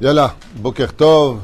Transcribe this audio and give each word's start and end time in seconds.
Yalla, 0.00 0.34
Boker 0.56 0.92
Tov, 0.94 1.38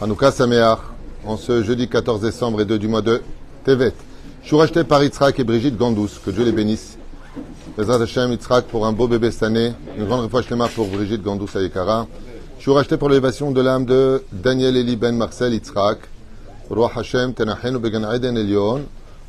Hanouka 0.00 0.32
Sameach, 0.32 0.78
en 1.24 1.36
ce 1.36 1.62
jeudi 1.62 1.88
14 1.88 2.20
décembre 2.20 2.60
et 2.60 2.64
2 2.64 2.78
du 2.78 2.88
mois 2.88 3.02
de 3.02 3.22
Tevet. 3.64 3.94
Je 4.42 4.48
suis 4.48 4.56
racheté 4.56 4.84
par 4.84 5.02
Yitzhak 5.02 5.38
et 5.40 5.44
Brigitte 5.44 5.76
Gandous, 5.76 6.10
que 6.24 6.30
Dieu 6.30 6.44
les 6.44 6.52
bénisse. 6.52 6.98
Bezrat 7.76 8.02
Hashem 8.02 8.32
Yitzhak 8.32 8.66
pour 8.66 8.86
un 8.86 8.92
beau 8.92 9.08
bébé 9.08 9.30
cette 9.30 9.44
année, 9.44 9.72
une 9.96 10.06
grande 10.06 10.22
réfouach 10.22 10.46
pour 10.74 10.86
Brigitte 10.88 11.22
Gandous 11.22 11.48
Ayekara. 11.56 12.06
Je 12.58 12.62
suis 12.62 12.72
racheté 12.72 12.96
pour 12.96 13.08
l'élévation 13.08 13.50
de 13.50 13.60
l'âme 13.60 13.84
de 13.84 14.22
Daniel 14.32 14.76
Eli 14.76 14.96
Ben 14.96 15.16
Marcel 15.16 15.52
Yitzhak. 15.52 15.98
Roi 16.70 16.90
Hashem, 16.96 17.34
Tenachenu 17.34 17.78
Began 17.78 18.12
Eden 18.12 18.36
Elion. 18.36 18.80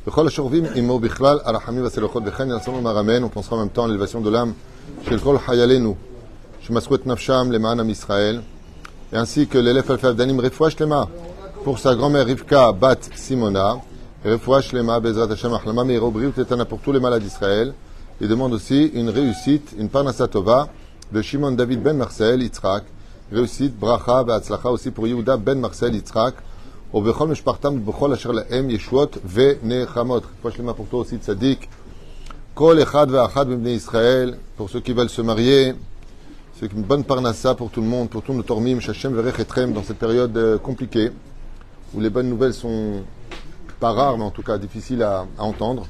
בכל 0.08 0.28
השוכבים 0.28 0.64
עמו 0.76 1.00
בכלל, 1.00 1.40
הרחמים 1.44 1.84
והסלחות 1.84 2.24
וכן 2.26 2.50
יעשנו 2.50 2.82
מרמן, 2.82 3.24
on 3.24 3.28
pensera 3.28 3.56
en 3.56 3.60
même 3.60 3.70
temps 3.70 3.84
à 3.84 3.88
l'élévation 3.88 4.22
de 4.22 4.30
l'âme 4.30 4.54
של 5.04 5.20
כל 5.20 5.38
חיילינו, 5.38 5.96
Shmaswet 6.65 7.07
Nafsham, 7.07 7.51
Leman 7.51 7.89
Israël, 7.89 8.41
et 9.13 9.17
ainsi 9.17 9.49
que 9.49 9.59
l'élève 9.59 9.91
Alfaf 9.91 10.15
Danim 10.15 10.39
Refouach 10.39 10.79
Lema, 10.79 11.09
pour 11.65 11.81
sa 11.81 11.97
grand-mère 11.97 12.25
Rivka 12.25 12.71
Bat 12.71 12.99
Simona, 13.17 13.81
Refouach 14.25 14.73
Lema, 14.73 15.01
Bezrat 15.01 15.29
Hashem 15.29 15.53
Achlama, 15.55 15.83
Meirobriut 15.83 16.31
Tetana 16.31 16.65
pour 16.65 16.79
tous 16.79 16.93
les 16.93 17.01
malades 17.01 17.25
d'Israël. 17.25 17.75
Il 18.21 18.29
demande 18.29 18.53
aussi 18.53 18.93
une 18.95 19.09
réussite, 19.09 19.75
une 19.77 19.89
parnassatova 19.89 20.69
de 21.11 21.21
Shimon 21.21 21.51
David 21.51 21.83
Ben 21.83 21.97
Marcel 21.97 22.41
Yitzhak, 22.41 22.85
réussite, 23.33 23.77
bracha, 23.77 24.21
Atzlacha 24.21 24.71
aussi 24.71 24.93
pour 24.93 25.09
Yehuda 25.09 25.39
Ben 25.39 25.59
Marcel 25.59 25.97
Yitzhak, 25.97 26.37
au 26.93 27.03
Bechol 27.03 27.31
Meshpartam, 27.31 27.81
Bechol 27.81 28.13
Asher 28.13 28.33
Laem, 28.33 28.71
Yeshuot, 28.71 29.19
Ve 29.25 29.59
Nechamot. 29.65 30.23
Refouach 30.37 30.59
Lema 30.59 30.75
pour 30.75 30.87
toi 30.87 31.01
aussi, 31.01 31.17
Tzadik. 31.17 31.69
Kol 32.55 32.79
Echad 32.79 33.11
Ve'achad 33.11 33.49
Israël, 33.67 34.39
pour 34.57 34.71
ceux 34.71 34.79
qui 34.79 34.93
veulent 34.93 35.11
se 35.11 35.23
marier 35.23 35.75
c'est 36.63 36.73
une 36.75 36.83
bonne 36.83 37.03
parnassa 37.03 37.57
pour 37.57 37.71
tout 37.71 37.81
le 37.81 37.89
monde, 37.89 38.09
pour 38.09 38.23
tous 38.23 38.35
nos 38.35 38.45
tormim, 38.45 38.79
Shachem 38.79 39.13
verech 39.15 39.37
dans 39.75 39.83
cette 39.83 39.99
période 39.99 40.37
euh, 40.37 40.59
compliquée, 40.59 41.11
où 41.93 42.01
les 42.01 42.09
bonnes 42.09 42.29
nouvelles 42.29 42.55
sont 42.55 43.03
pas 43.81 43.91
rares, 43.91 44.17
mais 44.17 44.23
en 44.23 44.31
tout 44.31 44.45
cas 44.45 44.59
difficiles 44.59 45.03
à, 45.03 45.27
à 45.37 45.43
entendre. 45.43 45.89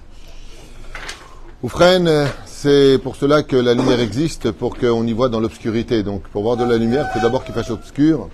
Oufren, 1.62 2.26
c'est 2.46 2.98
pour 3.02 3.16
cela 3.16 3.42
que 3.42 3.54
la 3.54 3.74
lumière 3.74 4.00
existe, 4.00 4.50
pour 4.50 4.78
qu'on 4.78 5.06
y 5.06 5.12
voit 5.12 5.28
dans 5.28 5.40
l'obscurité. 5.40 6.02
Donc, 6.02 6.22
pour 6.28 6.42
voir 6.42 6.56
de 6.56 6.64
la 6.64 6.78
lumière, 6.78 7.06
il 7.10 7.18
faut 7.18 7.22
d'abord 7.22 7.44
qu'il 7.44 7.52
fasse 7.52 7.70
obscur. 7.70 8.30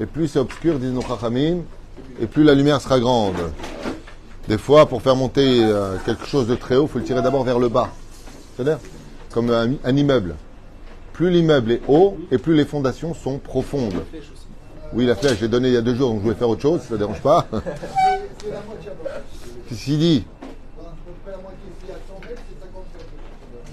Et 0.00 0.06
plus 0.06 0.26
c'est 0.26 0.40
obscur, 0.40 0.80
disent 0.80 0.92
nos 0.92 1.02
chachamim, 1.02 1.58
et 2.20 2.26
plus 2.26 2.42
la 2.42 2.54
lumière 2.54 2.80
sera 2.80 2.98
grande. 2.98 3.36
Des 4.48 4.58
fois, 4.58 4.86
pour 4.86 5.02
faire 5.02 5.14
monter 5.14 5.60
euh, 5.62 5.98
quelque 6.04 6.26
chose 6.26 6.48
de 6.48 6.56
très 6.56 6.74
haut, 6.74 6.86
il 6.86 6.88
faut 6.88 6.98
le 6.98 7.04
tirer 7.04 7.22
d'abord 7.22 7.44
vers 7.44 7.60
le 7.60 7.68
bas. 7.68 7.90
C'est-à-dire 8.56 8.78
comme 9.30 9.50
un 9.50 9.96
immeuble. 9.96 10.34
Plus 11.16 11.30
l'immeuble 11.30 11.72
est 11.72 11.80
haut 11.88 12.18
et 12.30 12.36
plus 12.36 12.54
les 12.54 12.66
fondations 12.66 13.14
sont 13.14 13.38
profondes. 13.38 13.94
Oui, 14.92 15.06
la 15.06 15.14
flèche, 15.14 15.38
j'ai 15.40 15.48
donné 15.48 15.68
il 15.68 15.74
y 15.74 15.78
a 15.78 15.80
deux 15.80 15.94
jours, 15.94 16.10
donc 16.10 16.18
je 16.18 16.24
voulais 16.24 16.36
faire 16.36 16.50
autre 16.50 16.60
chose, 16.60 16.82
ça 16.82 16.92
ne 16.92 16.98
dérange 16.98 17.22
pas. 17.22 17.46
Qu'est-ce 19.66 19.82
qu'il 19.82 19.98
dit 19.98 20.24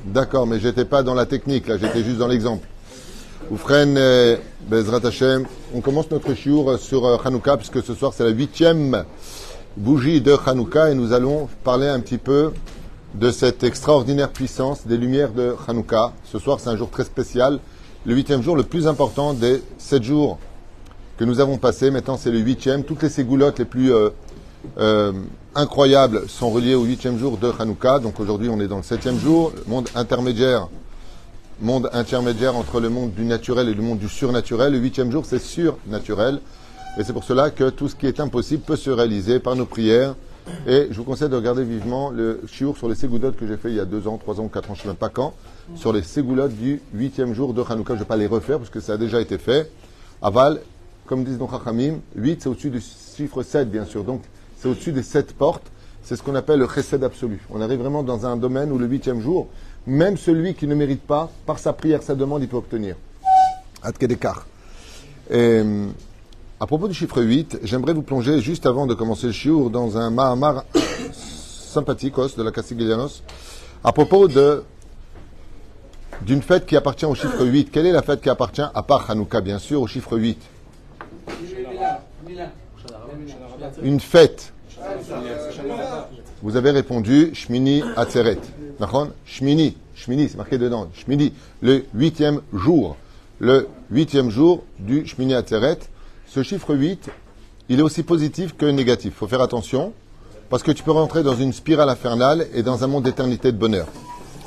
D'accord, 0.05 0.47
mais 0.47 0.57
j'étais 0.61 0.85
pas 0.85 1.03
dans 1.03 1.13
la 1.13 1.25
technique, 1.25 1.67
là, 1.67 1.77
j'étais 1.77 2.01
juste 2.01 2.17
dans 2.17 2.29
l'exemple. 2.29 2.65
Oufren 3.51 3.97
euh, 3.97 4.37
Bezrat 4.69 5.05
Hashem, 5.05 5.45
on 5.75 5.81
commence 5.81 6.09
notre 6.11 6.33
chiour 6.35 6.79
sur 6.79 7.05
euh, 7.05 7.17
Hanouka, 7.25 7.57
puisque 7.57 7.83
ce 7.83 7.93
soir 7.93 8.13
c'est 8.15 8.23
la 8.23 8.29
huitième 8.29 9.03
bougie 9.75 10.21
de 10.21 10.33
Hanouka, 10.45 10.91
et 10.91 10.95
nous 10.95 11.11
allons 11.11 11.49
parler 11.65 11.89
un 11.89 11.99
petit 11.99 12.19
peu 12.19 12.53
de 13.13 13.31
cette 13.31 13.63
extraordinaire 13.63 14.29
puissance 14.29 14.87
des 14.87 14.97
lumières 14.97 15.31
de 15.31 15.55
Hanouka. 15.67 16.13
Ce 16.25 16.39
soir 16.39 16.59
c'est 16.59 16.69
un 16.69 16.77
jour 16.77 16.89
très 16.89 17.03
spécial, 17.03 17.59
le 18.05 18.15
huitième 18.15 18.41
jour 18.41 18.55
le 18.55 18.63
plus 18.63 18.87
important 18.87 19.33
des 19.33 19.61
sept 19.77 20.03
jours 20.03 20.39
que 21.17 21.25
nous 21.25 21.39
avons 21.39 21.57
passés. 21.57 21.91
Maintenant 21.91 22.17
c'est 22.17 22.31
le 22.31 22.39
huitième, 22.39 22.83
toutes 22.83 23.03
les 23.03 23.09
ségoulottes 23.09 23.59
les 23.59 23.65
plus 23.65 23.93
euh, 23.93 24.09
euh, 24.77 25.13
incroyables 25.55 26.27
sont 26.27 26.49
reliées 26.49 26.75
au 26.75 26.83
huitième 26.83 27.17
jour 27.17 27.37
de 27.37 27.51
Hanouka. 27.59 27.99
Donc 27.99 28.19
aujourd'hui 28.19 28.49
on 28.49 28.59
est 28.59 28.67
dans 28.67 28.77
le 28.77 28.83
septième 28.83 29.19
jour, 29.19 29.51
le 29.55 29.69
monde 29.69 29.89
intermédiaire 29.95 30.67
monde 31.61 31.89
intermédiaire 31.93 32.55
entre 32.55 32.79
le 32.79 32.89
monde 32.89 33.13
du 33.13 33.23
naturel 33.23 33.69
et 33.69 33.73
le 33.73 33.81
monde 33.81 33.99
du 33.99 34.09
surnaturel. 34.09 34.73
Le 34.73 34.79
huitième 34.79 35.11
jour, 35.11 35.25
c'est 35.25 35.39
surnaturel. 35.39 36.39
Et 36.97 37.03
c'est 37.03 37.13
pour 37.13 37.23
cela 37.23 37.49
que 37.49 37.69
tout 37.69 37.87
ce 37.87 37.95
qui 37.95 38.05
est 38.05 38.19
impossible 38.19 38.63
peut 38.63 38.75
se 38.75 38.89
réaliser 38.89 39.39
par 39.39 39.55
nos 39.55 39.65
prières. 39.65 40.15
Et 40.67 40.87
je 40.91 40.97
vous 40.97 41.03
conseille 41.03 41.29
de 41.29 41.35
regarder 41.35 41.63
vivement 41.63 42.09
le 42.09 42.41
chiour 42.47 42.77
sur 42.77 42.89
les 42.89 42.95
ségoulottes 42.95 43.37
que 43.37 43.47
j'ai 43.47 43.57
fait 43.57 43.69
il 43.69 43.75
y 43.75 43.79
a 43.79 43.85
deux 43.85 44.07
ans, 44.07 44.17
trois 44.17 44.39
ans, 44.39 44.47
quatre 44.47 44.71
ans, 44.71 44.75
je 44.75 44.79
ne 44.79 44.83
sais 44.83 44.87
même 44.89 44.97
pas 44.97 45.09
quand, 45.09 45.33
sur 45.75 45.93
les 45.93 46.03
ségoulottes 46.03 46.55
du 46.55 46.81
huitième 46.93 47.33
jour 47.33 47.53
de 47.53 47.61
Hanouka. 47.61 47.93
Je 47.93 47.99
ne 47.99 47.99
vais 47.99 48.05
pas 48.05 48.17
les 48.17 48.27
refaire 48.27 48.57
parce 48.57 48.69
que 48.69 48.79
ça 48.79 48.93
a 48.93 48.97
déjà 48.97 49.21
été 49.21 49.37
fait. 49.37 49.71
Aval, 50.21 50.61
comme 51.05 51.23
disent 51.23 51.39
nos 51.39 51.49
Chachamim, 51.49 51.99
8 52.15 52.41
c'est 52.41 52.49
au-dessus 52.49 52.69
du 52.69 52.81
chiffre 52.81 53.43
7 53.43 53.69
bien 53.69 53.85
sûr. 53.85 54.03
Donc 54.03 54.21
c'est 54.57 54.67
au-dessus 54.67 54.91
des 54.91 55.03
sept 55.03 55.33
portes. 55.33 55.69
C'est 56.03 56.17
ce 56.17 56.23
qu'on 56.23 56.35
appelle 56.35 56.59
le 56.59 56.67
chesed 56.67 57.01
absolu. 57.03 57.39
On 57.49 57.61
arrive 57.61 57.79
vraiment 57.79 58.03
dans 58.03 58.25
un 58.25 58.35
domaine 58.35 58.71
où 58.73 58.77
le 58.77 58.87
huitième 58.87 59.21
jour, 59.21 59.47
même 59.87 60.17
celui 60.17 60.53
qui 60.53 60.67
ne 60.67 60.75
mérite 60.75 61.01
pas, 61.01 61.31
par 61.45 61.59
sa 61.59 61.71
prière, 61.71 62.03
sa 62.03 62.13
demande, 62.13 62.41
il 62.41 62.49
peut 62.49 62.57
obtenir. 62.57 62.97
Adkedekar. 63.81 64.45
À 66.63 66.65
propos 66.65 66.87
du 66.87 66.93
chiffre 66.93 67.21
8, 67.21 67.59
j'aimerais 67.63 67.91
vous 67.91 68.03
plonger 68.03 68.39
juste 68.39 68.65
avant 68.65 68.87
de 68.87 68.93
commencer 68.93 69.27
le 69.27 69.33
chiour 69.33 69.69
dans 69.69 69.97
un 69.97 70.09
Mahamar 70.09 70.63
sympathique 71.11 72.13
de 72.37 72.41
la 72.41 72.53
Castiglianos 72.53 73.21
à 73.83 73.91
propos 73.91 74.29
d'une 74.29 76.41
fête 76.41 76.65
qui 76.65 76.77
appartient 76.77 77.03
au 77.03 77.15
chiffre 77.15 77.45
8. 77.45 77.69
Quelle 77.69 77.85
est 77.85 77.91
la 77.91 78.01
fête 78.01 78.21
qui 78.21 78.29
appartient, 78.29 78.61
à 78.61 78.81
part 78.81 79.11
Hanouka 79.11 79.41
bien 79.41 79.59
sûr, 79.59 79.81
au 79.81 79.87
chiffre 79.87 80.17
8 80.17 80.39
Une 83.81 83.99
fête. 83.99 84.53
Vous 86.41 86.55
avez 86.55 86.71
répondu 86.71 87.31
Shmini 87.33 87.83
Atzeret. 87.97 88.39
Shmini, 89.25 89.75
Shmini, 89.95 90.29
c'est 90.29 90.37
marqué 90.37 90.57
dedans. 90.57 90.87
Shmini, 90.93 91.33
le 91.61 91.83
huitième 91.93 92.39
jour. 92.53 92.95
Le 93.39 93.67
huitième 93.91 94.29
jour 94.29 94.63
du 94.79 95.05
Shmini 95.05 95.33
Atzeret. 95.33 95.79
Ce 96.33 96.41
chiffre 96.41 96.73
8, 96.73 97.11
il 97.69 97.77
est 97.79 97.83
aussi 97.83 98.01
positif 98.01 98.57
que 98.57 98.65
négatif. 98.65 99.13
Il 99.13 99.17
faut 99.19 99.27
faire 99.27 99.41
attention, 99.41 99.93
parce 100.49 100.63
que 100.63 100.71
tu 100.71 100.81
peux 100.81 100.89
rentrer 100.89 101.21
dans 101.21 101.35
une 101.35 101.53
spirale 101.53 101.89
infernale 101.89 102.47
et 102.55 102.63
dans 102.63 102.83
un 102.83 102.87
monde 102.87 103.03
d'éternité 103.03 103.51
de 103.51 103.57
bonheur. 103.57 103.85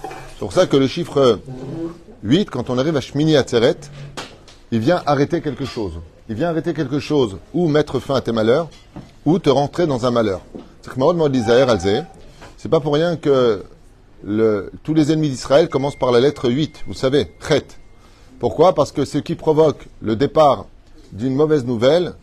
C'est 0.02 0.40
pour 0.40 0.52
ça 0.52 0.66
que 0.66 0.76
le 0.76 0.88
chiffre 0.88 1.38
8, 2.24 2.50
quand 2.50 2.70
on 2.70 2.78
arrive 2.78 2.96
à 2.96 3.00
Shmini 3.00 3.36
Atzeret, 3.36 3.76
il 4.72 4.80
vient 4.80 5.00
arrêter 5.06 5.40
quelque 5.40 5.64
chose. 5.64 5.92
Il 6.28 6.34
vient 6.34 6.48
arrêter 6.48 6.74
quelque 6.74 6.98
chose, 6.98 7.36
ou 7.54 7.68
mettre 7.68 8.00
fin 8.00 8.16
à 8.16 8.20
tes 8.20 8.32
malheurs, 8.32 8.68
ou 9.24 9.38
te 9.38 9.48
rentrer 9.48 9.86
dans 9.86 10.06
un 10.06 10.10
malheur. 10.10 10.40
C'est 10.82 10.92
que 10.92 12.04
c'est 12.56 12.68
pas 12.68 12.80
pour 12.80 12.94
rien 12.94 13.14
que 13.14 13.62
tous 14.82 14.94
les 14.94 15.12
ennemis 15.12 15.28
d'Israël 15.28 15.68
commencent 15.68 16.00
par 16.00 16.10
la 16.10 16.18
lettre 16.18 16.50
8, 16.50 16.82
vous 16.88 16.94
savez, 16.94 17.30
Chet. 17.46 17.64
Pourquoi? 18.40 18.74
Parce 18.74 18.90
que 18.90 19.04
ce 19.04 19.18
qui 19.18 19.36
provoque 19.36 19.86
le 20.02 20.16
départ 20.16 20.66
d'une 21.12 21.34
mauvaise 21.34 21.64
nouvelle, 21.64 22.14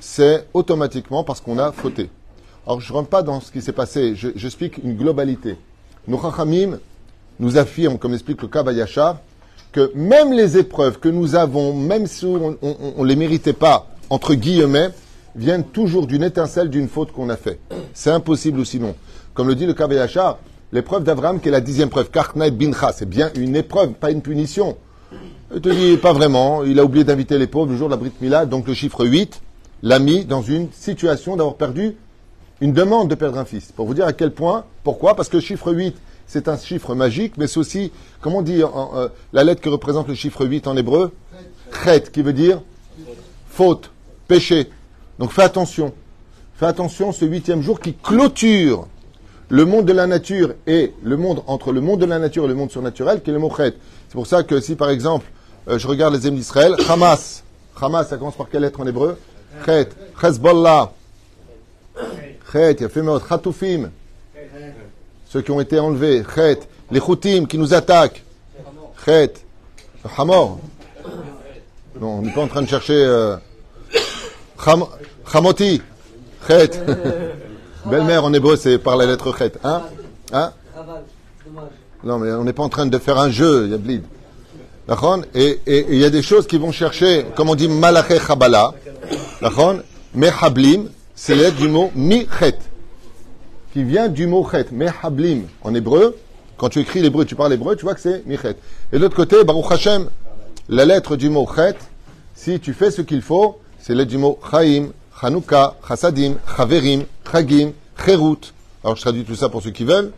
c'est 0.00 0.46
automatiquement 0.54 1.24
parce 1.24 1.40
qu'on 1.40 1.58
a 1.58 1.72
fauté. 1.72 2.10
Alors 2.66 2.80
je 2.80 2.92
ne 2.92 2.96
rentre 2.96 3.08
pas 3.08 3.22
dans 3.22 3.40
ce 3.40 3.50
qui 3.50 3.62
s'est 3.62 3.72
passé, 3.72 4.14
j'explique 4.14 4.78
une 4.78 4.96
globalité. 4.96 5.56
Nos 6.06 6.20
Chachamim 6.20 6.78
nous 7.40 7.56
affirment, 7.56 7.98
comme 7.98 8.14
explique 8.14 8.42
le 8.42 8.48
Kabayasha, 8.48 9.20
que 9.72 9.92
même 9.94 10.32
les 10.32 10.56
épreuves 10.56 10.98
que 10.98 11.08
nous 11.08 11.34
avons, 11.34 11.74
même 11.74 12.06
si 12.06 12.24
on 12.26 12.56
ne 12.60 13.04
les 13.04 13.16
méritait 13.16 13.52
pas, 13.52 13.86
entre 14.10 14.34
guillemets, 14.34 14.90
viennent 15.36 15.64
toujours 15.64 16.06
d'une 16.06 16.22
étincelle 16.22 16.70
d'une 16.70 16.88
faute 16.88 17.12
qu'on 17.12 17.28
a 17.28 17.36
fait. 17.36 17.60
C'est 17.94 18.10
impossible 18.10 18.60
ou 18.60 18.64
sinon. 18.64 18.94
Comme 19.34 19.48
le 19.48 19.54
dit 19.54 19.66
le 19.66 19.74
Kabayasha, 19.74 20.38
L'épreuve 20.70 21.02
d'Abraham, 21.02 21.40
qui 21.40 21.48
est 21.48 21.52
la 21.52 21.62
dixième 21.62 21.88
preuve, 21.88 22.10
c'est 22.94 23.08
bien 23.08 23.30
une 23.34 23.56
épreuve, 23.56 23.92
pas 23.92 24.10
une 24.10 24.20
punition. 24.20 24.76
Il 25.54 25.62
te 25.62 25.70
dit, 25.70 25.96
pas 25.96 26.12
vraiment, 26.12 26.62
il 26.62 26.78
a 26.78 26.84
oublié 26.84 27.04
d'inviter 27.04 27.38
les 27.38 27.46
pauvres 27.46 27.70
le 27.70 27.76
jour 27.78 27.88
de 27.88 27.92
la 27.92 27.96
Brit 27.96 28.12
Mila, 28.20 28.44
donc 28.44 28.66
le 28.66 28.74
chiffre 28.74 29.06
8 29.06 29.40
l'a 29.82 29.98
mis 29.98 30.26
dans 30.26 30.42
une 30.42 30.70
situation 30.72 31.36
d'avoir 31.36 31.54
perdu 31.54 31.96
une 32.60 32.74
demande 32.74 33.08
de 33.08 33.14
perdre 33.14 33.38
un 33.38 33.46
fils. 33.46 33.72
Pour 33.72 33.86
vous 33.86 33.94
dire 33.94 34.04
à 34.04 34.12
quel 34.12 34.32
point, 34.32 34.66
pourquoi 34.84 35.16
Parce 35.16 35.30
que 35.30 35.38
le 35.38 35.42
chiffre 35.42 35.72
8, 35.72 35.96
c'est 36.26 36.48
un 36.48 36.58
chiffre 36.58 36.94
magique, 36.94 37.38
mais 37.38 37.46
c'est 37.46 37.60
aussi, 37.60 37.92
comment 38.20 38.42
dire, 38.42 38.68
euh, 38.94 39.08
la 39.32 39.42
lettre 39.42 39.62
que 39.62 39.70
représente 39.70 40.08
le 40.08 40.14
chiffre 40.14 40.44
8 40.44 40.66
en 40.66 40.76
hébreu? 40.76 41.12
Chet, 41.82 42.02
qui 42.12 42.20
veut 42.20 42.34
dire 42.34 42.60
faute, 43.48 43.90
péché. 44.26 44.68
Donc 45.18 45.32
fais 45.32 45.42
attention. 45.42 45.94
Fais 46.56 46.66
attention 46.66 47.10
ce 47.10 47.24
huitième 47.24 47.62
jour 47.62 47.80
qui 47.80 47.94
clôture 47.94 48.86
le 49.48 49.64
monde 49.64 49.86
de 49.86 49.94
la 49.94 50.06
nature 50.06 50.52
et 50.66 50.92
le 51.02 51.16
monde 51.16 51.42
entre 51.46 51.72
le 51.72 51.80
monde 51.80 52.00
de 52.00 52.06
la 52.06 52.18
nature 52.18 52.44
et 52.44 52.48
le 52.48 52.54
monde 52.54 52.70
surnaturel, 52.70 53.22
qui 53.22 53.30
est 53.30 53.32
le 53.32 53.38
mot 53.38 53.50
chet. 53.56 53.72
C'est 54.08 54.14
pour 54.14 54.26
ça 54.26 54.42
que 54.42 54.60
si 54.60 54.76
par 54.76 54.90
exemple 54.90 55.24
euh, 55.68 55.78
je 55.78 55.86
regarde 55.86 56.14
les 56.14 56.26
ennemis 56.26 56.40
d'Israël, 56.40 56.74
Hamas, 56.88 57.42
Hamas, 57.80 58.08
ça 58.08 58.16
commence 58.16 58.36
par 58.36 58.48
quelle 58.48 58.62
lettre 58.62 58.80
en 58.80 58.86
hébreu? 58.86 59.18
Chet, 59.64 59.88
Hezbollah, 60.22 60.92
Chet, 62.52 62.72
il 62.72 62.82
y 62.82 62.84
a 62.84 62.88
fait 62.88 63.02
Khatoufim, 63.28 63.90
ceux 65.26 65.42
qui 65.42 65.50
ont 65.50 65.60
été 65.60 65.78
enlevés, 65.78 66.24
Chet, 66.34 66.60
les 66.90 67.00
Houtim 67.00 67.46
qui 67.46 67.58
nous 67.58 67.74
attaquent, 67.74 68.24
Chet, 69.04 69.34
Hamor, 70.16 70.58
Non, 72.00 72.18
on 72.18 72.22
n'est 72.22 72.32
pas 72.32 72.42
en 72.42 72.48
train 72.48 72.62
de 72.62 72.68
chercher. 72.68 72.94
Euh, 72.94 73.36
Cham, 74.64 74.84
chamoti. 75.30 75.82
Chet. 76.46 76.70
Belle-mère 77.86 78.24
en 78.24 78.32
hébreu, 78.32 78.56
c'est 78.56 78.78
par 78.78 78.96
la 78.96 79.06
lettre 79.06 79.36
chet. 79.36 79.52
Hein? 79.64 79.82
Hein? 80.32 80.52
Non, 82.04 82.18
mais 82.18 82.30
on 82.32 82.44
n'est 82.44 82.52
pas 82.52 82.62
en 82.62 82.68
train 82.68 82.86
de 82.86 82.98
faire 82.98 83.18
un 83.18 83.30
jeu, 83.30 83.64
il 83.64 83.70
y 83.70 83.74
a 83.74 83.78
blid. 83.78 84.02
D'accord 84.02 84.68
Et 85.34 85.60
il 85.66 85.98
y 85.98 86.04
a 86.04 86.10
des 86.10 86.22
choses 86.22 86.46
qui 86.46 86.56
vont 86.56 86.72
chercher, 86.72 87.26
comme 87.36 87.50
on 87.50 87.54
dit 87.54 87.68
malaché 87.68 88.18
chabala. 88.18 88.72
Mehablim, 90.14 90.88
c'est 91.14 91.34
l'aide 91.34 91.56
du 91.56 91.68
mot 91.68 91.90
mi-chet. 91.94 92.56
Qui 93.74 93.84
vient 93.84 94.08
du 94.08 94.26
mot 94.26 94.48
chet. 94.50 94.72
Mehablim, 94.72 95.42
en 95.62 95.74
hébreu. 95.74 96.16
Quand 96.56 96.70
tu 96.70 96.80
écris 96.80 97.02
l'hébreu, 97.02 97.26
tu 97.26 97.34
parles 97.34 97.52
hébreu, 97.52 97.76
tu 97.76 97.84
vois 97.84 97.94
que 97.94 98.00
c'est 98.00 98.26
mi-chet. 98.26 98.56
Et 98.92 98.96
de 98.96 99.02
l'autre 99.02 99.14
côté, 99.14 99.44
Baruch 99.44 99.70
Hashem, 99.70 100.08
la 100.70 100.86
lettre 100.86 101.16
du 101.16 101.28
mot 101.28 101.46
chet, 101.46 101.76
si 102.34 102.58
tu 102.58 102.72
fais 102.72 102.90
ce 102.90 103.02
qu'il 103.02 103.20
faut, 103.20 103.58
c'est 103.78 103.94
l'aide 103.94 104.08
du 104.08 104.16
mot 104.16 104.38
chaim, 104.50 104.88
chanukah, 105.20 105.76
chasadim, 105.86 106.36
chaverim, 106.56 107.04
chagim, 107.30 107.72
cherut. 108.04 108.38
Alors 108.82 108.96
je 108.96 109.02
traduis 109.02 109.24
tout 109.24 109.36
ça 109.36 109.50
pour 109.50 109.62
ceux 109.62 109.70
qui 109.70 109.84
veulent. 109.84 110.12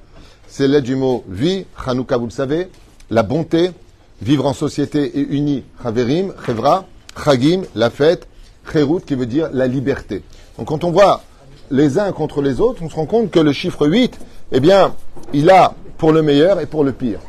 C'est 0.47 0.69
l'aide 0.69 0.85
du 0.85 0.95
mot 0.95 1.25
vie, 1.29 1.67
chanukah, 1.85 2.17
vous 2.19 2.27
le 2.27 2.31
savez, 2.31 2.69
la 3.11 3.25
bonté, 3.25 3.73
vivre 4.23 4.47
en 4.47 4.53
société 4.53 5.19
et 5.19 5.27
uni, 5.31 5.65
chaverim, 5.83 6.33
chevra, 6.45 6.85
chagim, 7.25 7.63
la 7.75 7.91
fête, 7.91 8.27
cherut, 8.71 9.01
qui 9.01 9.15
veut 9.15 9.27
dire 9.27 9.51
la 9.53 9.67
liberté. 9.67 10.23
Donc 10.59 10.69
quand 10.69 10.85
on 10.85 10.91
voit 10.91 11.23
les 11.71 11.99
uns 11.99 12.13
contre 12.13 12.43
les 12.43 12.61
autres, 12.61 12.83
on 12.83 12.91
se 12.91 12.95
rend 12.95 13.07
compte 13.07 13.31
que 13.31 13.41
le 13.41 13.53
chiffre 13.53 13.87
8, 13.87 14.19
eh 14.53 14.61
bien, 14.61 14.95
il 15.33 15.49
a 15.51 15.75
pour 15.99 16.13
le 16.13 16.23
meilleur 16.23 16.61
et 16.61 16.67
pour 16.67 16.85
le 16.85 16.93
pire. 16.93 17.21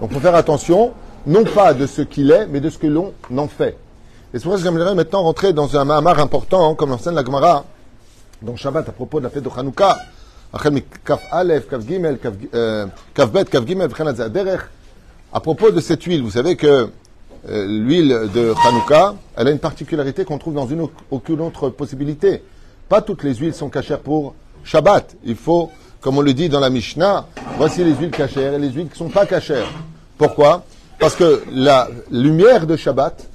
Donc 0.00 0.10
il 0.10 0.14
faut 0.14 0.20
faire 0.20 0.34
attention, 0.34 0.92
non 1.26 1.44
pas 1.44 1.74
de 1.74 1.86
ce 1.86 2.02
qu'il 2.02 2.30
est, 2.30 2.46
mais 2.46 2.60
de 2.60 2.70
ce 2.70 2.78
que 2.78 2.86
l'on 2.86 3.12
en 3.36 3.48
fait. 3.48 3.76
Et 4.32 4.38
c'est 4.38 4.44
pour 4.44 4.52
ça 4.52 4.58
que 4.58 4.64
j'aimerais 4.64 4.94
maintenant 4.94 5.22
rentrer 5.22 5.52
dans 5.52 5.76
un 5.76 5.84
Mahamar 5.84 6.20
important, 6.20 6.74
comme 6.74 6.90
l'enseigne 6.90 7.14
la 7.14 7.24
Gemara, 7.24 7.64
dans 8.42 8.56
Shabbat, 8.56 8.88
à 8.88 8.92
propos 8.92 9.18
de 9.18 9.24
la 9.24 9.30
fête 9.30 9.42
de 9.42 9.50
Hanouka, 9.54 9.98
Kaf 11.04 11.20
Aleph, 11.32 11.68
Kaf 11.68 11.86
Gimel, 11.86 12.18
Kaf 12.18 13.32
Bet, 13.32 13.46
Kaf 13.46 13.66
Gimel, 13.66 13.88
à 15.32 15.40
propos 15.40 15.70
de 15.70 15.80
cette 15.80 16.02
huile, 16.04 16.22
vous 16.22 16.32
savez 16.32 16.56
que 16.56 16.90
euh, 17.48 17.66
l'huile 17.66 18.28
de 18.34 18.54
Hanouka, 18.66 19.14
elle 19.36 19.48
a 19.48 19.50
une 19.50 19.58
particularité 19.58 20.24
qu'on 20.24 20.38
trouve 20.38 20.54
dans 20.54 20.66
une 20.66 20.88
aucune 21.10 21.40
autre 21.40 21.68
possibilité. 21.70 22.42
Pas 22.88 23.02
toutes 23.02 23.22
les 23.22 23.34
huiles 23.34 23.54
sont 23.54 23.68
cachères 23.68 24.00
pour 24.00 24.34
Shabbat. 24.64 25.16
Il 25.24 25.36
faut, 25.36 25.70
comme 26.00 26.18
on 26.18 26.22
le 26.22 26.34
dit 26.34 26.48
dans 26.48 26.60
la 26.60 26.70
Mishnah, 26.70 27.26
voici 27.56 27.84
les 27.84 27.94
huiles 27.94 28.10
cachères 28.10 28.54
et 28.54 28.58
les 28.58 28.70
huiles 28.70 28.88
qui 28.88 29.02
ne 29.02 29.08
sont 29.08 29.10
pas 29.10 29.26
cachères. 29.26 29.68
Pourquoi? 30.16 30.64
Parce 30.98 31.14
que 31.14 31.44
la 31.52 31.88
lumière 32.10 32.66
de 32.66 32.76
Shabbat, 32.76 33.28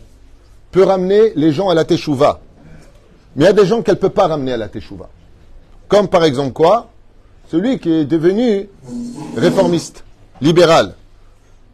peut 0.74 0.84
ramener 0.84 1.32
les 1.36 1.54
gens 1.54 1.70
à 1.70 1.76
la 1.76 1.86
teshuva. 1.86 2.40
Mais 3.36 3.46
il 3.46 3.48
y 3.48 3.50
a 3.50 3.54
des 3.54 3.66
gens 3.66 3.82
qu'elle 3.84 3.96
ne 3.96 4.00
peut 4.00 4.10
pas 4.10 4.28
ramener 4.28 4.52
à 4.52 4.58
la 4.58 4.68
teshuva. 4.68 5.08
Comme 5.88 6.08
par 6.08 6.26
exemple 6.26 6.52
quoi? 6.52 6.90
Celui 7.50 7.80
qui 7.80 7.92
est 7.94 8.06
devenu 8.06 8.68
réformiste, 9.38 10.04
libéral. 10.42 10.96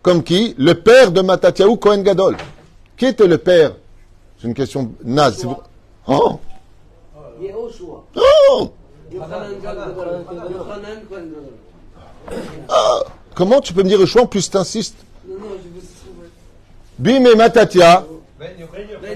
Comme 0.02 0.24
qui 0.24 0.56
Le 0.58 0.74
père 0.74 1.12
de 1.12 1.22
Matatiaou 1.22 1.78
Cohen 1.78 2.02
Gadol. 2.02 2.38
Qui 2.98 3.06
était 3.08 3.28
le 3.28 3.38
père 3.38 3.74
C'est 4.40 4.48
une 4.48 4.54
question 4.54 4.92
naze. 5.04 5.46
Oh 6.08 6.40
Oh 8.16 8.72
ah, 12.70 13.00
Comment 13.36 13.62
tu 13.62 13.74
peux 13.74 13.84
me 13.84 13.88
dire 13.90 14.06
choix 14.06 14.24
en 14.24 14.28
plus 14.28 14.50
t'insistes 14.50 14.98
Bim 16.98 17.26
et 17.26 17.36
Matatia 17.36 18.06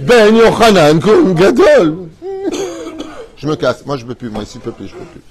ben 0.01 0.35
Yochanan 0.35 0.99
Gadol. 1.33 2.07
Je 3.37 3.47
me 3.47 3.55
casse. 3.55 3.85
Moi, 3.85 3.97
je 3.97 4.05
peux 4.05 4.15
plus. 4.15 4.29
Moi, 4.29 4.43
ici, 4.43 4.57
je 4.59 4.59
peux 4.59 4.71
plus. 4.71 4.87
Je 4.87 4.95
peux 4.95 5.03
plus. 5.03 5.21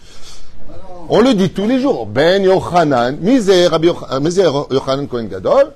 On 1.14 1.20
le 1.20 1.35
dit 1.35 1.50
tous 1.50 1.67
les 1.69 1.79
jours. 1.79 2.06
Ben 2.06 2.43
Yochanan. 2.43 3.19
Misère 3.20 3.75
euh, 3.75 4.64
Yochanan 4.70 5.06
Kohen 5.06 5.29
Gadol. 5.29 5.75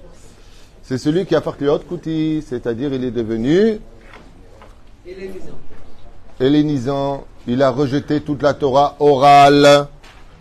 C'est 0.83 0.97
celui 0.97 1.27
qui 1.27 1.35
a 1.35 1.43
fait 1.43 1.51
Kliot 1.59 1.81
Kouti. 1.81 2.43
C'est-à-dire, 2.49 2.95
il 2.95 3.05
est 3.05 3.11
devenu. 3.11 3.79
Hellénisant. 6.41 7.25
Il 7.47 7.63
a 7.63 7.69
rejeté 7.69 8.23
toute 8.23 8.43
la 8.43 8.55
Torah 8.55 8.97
orale. 8.99 9.89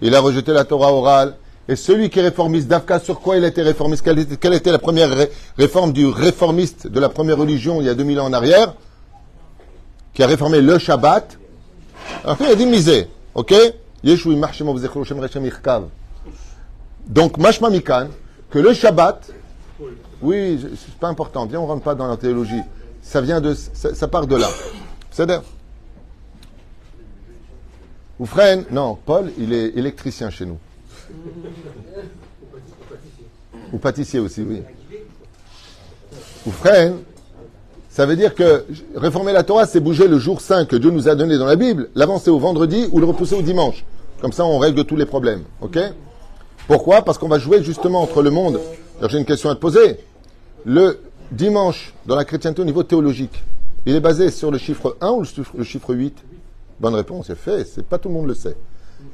Il 0.01 0.15
a 0.15 0.21
rejeté 0.21 0.53
la 0.53 0.63
Torah 0.63 0.93
orale. 0.93 1.35
Et 1.67 1.75
celui 1.75 2.09
qui 2.09 2.19
est 2.19 2.21
réformiste, 2.21 2.69
Dafka, 2.69 3.01
sur 3.01 3.19
quoi 3.19 3.35
il 3.35 3.43
était 3.43 3.63
réformiste? 3.63 4.01
Quelle 4.39 4.53
était, 4.53 4.71
la 4.71 4.79
première 4.79 5.09
réforme 5.57 5.91
du 5.91 6.07
réformiste 6.07 6.87
de 6.87 7.01
la 7.01 7.09
première 7.09 7.37
religion 7.37 7.81
il 7.81 7.87
y 7.87 7.89
a 7.89 7.95
2000 7.95 8.21
ans 8.21 8.27
en 8.27 8.33
arrière? 8.33 8.75
Qui 10.13 10.23
a 10.23 10.27
réformé 10.27 10.61
le 10.61 10.79
Shabbat 10.79 11.37
Alors, 12.23 12.37
il 12.39 12.45
a 12.45 12.55
dit 12.55 12.65
misé, 12.65 13.09
ok? 13.33 13.53
Donc, 17.07 17.37
Mashma 17.37 17.71
Mikan, 17.71 18.09
que 18.51 18.59
le 18.59 18.73
Shabbat, 18.73 19.31
oui, 20.21 20.59
c'est 20.61 20.95
pas 20.99 21.07
important, 21.07 21.47
viens, 21.47 21.59
on 21.59 21.65
rentre 21.65 21.83
pas 21.83 21.95
dans 21.95 22.07
la 22.07 22.15
théologie. 22.15 22.61
Ça 23.01 23.19
vient 23.21 23.41
de, 23.41 23.55
ça, 23.55 24.07
part 24.07 24.27
de 24.27 24.35
là. 24.35 24.47
C'est-à-dire, 25.09 25.41
ou 28.19 28.27
non, 28.71 28.95
Paul, 29.05 29.31
il 29.39 29.51
est 29.53 29.69
électricien 29.75 30.29
chez 30.29 30.45
nous. 30.45 30.59
Ou 33.73 33.77
pâtissier 33.79 34.19
aussi, 34.19 34.41
oui. 34.43 34.61
Ou 36.45 36.51
freine, 36.51 36.99
ça 37.89 38.05
veut 38.05 38.15
dire 38.15 38.35
que 38.35 38.65
réformer 38.95 39.33
la 39.33 39.43
Torah, 39.43 39.65
c'est 39.65 39.79
bouger 39.79 40.07
le 40.07 40.19
jour 40.19 40.41
saint 40.41 40.65
que 40.65 40.75
Dieu 40.75 40.91
nous 40.91 41.09
a 41.09 41.15
donné 41.15 41.37
dans 41.37 41.45
la 41.45 41.55
Bible, 41.55 41.89
l'avancer 41.95 42.29
au 42.29 42.37
vendredi 42.39 42.87
ou 42.91 42.99
le 42.99 43.05
repousser 43.05 43.35
au 43.35 43.41
dimanche. 43.41 43.83
Comme 44.25 44.33
ça, 44.33 44.43
on 44.43 44.57
règle 44.57 44.85
tous 44.85 44.95
les 44.95 45.05
problèmes. 45.05 45.43
OK? 45.61 45.77
Pourquoi? 46.65 47.03
Parce 47.03 47.19
qu'on 47.19 47.27
va 47.27 47.37
jouer 47.37 47.61
justement 47.61 48.01
entre 48.01 48.23
le 48.23 48.31
monde. 48.31 48.59
J'ai 49.07 49.19
une 49.19 49.23
question 49.23 49.51
à 49.51 49.53
te 49.53 49.59
poser. 49.59 49.99
Le 50.65 50.99
dimanche, 51.29 51.93
dans 52.07 52.15
la 52.15 52.25
chrétienté 52.25 52.59
au 52.59 52.65
niveau 52.65 52.81
théologique, 52.81 53.43
il 53.85 53.93
est 53.93 53.99
basé 53.99 54.31
sur 54.31 54.49
le 54.49 54.57
chiffre 54.57 54.97
1 54.99 55.11
ou 55.11 55.23
le 55.55 55.63
chiffre 55.63 55.93
8 55.93 56.23
Bonne 56.79 56.95
réponse, 56.95 57.27
c'est 57.27 57.37
fait. 57.37 57.65
C'est 57.65 57.85
pas 57.85 57.99
tout 57.99 58.09
le 58.09 58.15
monde 58.15 58.25
le 58.25 58.33
sait. 58.33 58.57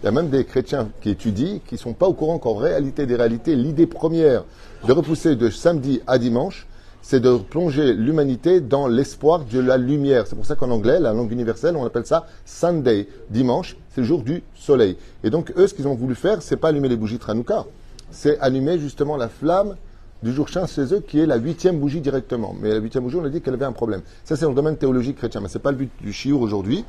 Il 0.01 0.05
y 0.05 0.07
a 0.07 0.11
même 0.11 0.29
des 0.29 0.45
chrétiens 0.45 0.87
qui 1.01 1.09
étudient, 1.09 1.59
qui 1.67 1.75
ne 1.75 1.79
sont 1.79 1.91
pas 1.91 2.07
au 2.07 2.13
courant 2.13 2.39
qu'en 2.39 2.53
réalité 2.53 3.05
des 3.05 3.17
réalités, 3.17 3.57
l'idée 3.57 3.87
première 3.87 4.45
de 4.87 4.93
repousser 4.93 5.35
de 5.35 5.49
samedi 5.49 5.99
à 6.07 6.19
dimanche, 6.19 6.67
c'est 7.01 7.19
de 7.19 7.37
plonger 7.37 7.93
l'humanité 7.93 8.61
dans 8.61 8.87
l'espoir 8.87 9.45
de 9.45 9.59
la 9.59 9.77
lumière. 9.77 10.27
C'est 10.27 10.35
pour 10.35 10.45
ça 10.45 10.55
qu'en 10.55 10.69
anglais, 10.69 10.99
la 10.99 11.13
langue 11.13 11.31
universelle, 11.31 11.75
on 11.75 11.85
appelle 11.85 12.05
ça 12.05 12.25
Sunday. 12.45 13.07
Dimanche, 13.29 13.75
c'est 13.89 14.01
le 14.01 14.07
jour 14.07 14.23
du 14.23 14.43
soleil. 14.55 14.97
Et 15.23 15.29
donc, 15.29 15.51
eux, 15.57 15.67
ce 15.67 15.73
qu'ils 15.73 15.87
ont 15.87 15.95
voulu 15.95 16.15
faire, 16.15 16.41
c'est 16.41 16.57
pas 16.57 16.69
allumer 16.69 16.89
les 16.89 16.97
bougies 16.97 17.19
Tranouka, 17.19 17.65
c'est 18.11 18.39
allumer 18.39 18.77
justement 18.77 19.17
la 19.17 19.29
flamme 19.29 19.75
du 20.21 20.31
jour 20.33 20.49
saint 20.49 20.67
chez 20.67 20.93
eux, 20.93 20.99
qui 20.99 21.19
est 21.19 21.25
la 21.25 21.37
huitième 21.37 21.79
bougie 21.79 22.01
directement. 22.01 22.55
Mais 22.59 22.69
la 22.69 22.77
huitième 22.77 23.03
bougie, 23.03 23.17
on 23.17 23.25
a 23.25 23.29
dit 23.29 23.41
qu'elle 23.41 23.55
avait 23.55 23.65
un 23.65 23.71
problème. 23.71 24.01
Ça, 24.23 24.35
c'est 24.35 24.43
dans 24.43 24.49
le 24.49 24.55
domaine 24.55 24.77
théologique 24.77 25.17
chrétien, 25.17 25.41
mais 25.41 25.47
c'est 25.47 25.59
pas 25.59 25.71
le 25.71 25.77
but 25.77 25.91
du 26.01 26.13
chiour 26.13 26.41
aujourd'hui. 26.41 26.85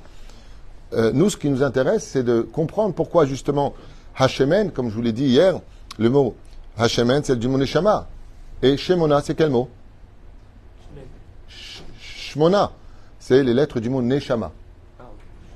Euh, 0.93 1.11
nous, 1.15 1.31
ce 1.31 1.39
qui 1.39 1.49
nous 1.49 1.63
intéresse, 1.63 2.05
c'est 2.05 2.23
de 2.23 2.43
comprendre 2.43 2.95
pourquoi 2.95 3.25
justement 3.25 3.73
Hashemen, 4.17 4.71
comme 4.73 4.91
je 4.91 4.95
vous 4.95 5.01
l'ai 5.01 5.13
dit 5.13 5.25
hier, 5.25 5.59
le 5.99 6.11
mot 6.11 6.35
Hashemen, 6.77 7.23
c'est 7.25 7.39
du 7.39 7.49
mot 7.49 7.57
Neshama. 7.57 8.09
Et 8.63 8.77
Shemona, 8.77 9.23
c'est 9.23 9.35
quel 9.35 9.51
mot? 9.51 9.69
Shmona, 12.33 12.73
c'est 13.19 13.43
les 13.43 13.53
lettres 13.53 13.79
du 13.79 13.91
mot 13.91 14.01
Neshama. 14.01 14.53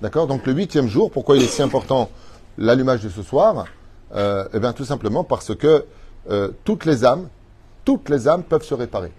D'accord 0.02 0.26
Donc 0.26 0.44
le 0.44 0.52
huitième 0.52 0.88
jour, 0.88 1.10
pourquoi 1.10 1.36
il 1.38 1.42
est 1.42 1.46
si 1.46 1.62
important 1.62 2.10
l'allumage 2.58 3.00
de 3.02 3.08
ce 3.08 3.22
soir 3.22 3.64
euh, 4.14 4.46
Eh 4.52 4.60
bien 4.60 4.74
tout 4.74 4.84
simplement 4.84 5.24
parce 5.24 5.54
que 5.54 5.86
euh, 6.30 6.50
toutes 6.64 6.84
les 6.84 7.06
âmes, 7.06 7.28
toutes 7.86 8.10
les 8.10 8.28
âmes 8.28 8.42
peuvent 8.42 8.62
se 8.62 8.74
réparer. 8.74 9.10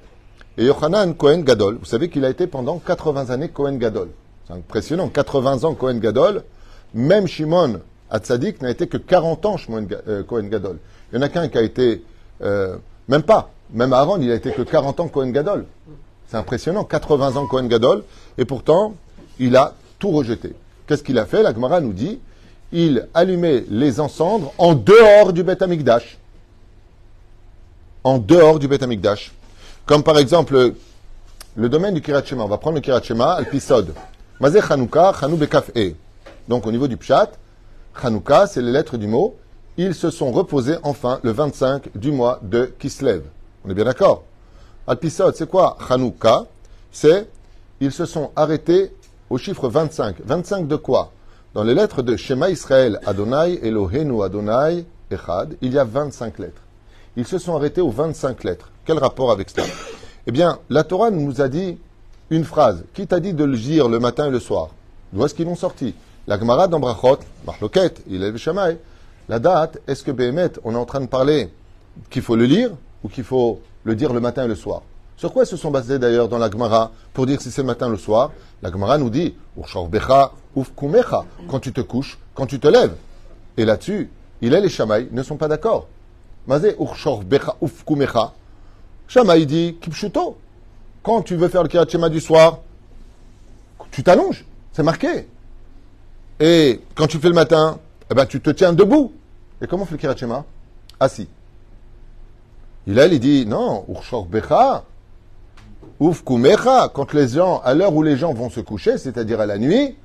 Et 0.60 0.66
Yochanan 0.66 1.16
Cohen 1.16 1.40
Gadol, 1.40 1.78
vous 1.80 1.86
savez 1.86 2.10
qu'il 2.10 2.26
a 2.26 2.30
été 2.30 2.46
pendant 2.46 2.78
80 2.78 3.32
années 3.32 3.50
Cohen 3.50 3.78
Gadol. 3.78 4.10
C'est 4.46 4.54
impressionnant. 4.54 5.10
80 5.10 5.64
ans 5.64 5.74
Cohen 5.74 5.98
Gadol. 5.98 6.44
Même 6.94 7.26
Shimon 7.26 7.80
Hatzadik 8.12 8.62
n'a 8.62 8.70
été 8.70 8.86
que 8.86 8.98
40 8.98 9.46
ans 9.48 9.56
euh, 10.08 10.24
Cohen 10.24 10.44
Gadol. 10.44 10.78
Il 11.12 11.16
y 11.16 11.20
en 11.20 11.24
a 11.24 11.30
qu'un 11.30 11.48
qui 11.48 11.58
a 11.58 11.64
été, 11.64 12.04
euh, 12.44 12.78
même 13.08 13.24
pas, 13.24 13.50
même 13.74 13.94
Aaron, 13.94 14.22
il 14.22 14.30
a 14.32 14.36
été 14.36 14.52
que 14.52 14.62
40 14.62 15.00
ans 15.00 15.08
Cohen 15.08 15.32
Gadol. 15.32 15.66
C'est 16.28 16.38
impressionnant. 16.38 16.84
80 16.84 17.36
ans 17.36 17.48
Cohen 17.48 17.68
Gadol. 17.68 18.04
Et 18.38 18.46
pourtant, 18.46 18.96
il 19.40 19.56
a 19.56 19.74
tout 20.00 20.12
rejeté. 20.12 20.54
Qu'est-ce 20.88 21.04
qu'il 21.04 21.18
a 21.20 21.26
fait? 21.26 21.44
La 21.44 21.54
Gemara 21.54 21.82
nous 21.82 21.94
dit 21.94 22.20
il 22.72 23.08
allumait 23.14 23.64
les 23.70 24.00
encendres 24.00 24.54
en 24.58 24.76
dehors 24.76 25.32
du 25.32 25.44
Beth 25.44 25.62
Amikdash. 25.62 26.18
En 28.04 28.18
dehors 28.18 28.60
du 28.60 28.68
Beth 28.68 28.84
Amikdash. 28.84 29.32
Comme 29.86 30.04
par 30.04 30.18
exemple 30.18 30.74
le 31.56 31.70
domaine 31.70 31.94
du 31.94 32.02
Kirat 32.02 32.24
On 32.34 32.48
va 32.48 32.58
prendre 32.58 32.76
le 32.76 32.82
Kirat 32.82 33.02
Shema, 33.02 33.34
Al-Pisod. 33.34 33.94
Mazé 34.40 34.60
Chanou 34.62 34.90
E. 35.76 35.94
Donc 36.48 36.68
au 36.68 36.72
niveau 36.72 36.88
du 36.88 36.98
Pshat, 36.98 37.32
Chanukah, 38.00 38.48
c'est 38.48 38.62
les 38.62 38.72
lettres 38.72 38.98
du 38.98 39.08
mot. 39.08 39.36
Ils 39.78 39.96
se 39.96 40.10
sont 40.10 40.32
reposés 40.32 40.76
enfin 40.84 41.20
le 41.24 41.32
25 41.32 41.98
du 41.98 42.12
mois 42.12 42.40
de 42.44 42.74
Kislev. 42.80 43.24
On 43.66 43.70
est 43.70 43.74
bien 43.74 43.86
d'accord? 43.86 44.24
Alpisod, 44.90 45.36
c'est 45.36 45.50
quoi 45.50 45.78
Chanukah 45.86 46.46
c'est 46.94 47.28
ils 47.82 47.92
se 47.92 48.06
sont 48.06 48.32
arrêtés 48.38 48.94
au 49.30 49.38
chiffre 49.38 49.68
25. 49.68 50.16
25 50.24 50.66
de 50.66 50.78
quoi 50.78 51.12
Dans 51.54 51.64
les 51.64 51.74
lettres 51.76 52.02
de 52.02 52.16
Shema 52.16 52.50
Israël, 52.50 53.00
Adonai, 53.06 53.60
Elohenu, 53.64 54.24
Adonai, 54.24 54.86
Echad, 55.12 55.58
il 55.62 55.74
y 55.74 55.78
a 55.78 55.84
25 55.84 56.40
lettres. 56.40 56.62
Ils 57.18 57.28
se 57.28 57.38
sont 57.38 57.56
arrêtés 57.56 57.82
aux 57.82 57.92
25 57.92 58.46
lettres. 58.46 58.72
Quel 58.86 58.98
rapport 58.98 59.30
avec 59.30 59.50
cela 59.50 59.68
Eh 60.26 60.32
bien, 60.32 60.58
la 60.70 60.86
Torah 60.86 61.12
nous 61.12 61.42
a 61.42 61.50
dit 61.50 61.78
une 62.30 62.46
phrase. 62.46 62.86
Qui 62.94 63.06
t'a 63.08 63.20
dit 63.20 63.34
de 63.34 63.44
le 63.44 63.58
dire 63.58 63.90
le 63.90 64.00
matin 64.00 64.28
et 64.28 64.32
le 64.32 64.40
soir 64.40 64.70
D'où 65.12 65.26
est-ce 65.26 65.36
qu'ils 65.36 65.46
l'ont 65.46 65.56
sorti 65.56 65.94
La 66.28 66.40
Gemara 66.40 66.70
dans 66.70 66.80
Brachot, 66.80 67.20
Marloket, 67.46 68.02
il 68.08 68.24
est 68.24 68.32
le. 68.32 68.78
La 69.28 69.40
date, 69.40 69.80
est-ce 69.86 70.04
que 70.04 70.12
Behemet, 70.12 70.54
on 70.64 70.72
est 70.72 70.78
en 70.78 70.86
train 70.86 71.02
de 71.02 71.08
parler 71.08 71.50
qu'il 72.10 72.22
faut 72.22 72.38
le 72.38 72.46
lire 72.46 72.72
ou 73.04 73.10
qu'il 73.10 73.26
faut 73.26 73.60
le 73.88 73.96
dire 73.96 74.12
le 74.14 74.20
matin 74.20 74.44
et 74.44 74.48
le 74.48 74.56
soir 74.56 74.82
Sur 75.16 75.32
quoi 75.32 75.44
ils 75.44 75.48
se 75.48 75.56
sont 75.56 75.72
basés 75.72 75.98
d'ailleurs 75.98 76.28
dans 76.28 76.38
la 76.38 76.52
Gemara 76.52 76.92
pour 77.14 77.26
dire 77.26 77.42
si 77.42 77.50
c'est 77.50 77.62
le 77.62 77.68
matin 77.68 77.88
ou 77.88 77.92
le 77.92 77.98
soir? 77.98 78.32
La 78.62 78.70
Gemara 78.70 78.98
nous 78.98 79.10
dit 79.10 79.34
quand 81.48 81.60
tu 81.60 81.72
te 81.72 81.82
couches, 81.82 82.20
quand 82.36 82.46
tu 82.46 82.60
te 82.60 82.68
lèves. 82.68 82.96
Et 83.56 83.66
là-dessus, 83.66 84.10
il 84.42 84.54
et 84.54 84.62
les 84.62 84.70
Shamaï 84.70 85.08
ne 85.12 85.24
sont 85.24 85.38
pas 85.38 85.48
d'accord. 85.48 85.88
Mazé. 86.48 86.76
Shamaï 89.08 89.46
dit 89.46 89.78
Kipshuto. 89.82 90.38
Quand 91.02 91.22
tu 91.22 91.36
veux 91.36 91.48
faire 91.48 91.64
le 91.64 91.70
Kirat 91.70 92.10
du 92.10 92.20
soir, 92.20 92.60
tu 93.92 94.04
t'allonges. 94.04 94.46
C'est 94.74 94.84
marqué. 94.84 95.28
Et 96.40 96.82
quand 96.94 97.08
tu 97.08 97.18
fais 97.20 97.30
le 97.30 97.34
matin, 97.34 97.80
eh 98.12 98.14
ben, 98.14 98.26
tu 98.26 98.42
te 98.42 98.50
tiens 98.50 98.74
debout. 98.74 99.14
Et 99.62 99.68
comment 99.68 99.86
fait 99.86 99.94
le 99.94 99.98
Kirachema 99.98 100.44
Assis. 101.00 101.30
Il 102.90 103.00
a, 103.00 103.06
il 103.06 103.20
dit, 103.20 103.46
non, 103.46 103.84
Urshor 103.90 104.26
Becha, 104.26 104.86
Ufkumecha, 106.00 106.90
quand 106.94 107.14
les 107.14 107.28
gens, 107.28 107.62
à 107.66 107.74
l'heure 107.74 107.94
où 107.94 108.02
les 108.02 108.16
gens 108.16 108.34
vont 108.34 108.50
se 108.50 108.62
coucher, 108.62 108.98
c'est-à-dire 108.98 109.42
à 109.42 109.46
la 109.46 109.58
nuit, 109.58 109.96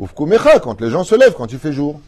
Ufkumecha, 0.00 0.58
quand 0.58 0.80
les 0.80 0.90
gens 0.90 1.04
se 1.04 1.14
lèvent, 1.14 1.34
quand 1.34 1.52
il 1.52 1.58
fait 1.58 1.72
jour. 1.72 2.00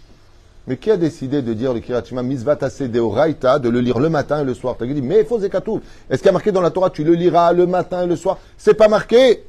Mais 0.66 0.78
qui 0.78 0.90
a 0.90 0.96
décidé 0.96 1.42
de 1.42 1.52
dire 1.52 1.72
le 1.72 1.78
Kirachima 1.78 2.24
Misvatase 2.24 2.82
Deoraita, 2.82 3.60
de 3.60 3.68
le 3.68 3.80
lire 3.80 4.00
le 4.00 4.08
matin 4.08 4.40
et 4.40 4.44
le 4.44 4.52
soir? 4.52 4.74
Tu 4.76 4.92
dit, 4.92 5.00
mais 5.00 5.20
il 5.20 5.26
faut 5.26 5.38
Zekatou. 5.38 5.80
Est-ce 6.10 6.18
qu'il 6.18 6.26
y 6.26 6.30
a 6.30 6.32
marqué 6.32 6.50
dans 6.50 6.60
la 6.60 6.70
Torah, 6.70 6.90
tu 6.90 7.04
le 7.04 7.12
liras 7.12 7.52
le 7.52 7.68
matin 7.68 8.02
et 8.02 8.06
le 8.06 8.16
soir? 8.16 8.38
C'est 8.58 8.74
pas 8.74 8.88
marqué. 8.88 9.44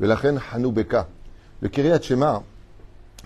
Le 0.00 0.14
Hanubeka. 0.52 1.08
Le 1.62 1.68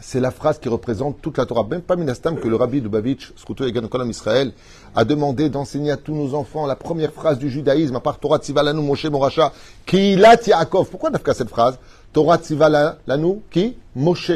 c'est 0.02 0.20
la 0.20 0.30
phrase 0.30 0.58
qui 0.58 0.68
représente 0.68 1.22
toute 1.22 1.38
la 1.38 1.46
Torah. 1.46 1.66
Même 1.70 1.80
pas 1.80 1.96
Minastam 1.96 2.38
que 2.38 2.48
le 2.48 2.56
rabbi 2.56 2.80
Lubavitch, 2.80 3.32
Skoutou 3.36 3.64
Egan 3.64 3.86
Kolam 3.86 4.10
Israël, 4.10 4.52
a 4.94 5.04
demandé 5.04 5.48
d'enseigner 5.48 5.92
à 5.92 5.96
tous 5.96 6.12
nos 6.12 6.34
enfants 6.34 6.66
la 6.66 6.76
première 6.76 7.12
phrase 7.12 7.38
du 7.38 7.48
judaïsme, 7.48 7.96
à 7.96 8.00
part 8.00 8.18
Torah 8.18 8.38
Tzivalanu 8.38 8.82
Moshe 8.82 9.06
Moracha, 9.06 9.52
la 9.92 10.34
Yaakov. 10.34 10.88
Pourquoi 10.90 11.10
Nafka 11.10 11.32
cette 11.34 11.48
phrase? 11.48 11.78
Torah 12.12 12.38
Tzivalanu, 12.38 13.40
qui? 13.50 13.76
Moshe. 13.94 14.32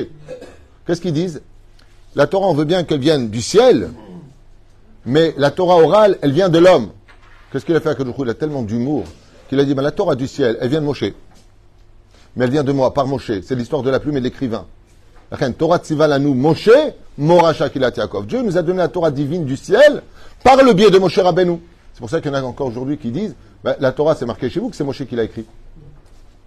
Qu'est-ce 0.87 1.01
qu'ils 1.01 1.13
disent? 1.13 1.43
La 2.15 2.27
Torah, 2.27 2.47
on 2.47 2.55
veut 2.55 2.65
bien 2.65 2.85
qu'elle 2.85 3.01
vienne 3.01 3.29
du 3.29 3.43
ciel, 3.43 3.91
mais 5.05 5.35
la 5.37 5.51
Torah 5.51 5.77
orale, 5.77 6.17
elle 6.23 6.33
vient 6.33 6.49
de 6.49 6.59
l'homme. 6.59 6.91
Qu'est-ce 7.51 7.67
qu'il 7.67 7.77
a 7.77 7.81
fait 7.81 7.91
à 7.91 7.95
Kadoujou 7.95 8.23
Il 8.25 8.31
a 8.31 8.35
tellement 8.35 8.63
d'humour 8.63 9.05
qu'il 9.49 9.59
a 9.61 9.65
dit, 9.65 9.75
ben, 9.75 9.83
la 9.83 9.93
Torah 9.93 10.15
du 10.15 10.29
ciel, 10.29 10.57
elle 10.61 10.69
vient 10.69 10.81
de 10.81 10.87
Moshe. 10.87 11.05
Mais 12.37 12.45
elle 12.45 12.51
vient 12.51 12.65
de 12.65 12.73
moi, 12.73 12.95
par 12.95 13.07
Moshe. 13.07 13.33
C'est 13.43 13.55
l'histoire 13.55 13.83
de 13.83 13.91
la 13.91 13.99
plume 14.01 14.17
et 14.17 14.21
de 14.21 14.25
l'écrivain. 14.25 14.67
Torah 15.59 15.79
Tzivalanu 15.79 16.35
Moshe, 16.35 16.71
Moracha 17.19 17.69
Kilat 17.69 17.93
Yaakov. 17.97 18.27
Dieu 18.27 18.43
nous 18.43 18.57
a 18.57 18.63
donné 18.63 18.79
la 18.79 18.89
Torah 18.89 19.11
divine 19.11 19.45
du 19.45 19.57
ciel 19.57 20.03
par 20.43 20.57
le 20.63 20.73
biais 20.73 20.91
de 20.91 20.99
Moshe 20.99 21.19
Rabbeinu. 21.19 21.61
C'est 21.93 22.01
pour 22.01 22.11
ça 22.11 22.21
qu'il 22.21 22.31
y 22.31 22.35
en 22.35 22.39
a 22.39 22.43
encore 22.43 22.67
aujourd'hui 22.67 22.99
qui 22.99 23.11
disent 23.11 23.35
ben, 23.65 23.75
la 23.81 23.93
Torah, 23.93 24.15
c'est 24.15 24.27
marqué 24.27 24.51
chez 24.51 24.61
vous 24.61 24.69
que 24.69 24.77
c'est 24.77 24.85
Moshe 24.85 25.05
qui 25.05 25.17
l'a 25.17 25.25
écrit. 25.25 25.47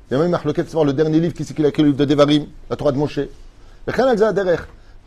Il 0.10 0.14
y 0.14 0.18
a 0.18 0.20
même 0.20 0.32
Marloquet, 0.32 0.64
c'est 0.68 0.84
le 0.84 0.94
dernier 0.94 1.20
livre 1.20 1.34
qui 1.34 1.44
c'est 1.44 1.54
qu'il 1.54 1.66
a 1.66 1.70
écrit, 1.70 1.84
le 1.84 1.90
livre 1.90 2.00
de 2.00 2.06
Devarim, 2.06 2.46
la 2.70 2.76
Torah 2.76 2.92
de 2.92 2.98
Moshe. 2.98 3.20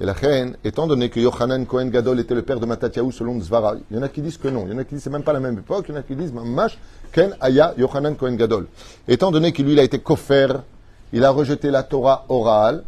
Et 0.00 0.05
la 0.05 0.12
reine, 0.14 0.57
étant 0.64 0.87
donné 0.87 1.11
que 1.11 1.21
Yochanan 1.21 1.64
Cohen 1.64 1.87
Gadol 1.87 2.19
était 2.19 2.35
le 2.35 2.43
père 2.43 2.59
de 2.59 2.67
Matatiaou 2.67 3.12
selon 3.12 3.41
Zvara, 3.41 3.76
il 3.91 3.97
y 3.97 4.00
en 4.00 4.02
a 4.02 4.09
qui 4.09 4.21
disent 4.21 4.38
que 4.38 4.49
non, 4.49 4.64
il 4.67 4.73
y 4.73 4.75
en 4.75 4.79
a 4.79 4.85
qui 4.85 4.95
disent 4.95 5.05
c'est 5.05 5.11
même 5.11 5.23
pas 5.23 5.33
la 5.33 5.41
même 5.41 5.59
époque, 5.59 5.85
il 5.88 5.93
y 5.93 5.97
en 5.97 6.00
a 6.00 6.02
qui 6.02 6.17
disent 6.17 6.33
Mamash 6.33 6.79
Ken 7.12 7.37
Aya 7.41 7.75
Yochanan 7.79 8.17
Cohen 8.17 8.35
Gadol. 8.35 8.67
Étant 9.07 9.31
donné 9.31 9.52
que 9.52 9.62
lui 9.62 9.73
il 9.73 9.79
a 9.79 9.85
été 9.85 10.00
kofer, 10.00 10.49
il 11.12 11.25
a 11.25 11.31
rejeté 11.31 11.71
la 11.71 11.83
Torah 11.83 12.25
orale, 12.29 12.83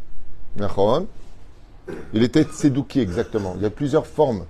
il 2.13 2.23
était 2.23 2.45
tsedouki 2.45 3.01
exactement. 3.01 3.55
Il 3.57 3.63
y 3.63 3.67
a 3.67 3.71
plusieurs 3.71 4.07
formes 4.07 4.45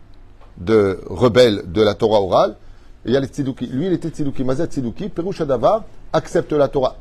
de 0.58 1.00
rebelles 1.06 1.64
de 1.66 1.82
la 1.82 1.94
Torah 1.94 2.20
orale. 2.20 2.56
il 3.04 3.12
y 3.12 3.16
a 3.16 3.20
les 3.20 3.26
tsedouki. 3.26 3.66
Lui, 3.66 3.86
il 3.86 3.92
était 3.92 4.10
tsedouki. 4.10 4.44
Mazet 4.44 4.68
tsedouki, 4.68 5.08
Perushadavar, 5.08 5.84
accepte 6.12 6.52
la 6.52 6.68
Torah 6.68 6.96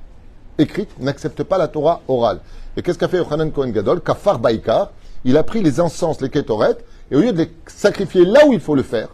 écrite, 0.57 0.99
n'accepte 0.99 1.43
pas 1.43 1.57
la 1.57 1.67
Torah 1.67 2.01
orale. 2.07 2.39
Et 2.77 2.81
qu'est-ce 2.81 2.97
qu'a 2.97 3.07
fait 3.07 3.17
Yochanan 3.17 3.51
Kohen 3.51 3.71
Gadol? 3.71 4.01
Kafar 4.01 4.39
Baïkar, 4.39 4.91
il 5.25 5.37
a 5.37 5.43
pris 5.43 5.61
les 5.61 5.79
encens, 5.79 6.21
les 6.21 6.29
ketoret, 6.29 6.77
et 7.11 7.15
au 7.15 7.21
lieu 7.21 7.31
de 7.31 7.37
les 7.37 7.51
sacrifier 7.67 8.25
là 8.25 8.45
où 8.47 8.53
il 8.53 8.59
faut 8.59 8.75
le 8.75 8.83
faire, 8.83 9.09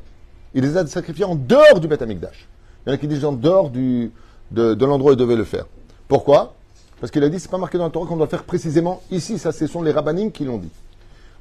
il 0.54 0.64
les 0.64 0.78
a 0.78 0.86
sacrifiés 0.88 1.26
en 1.26 1.36
dehors 1.36 1.80
du 1.80 1.88
Beth. 1.88 2.04
Il 2.08 2.12
y 2.12 2.90
en 2.90 2.94
a 2.94 2.98
qui 2.98 3.08
disent 3.08 3.26
en 3.26 3.34
dehors 3.34 3.70
de, 3.70 4.10
de 4.52 4.86
l'endroit 4.86 5.12
où 5.12 5.14
il 5.14 5.18
devait 5.18 5.36
le 5.36 5.44
faire. 5.44 5.66
Pourquoi? 6.08 6.56
Parce 7.00 7.12
qu'il 7.12 7.24
a 7.24 7.30
dit, 7.30 7.40
c'est 7.40 7.52
pas 7.52 7.58
marqué 7.58 7.78
dans 7.78 7.86
la 7.86 7.90
Torah 7.90 8.08
qu'on 8.08 8.18
doit 8.18 8.28
faire 8.28 8.44
précisément 8.44 9.02
ici. 9.12 9.38
Ça, 9.38 9.52
ce 9.52 9.68
sont 9.68 9.82
les 9.82 9.92
rabbinim 9.92 10.32
qui 10.32 10.44
l'ont 10.44 10.58
dit. 10.58 10.72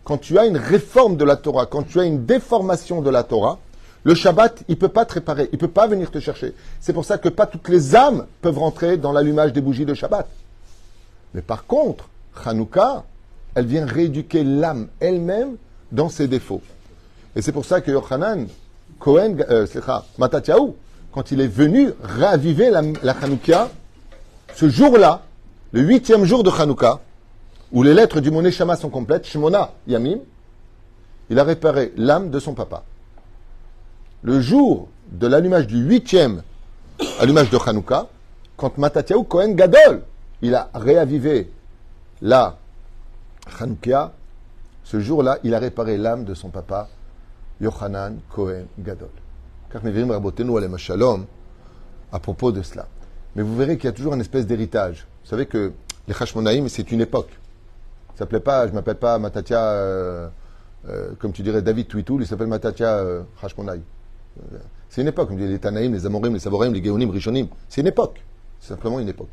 Quand 0.05 0.19
tu 0.19 0.39
as 0.39 0.47
une 0.47 0.57
réforme 0.57 1.17
de 1.17 1.25
la 1.25 1.37
Torah, 1.37 1.67
quand 1.67 1.83
tu 1.83 2.01
as 2.01 2.05
une 2.05 2.25
déformation 2.25 3.03
de 3.03 3.11
la 3.11 3.25
Torah, 3.25 3.59
le 4.05 4.15
Shabbat, 4.15 4.63
il 4.69 4.79
peut 4.79 4.89
pas 4.89 5.05
te 5.05 5.15
réparer, 5.15 5.49
il 5.53 5.59
peut 5.59 5.69
pas 5.69 5.87
venir 5.87 6.11
te 6.11 6.21
chercher. 6.21 6.55
C'est 6.81 6.93
pour 6.93 7.05
ça 7.05 7.19
que 7.19 7.29
pas 7.29 7.47
toutes 7.47 7.69
les 7.69 7.97
âmes 7.97 8.27
peuvent 8.41 8.59
rentrer 8.59 8.97
dans 8.97 9.13
l'allumage 9.13 9.53
des 9.53 9.61
bougies 9.61 9.85
de 9.85 9.95
Shabbat. 9.95 10.27
Mais 11.35 11.43
par 11.43 11.67
contre, 11.67 12.09
Hanouka, 12.45 13.05
elle 13.55 13.67
vient 13.67 13.85
rééduquer 13.85 14.45
l'âme 14.45 14.89
elle-même 15.01 15.57
dans 15.91 16.09
ses 16.09 16.29
défauts. 16.29 16.63
Et 17.35 17.43
c'est 17.43 17.53
pour 17.53 17.65
ça 17.65 17.81
que 17.81 17.91
Yochanan, 17.91 18.47
Cohen, 19.01 19.37
euh, 19.51 19.67
Matatiaou, 20.17 20.77
quand 21.13 21.33
il 21.33 21.41
est 21.41 21.49
venu 21.49 21.91
raviver 22.03 22.71
la, 22.71 22.83
la 23.03 23.15
ce 24.55 24.69
jour-là, 24.69 25.23
le 25.73 25.81
huitième 25.83 26.25
jour 26.25 26.43
de 26.43 26.51
Hanouka, 26.51 27.01
où 27.73 27.83
les 27.83 27.93
lettres 27.93 28.21
du 28.21 28.31
Moné 28.31 28.51
Shama 28.51 28.77
sont 28.77 28.89
complètes, 28.89 29.27
Shemona 29.27 29.73
Yamim, 29.87 30.19
il 31.31 31.39
a 31.39 31.45
réparé 31.45 31.93
l'âme 31.97 32.31
de 32.31 32.41
son 32.41 32.55
papa. 32.55 32.85
Le 34.23 34.41
jour 34.41 34.89
de 35.11 35.27
l'allumage 35.27 35.67
du 35.67 35.79
huitième 35.79 36.43
allumage 37.21 37.51
de 37.51 37.59
Hanouka, 37.59 38.09
quand 38.57 38.79
Matatiaou 38.79 39.25
Kohen 39.25 39.55
Gadol, 39.55 40.03
il 40.41 40.55
a 40.55 40.71
réavivé 40.75 41.51
la 42.23 42.57
Hanouka, 43.61 44.13
ce 44.85 45.01
jour-là, 45.01 45.39
il 45.45 45.55
a 45.55 45.59
réparé 45.59 45.99
l'âme 45.99 46.25
de 46.25 46.33
son 46.33 46.49
papa, 46.49 46.89
Yochanan 47.61 48.21
Kohen 48.31 48.67
Gadol. 48.79 49.11
Car 49.71 49.83
nous 49.85 50.79
Shalom 50.79 51.27
à 52.11 52.19
propos 52.19 52.53
de 52.53 52.63
cela. 52.63 52.87
Mais 53.37 53.43
vous 53.43 53.55
verrez 53.55 53.77
qu'il 53.77 53.85
y 53.85 53.89
a 53.89 53.93
toujours 53.93 54.15
une 54.15 54.23
espèce 54.23 54.47
d'héritage. 54.47 55.07
Vous 55.29 55.33
savez 55.37 55.45
que 55.45 55.73
les 56.09 56.15
Hashmonaïm, 56.19 56.71
c'est 56.71 56.91
une 56.91 57.03
époque. 57.03 57.29
Ça 58.15 58.21
s'appelait 58.21 58.41
pas, 58.41 58.67
je 58.67 58.73
m'appelle 58.73 58.95
pas 58.95 59.19
Matatia, 59.19 59.63
euh, 59.63 60.27
euh, 60.89 61.11
comme 61.19 61.33
tu 61.33 61.43
dirais 61.43 61.61
David 61.61 61.87
Twitou, 61.87 62.19
il 62.19 62.27
s'appelle 62.27 62.47
Matatia 62.47 62.95
euh, 63.01 63.25
C'est 64.89 65.03
une 65.03 65.09
époque. 65.09 65.29
Les 65.37 65.59
Tanaïm, 65.59 65.93
les 65.93 66.07
Amorim, 66.07 66.33
les 66.33 66.39
Saborim, 66.41 66.73
les 66.73 66.83
Géonim, 66.83 67.11
Rishonim. 67.11 67.49
C'est 67.69 67.83
une 67.83 67.89
époque. 67.89 68.23
C'est 68.59 68.71
simplement 68.71 69.01
une 69.01 69.09
époque. 69.11 69.29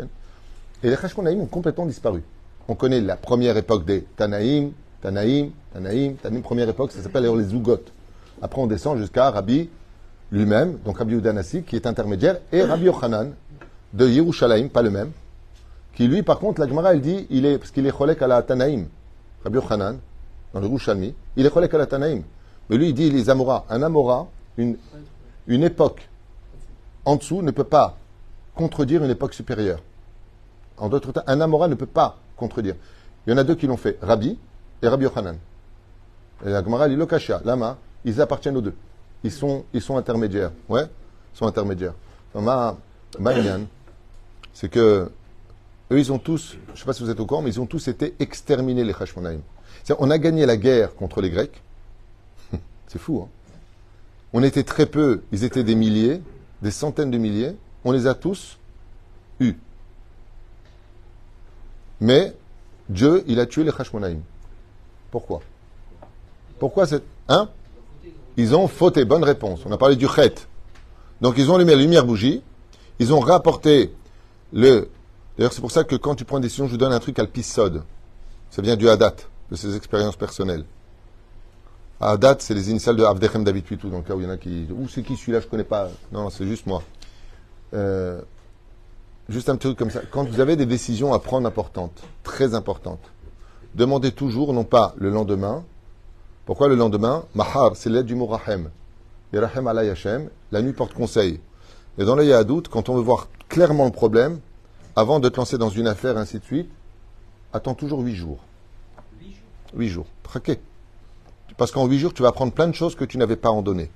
Et 0.00 0.88
les 0.90 0.94
Hashmonaïm 0.94 1.42
ont 1.42 1.46
complètement 1.46 1.86
disparu. 1.86 2.24
On 2.66 2.74
connaît 2.74 3.00
la 3.00 3.14
première 3.14 3.56
époque 3.56 3.84
des 3.84 4.00
Tanaïm, 4.16 4.72
Tanaïm, 5.00 5.52
Tanaïm, 5.72 6.16
Tanaïm, 6.16 6.42
première 6.42 6.68
époque, 6.68 6.90
ça 6.90 7.00
s'appelle 7.00 7.22
les 7.22 7.44
Zougot. 7.44 7.84
Après, 8.42 8.60
on 8.60 8.66
descend 8.66 8.98
jusqu'à 8.98 9.30
Rabbi 9.30 9.70
lui-même, 10.32 10.78
donc 10.84 10.98
Rabbi 10.98 11.14
Udanasi, 11.14 11.62
qui 11.62 11.76
est 11.76 11.86
intermédiaire, 11.86 12.40
et 12.50 12.62
Rabbi 12.62 12.86
Yochanan 12.86 13.32
de 13.92 14.08
Yerushalayim, 14.08 14.70
pas 14.70 14.82
le 14.82 14.90
même, 14.90 15.12
qui 15.96 16.06
lui, 16.06 16.22
par 16.22 16.38
contre, 16.38 16.60
la 16.60 16.68
Gemara, 16.68 16.92
elle 16.92 17.00
dit, 17.00 17.26
il 17.30 17.46
est, 17.46 17.56
parce 17.56 17.70
qu'il 17.70 17.86
est 17.86 17.90
cholek 17.90 18.20
à 18.20 18.26
la 18.26 18.42
Tanaïm, 18.42 18.86
Rabbi 19.42 19.56
Yochanan, 19.56 19.98
dans 20.52 20.60
le 20.60 20.66
Rouchalmi, 20.66 21.14
il 21.36 21.46
est 21.46 21.50
cholek 21.50 21.72
à 21.72 21.78
la 21.78 21.86
Tanaïm. 21.86 22.22
Mais 22.68 22.76
lui, 22.76 22.90
il 22.90 22.94
dit, 22.94 23.10
les 23.10 23.30
Amora, 23.30 23.64
un 23.70 23.82
Amora, 23.82 24.28
une, 24.58 24.76
époque 25.48 26.06
en 27.06 27.16
dessous 27.16 27.40
ne 27.40 27.50
peut 27.50 27.64
pas 27.64 27.96
contredire 28.54 29.02
une 29.02 29.10
époque 29.10 29.32
supérieure. 29.32 29.80
En 30.76 30.90
d'autres 30.90 31.12
termes, 31.12 31.24
un 31.28 31.40
Amora 31.40 31.66
ne 31.66 31.74
peut 31.74 31.86
pas 31.86 32.18
contredire. 32.36 32.74
Il 33.26 33.30
y 33.30 33.32
en 33.32 33.38
a 33.38 33.44
deux 33.44 33.54
qui 33.54 33.66
l'ont 33.66 33.78
fait, 33.78 33.98
Rabbi 34.02 34.38
et 34.82 34.88
Rabbi 34.88 35.04
Yochanan. 35.04 35.38
Et 36.44 36.50
la 36.50 36.62
Gemara, 36.62 36.90
dit, 36.90 36.96
Lokashia, 36.96 37.40
Lama, 37.42 37.78
ils 38.04 38.20
appartiennent 38.20 38.58
aux 38.58 38.60
deux. 38.60 38.74
Ils 39.24 39.32
sont, 39.32 39.64
ils 39.72 39.80
sont 39.80 39.96
intermédiaires. 39.96 40.52
Ouais, 40.68 40.82
ils 40.82 41.38
sont 41.38 41.46
intermédiaires. 41.46 41.94
Ma, 42.34 42.76
c'est 44.52 44.68
que 44.68 45.10
eux, 45.90 45.98
ils 45.98 46.12
ont 46.12 46.18
tous, 46.18 46.56
je 46.68 46.72
ne 46.72 46.76
sais 46.76 46.84
pas 46.84 46.92
si 46.92 47.02
vous 47.02 47.10
êtes 47.10 47.20
au 47.20 47.26
courant, 47.26 47.42
mais 47.42 47.50
ils 47.50 47.60
ont 47.60 47.66
tous 47.66 47.88
été 47.88 48.14
exterminés, 48.18 48.84
les 48.84 48.92
Hashmonaïm. 48.92 49.40
On 49.98 50.10
a 50.10 50.18
gagné 50.18 50.46
la 50.46 50.56
guerre 50.56 50.94
contre 50.94 51.20
les 51.20 51.30
Grecs. 51.30 51.62
C'est 52.88 52.98
fou, 52.98 53.22
hein 53.24 53.28
On 54.32 54.42
était 54.42 54.64
très 54.64 54.86
peu, 54.86 55.22
ils 55.32 55.44
étaient 55.44 55.62
des 55.62 55.76
milliers, 55.76 56.20
des 56.62 56.70
centaines 56.70 57.10
de 57.10 57.18
milliers. 57.18 57.56
On 57.84 57.92
les 57.92 58.06
a 58.06 58.14
tous 58.14 58.58
eus. 59.38 59.54
Mais 62.00 62.34
Dieu, 62.88 63.24
il 63.26 63.38
a 63.40 63.46
tué 63.46 63.64
les 63.64 63.70
Hashmonaïm. 63.70 64.20
Pourquoi? 65.10 65.40
Pourquoi 66.58 66.86
c'est. 66.86 67.02
Hein? 67.28 67.48
Ils 68.36 68.54
ont 68.54 68.68
fauté. 68.68 69.04
Bonne 69.04 69.24
réponse. 69.24 69.60
On 69.66 69.72
a 69.72 69.78
parlé 69.78 69.96
du 69.96 70.06
Chet. 70.08 70.34
Donc 71.20 71.34
ils 71.38 71.50
ont 71.50 71.56
allumé 71.56 71.72
la 71.72 71.80
lumière 71.80 72.04
bougie. 72.04 72.42
Ils 72.98 73.12
ont 73.12 73.20
rapporté 73.20 73.92
le. 74.52 74.90
D'ailleurs, 75.36 75.52
c'est 75.52 75.60
pour 75.60 75.70
ça 75.70 75.84
que 75.84 75.96
quand 75.96 76.14
tu 76.14 76.24
prends 76.24 76.38
une 76.38 76.42
décision, 76.42 76.66
je 76.66 76.72
vous 76.72 76.76
donne 76.78 76.92
un 76.92 76.98
truc 76.98 77.18
al-Pisod. 77.18 77.82
Ça 78.50 78.62
vient 78.62 78.76
du 78.76 78.88
Hadat, 78.88 79.16
de 79.50 79.56
ses 79.56 79.76
expériences 79.76 80.16
personnelles. 80.16 80.64
Hadat, 82.00 82.36
c'est 82.40 82.54
les 82.54 82.70
initiales 82.70 82.96
de 82.96 83.04
Avdechem 83.04 83.44
David 83.44 83.64
Pitou, 83.64 83.88
dans 83.88 83.98
le 83.98 84.02
cas 84.02 84.14
où 84.14 84.20
il 84.20 84.24
y 84.24 84.26
en 84.26 84.30
a 84.30 84.36
qui. 84.36 84.66
Où 84.70 84.88
c'est 84.88 85.02
qui 85.02 85.16
celui-là 85.16 85.40
Je 85.40 85.46
connais 85.46 85.64
pas. 85.64 85.88
Non, 86.12 86.30
c'est 86.30 86.46
juste 86.46 86.66
moi. 86.66 86.82
Euh, 87.74 88.20
juste 89.28 89.48
un 89.48 89.56
petit 89.56 89.68
truc 89.68 89.78
comme 89.78 89.90
ça. 89.90 90.00
Quand 90.10 90.24
vous 90.24 90.40
avez 90.40 90.56
des 90.56 90.66
décisions 90.66 91.14
à 91.14 91.18
prendre 91.18 91.46
importantes, 91.46 92.02
très 92.22 92.54
importantes, 92.54 93.10
demandez 93.74 94.12
toujours, 94.12 94.52
non 94.52 94.64
pas 94.64 94.94
le 94.98 95.10
lendemain. 95.10 95.64
Pourquoi 96.44 96.68
le 96.68 96.76
lendemain? 96.76 97.24
Mahar, 97.34 97.76
c'est 97.76 97.90
l'aide 97.90 98.06
du 98.06 98.14
mot 98.14 98.26
Rahem. 98.26 98.70
Rahem 99.32 99.66
alay 99.66 99.90
Hashem, 99.90 100.30
la 100.52 100.62
nuit 100.62 100.72
porte 100.72 100.94
conseil. 100.94 101.40
Et 101.98 102.04
dans 102.04 102.14
le 102.14 102.24
Yahadout, 102.24 102.64
quand 102.70 102.88
on 102.88 102.94
veut 102.94 103.02
voir 103.02 103.28
clairement 103.48 103.84
le 103.84 103.90
problème, 103.90 104.40
avant 104.96 105.20
de 105.20 105.28
te 105.28 105.36
lancer 105.36 105.58
dans 105.58 105.68
une 105.68 105.86
affaire, 105.86 106.16
ainsi 106.16 106.38
de 106.38 106.44
suite, 106.44 106.70
attends 107.52 107.74
toujours 107.74 108.00
huit 108.00 108.16
jours. 108.16 108.38
Huit 109.74 109.88
jours. 109.88 110.06
Traqué. 110.22 110.58
Parce 111.58 111.70
qu'en 111.70 111.86
huit 111.86 111.98
jours, 111.98 112.14
tu 112.14 112.22
vas 112.22 112.28
apprendre 112.28 112.52
plein 112.52 112.66
de 112.66 112.74
choses 112.74 112.94
que 112.94 113.04
tu 113.04 113.18
n'avais 113.18 113.36
pas 113.36 113.50
en 113.50 113.60
donné. 113.60 113.90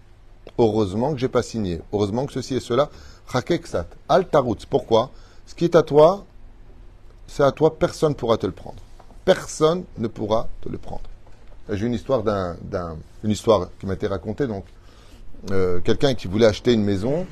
Heureusement 0.59 1.13
que 1.13 1.19
j'ai 1.19 1.29
pas 1.29 1.43
signé. 1.43 1.81
Heureusement 1.93 2.27
que 2.27 2.33
ceci 2.33 2.55
et 2.55 2.61
cela. 2.61 2.91
Pourquoi? 4.69 5.11
Ce 5.47 5.55
qui 5.55 5.65
est 5.65 5.75
à 5.75 5.83
toi, 5.83 6.25
c'est 7.27 7.45
à 7.45 7.53
toi, 7.53 7.79
personne 7.79 8.11
ne 8.11 8.17
pourra 8.17 8.37
te 8.37 8.47
le 8.47 8.53
prendre. 8.53 8.83
Personne 9.25 9.85
ne 9.99 10.09
pourra 10.09 10.49
te 10.61 10.69
le 10.69 10.79
prendre. 10.79 11.03
J'ai 11.71 11.87
une 11.87 11.95
histoire 11.95 12.23
d'un, 12.23 12.57
une 13.25 13.31
histoire 13.31 13.69
qui 13.79 13.87
m'a 13.87 13.95
été 13.95 14.07
racontée. 14.07 14.47
Donc, 14.47 14.65
euh, 15.51 15.81
quelqu'un 15.81 16.15
qui 16.15 16.27
voulait 16.27 16.47
acheter 16.47 16.73
une 16.73 16.85
maison, 16.85 17.27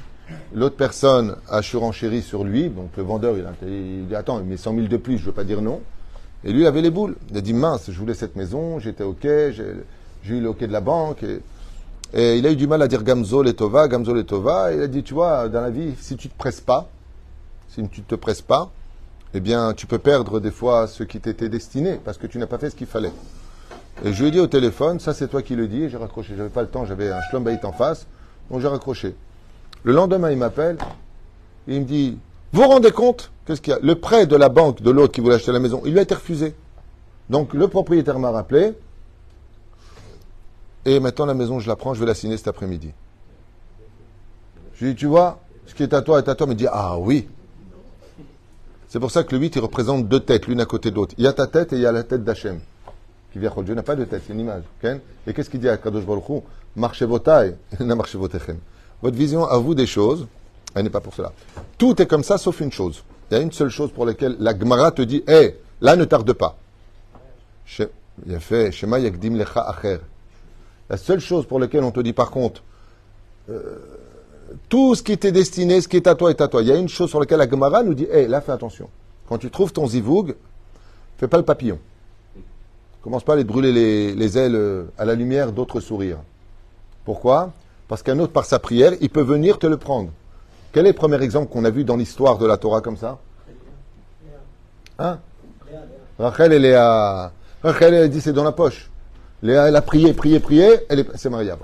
l'autre 0.54 0.76
personne 0.76 1.37
a 1.49 1.62
surenchéri 1.62 2.23
sur 2.23 2.44
lui. 2.44 2.68
Donc, 2.68 2.90
le 2.97 3.02
vendeur, 3.02 3.37
il, 3.37 3.44
a, 3.44 3.52
il 3.62 4.06
dit 4.06 4.14
Attends, 4.14 4.40
il 4.40 4.47
met 4.47 4.56
100 4.56 4.75
000 4.75 4.87
de 4.87 4.97
plus, 4.97 5.18
je 5.18 5.23
ne 5.23 5.26
veux 5.26 5.32
pas 5.32 5.44
dire 5.44 5.62
non. 5.62 5.80
Et 6.44 6.52
lui, 6.52 6.66
avait 6.66 6.82
les 6.82 6.90
boules. 6.90 7.16
Il 7.30 7.37
a 7.37 7.40
dit 7.40 7.52
Mince, 7.52 7.90
je 7.90 7.99
voulais 7.99 8.14
cette 8.14 8.37
maison, 8.37 8.78
j'étais 8.78 9.04
OK, 9.04 9.23
j'ai, 9.23 9.75
eu 10.28 10.40
le 10.40 10.49
OK 10.49 10.61
de 10.61 10.73
la 10.73 10.80
banque. 10.80 11.25
Et, 12.14 12.38
il 12.38 12.47
a 12.47 12.52
eu 12.52 12.56
du 12.56 12.66
mal 12.66 12.80
à 12.80 12.88
dire 12.88 13.02
Gamzo 13.02 13.42
Letova, 13.42 13.88
Gamzo 13.88 14.14
Letova. 14.14 14.73
Et 14.73 14.76
il 14.76 14.82
a 14.82 14.87
dit, 14.87 15.02
tu 15.02 15.14
vois, 15.14 15.49
dans 15.49 15.61
la 15.61 15.70
vie, 15.70 15.94
si 16.00 16.16
tu 16.16 16.28
ne 16.28 16.32
te 16.32 16.38
presses 16.38 16.61
pas, 16.61 16.88
si 17.68 17.87
tu 17.88 18.00
ne 18.00 18.06
te 18.06 18.14
presses 18.14 18.40
pas, 18.40 18.70
eh 19.35 19.40
bien, 19.40 19.75
tu 19.75 19.87
peux 19.87 19.99
perdre 19.99 20.40
des 20.40 20.50
fois 20.50 20.87
ce 20.87 21.02
qui 21.02 21.20
t'était 21.20 21.50
destiné 21.50 22.00
parce 22.02 22.16
que 22.16 22.26
tu 22.26 22.38
n'as 22.38 22.47
pas 22.47 22.56
fait 22.58 22.70
ce 22.70 22.76
qu'il 22.76 22.87
fallait. 22.87 23.12
Et 24.04 24.12
je 24.12 24.23
lui 24.23 24.28
ai 24.28 24.30
dit 24.30 24.40
au 24.40 24.47
téléphone, 24.47 25.00
ça 25.00 25.12
c'est 25.12 25.28
toi 25.28 25.42
qui 25.42 25.56
le 25.56 25.66
dis, 25.66 25.82
et 25.82 25.88
j'ai 25.90 25.97
raccroché. 25.97 26.35
J'avais 26.37 26.49
pas 26.49 26.62
le 26.62 26.68
temps, 26.68 26.85
j'avais 26.85 27.11
un 27.11 27.20
schlombaït 27.28 27.64
en 27.64 27.73
face, 27.73 28.06
donc 28.50 28.61
j'ai 28.61 28.68
raccroché. 28.68 29.14
Le 29.85 29.92
lendemain, 29.92 30.30
il 30.30 30.38
m'appelle, 30.38 30.78
il 31.66 31.80
me 31.80 31.85
dit, 31.85 32.18
vous 32.52 32.62
vous 32.62 32.68
rendez 32.68 32.90
compte 32.90 33.30
Qu'est-ce 33.47 33.62
qu'il 33.62 33.73
y 33.73 33.76
a? 33.76 33.78
Le 33.82 33.94
prêt 33.94 34.26
de 34.26 34.37
la 34.37 34.50
banque 34.50 34.82
de 34.82 34.90
l'autre 34.90 35.14
qui 35.14 35.23
voulait 35.23 35.37
acheter 35.37 35.52
la 35.52 35.58
maison, 35.58 35.80
il 35.87 35.92
lui 35.92 35.99
a 35.99 36.02
été 36.02 36.14
refusé. 36.14 36.54
Donc 37.30 37.54
le 37.54 37.66
propriétaire 37.66 38.18
m'a 38.18 38.30
rappelé, 38.30 38.75
et 40.88 41.00
maintenant, 41.00 41.26
la 41.26 41.35
maison, 41.35 41.61
je 41.61 41.68
la 41.68 41.76
prends, 41.76 41.92
je 41.92 42.00
vais 42.00 42.06
la 42.06 42.14
signer 42.14 42.38
cet 42.38 42.49
après-midi. 42.49 42.92
Je 44.75 44.85
lui 44.87 44.94
dis, 44.94 45.00
tu 45.00 45.06
vois, 45.06 45.40
ce 45.66 45.75
qui 45.75 45.82
est 45.82 45.92
à 45.92 46.00
toi 46.00 46.18
est 46.18 46.28
à 46.28 46.35
toi. 46.35 46.47
Il 46.47 46.50
me 46.50 46.54
dit, 46.54 46.66
ah 46.70 46.99
oui. 46.99 47.28
C'est 48.88 48.99
pour 48.99 49.11
ça 49.11 49.23
que 49.23 49.35
le 49.35 49.40
8, 49.42 49.56
il 49.56 49.61
représente 49.61 50.08
deux 50.08 50.20
têtes, 50.20 50.47
l'une 50.47 50.62
à 50.62 50.64
côté 50.64 50.90
de 50.90 50.97
l'autre. 50.97 51.14
Il 51.18 51.25
y 51.25 51.26
a 51.26 51.35
ta 51.35 51.47
tête 51.47 51.74
et 51.74 51.76
il 51.76 51.83
y 51.83 51.87
a 51.87 51.92
la 51.92 52.05
tête 52.05 52.24
d'Hachem. 52.24 52.61
Qui 53.33 53.38
vient 53.38 53.52
Dieu 53.62 53.74
n'a 53.74 53.83
pas 53.83 53.96
de 53.96 54.05
tête, 54.07 54.22
c'est 54.26 54.33
une 54.33 54.40
image. 54.40 54.62
Et 55.26 55.35
qu'est-ce 55.35 55.50
qu'il 55.50 55.61
dit 55.61 55.68
à 55.68 55.76
Kadosh 55.76 56.07
Baruch 56.07 56.42
Marchez 56.74 57.05
vos 57.05 57.18
tailles, 57.18 57.55
marchez 57.81 58.16
vos 58.16 58.29
Votre 59.02 59.16
vision 59.16 59.44
à 59.44 59.58
vous 59.58 59.74
des 59.74 59.87
choses, 59.87 60.26
elle 60.74 60.84
n'est 60.84 60.90
pas 60.90 61.00
pour 61.00 61.14
cela. 61.14 61.32
Tout 61.76 62.00
est 62.02 62.06
comme 62.06 62.24
ça, 62.24 62.38
sauf 62.38 62.61
une 62.61 62.72
chose. 62.72 63.04
Il 63.30 63.37
y 63.37 63.40
a 63.40 63.42
une 63.42 63.52
seule 63.52 63.68
chose 63.68 63.92
pour 63.92 64.06
laquelle 64.06 64.37
la 64.38 64.58
Gemara 64.58 64.90
te 64.90 65.02
dit, 65.02 65.22
hé, 65.28 65.56
là 65.80 65.96
ne 65.96 66.04
tarde 66.04 66.32
pas. 66.32 66.56
Il 68.26 68.34
a 68.34 68.40
fait, 68.40 68.72
Shema 68.72 68.98
Yakdim 68.98 69.37
Lecha 69.37 69.61
Acher. 69.61 69.98
La 70.90 70.96
seule 70.96 71.20
chose 71.20 71.46
pour 71.46 71.61
laquelle 71.61 71.84
on 71.84 71.90
te 71.90 72.00
dit 72.00 72.12
par 72.12 72.30
contre, 72.30 72.62
euh, 73.50 73.76
tout 74.68 74.94
ce 74.94 75.02
qui 75.02 75.12
était 75.12 75.32
destiné, 75.32 75.80
ce 75.80 75.88
qui 75.88 75.96
est 75.96 76.06
à 76.06 76.14
toi 76.14 76.30
est 76.30 76.40
à 76.40 76.48
toi. 76.48 76.62
Il 76.62 76.68
y 76.68 76.72
a 76.72 76.76
une 76.76 76.88
chose 76.88 77.11
sur 77.11 77.20
laquelle 77.20 77.38
la 77.38 77.48
Gemara 77.48 77.82
nous 77.82 77.94
dit, 77.94 78.06
hé, 78.11 78.26
là 78.26 78.40
fais 78.40 78.52
attention. 78.52 78.88
Quand 79.28 79.38
tu 79.38 79.50
trouves 79.50 79.72
ton 79.72 79.87
zivoug, 79.87 80.34
fais 81.18 81.28
pas 81.28 81.37
le 81.37 81.44
papillon. 81.44 81.78
Commence 83.02 83.22
pas 83.22 83.32
à 83.32 83.34
aller 83.37 83.44
brûler 83.44 84.14
les, 84.14 84.38
ailes 84.38 84.54
euh, 84.54 84.84
à 84.98 85.04
la 85.04 85.14
lumière 85.14 85.52
d'autres 85.52 85.80
sourires. 85.80 86.18
Pourquoi? 87.04 87.52
Parce 87.88 88.03
qu'un 88.03 88.18
autre, 88.18 88.33
par 88.33 88.44
sa 88.44 88.59
prière, 88.59 88.92
il 89.01 89.11
peut 89.11 89.22
venir 89.22 89.59
te 89.59 89.66
le 89.66 89.77
prendre. 89.77 90.11
Quel 90.72 90.87
est 90.87 90.90
le 90.90 90.94
premier 90.94 91.20
exemple 91.22 91.51
qu'on 91.51 91.64
a 91.64 91.70
vu 91.70 91.85
dans 91.85 91.96
l'histoire 91.96 92.38
de 92.38 92.46
la 92.46 92.59
Torah 92.59 92.81
comme 92.81 92.96
ça 92.96 93.18
Hein 94.98 95.18
Rachel, 96.18 96.53
elle 96.53 96.64
est. 96.64 96.77
Rachel, 97.62 97.94
elle 97.94 98.11
dit 98.11 98.20
c'est 98.20 98.33
dans 98.33 98.44
la 98.44 98.53
poche. 98.53 98.90
Léa, 99.42 99.68
elle 99.68 99.77
a 99.77 99.83
prié, 99.83 100.12
prié, 100.12 100.40
prié, 100.40 100.81
elle 100.88 101.01
est... 101.01 101.07
c'est 101.16 101.31
mariable. 101.31 101.62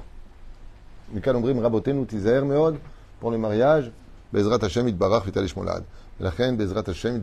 Mikal 1.12 1.36
Ombrim 1.36 1.58
Rabotenu 1.58 2.06
Tizer 2.06 2.44
Meod 2.44 2.76
pour 3.20 3.30
le 3.30 3.38
mariage. 3.38 3.90
Bezrat 4.32 4.58
Hashem 4.62 4.88
Itbarach 4.88 5.24
Vitalish 5.24 5.54
Molad. 5.56 5.84
La 6.20 6.30
Bezrat 6.30 6.84
Hashem 6.86 7.20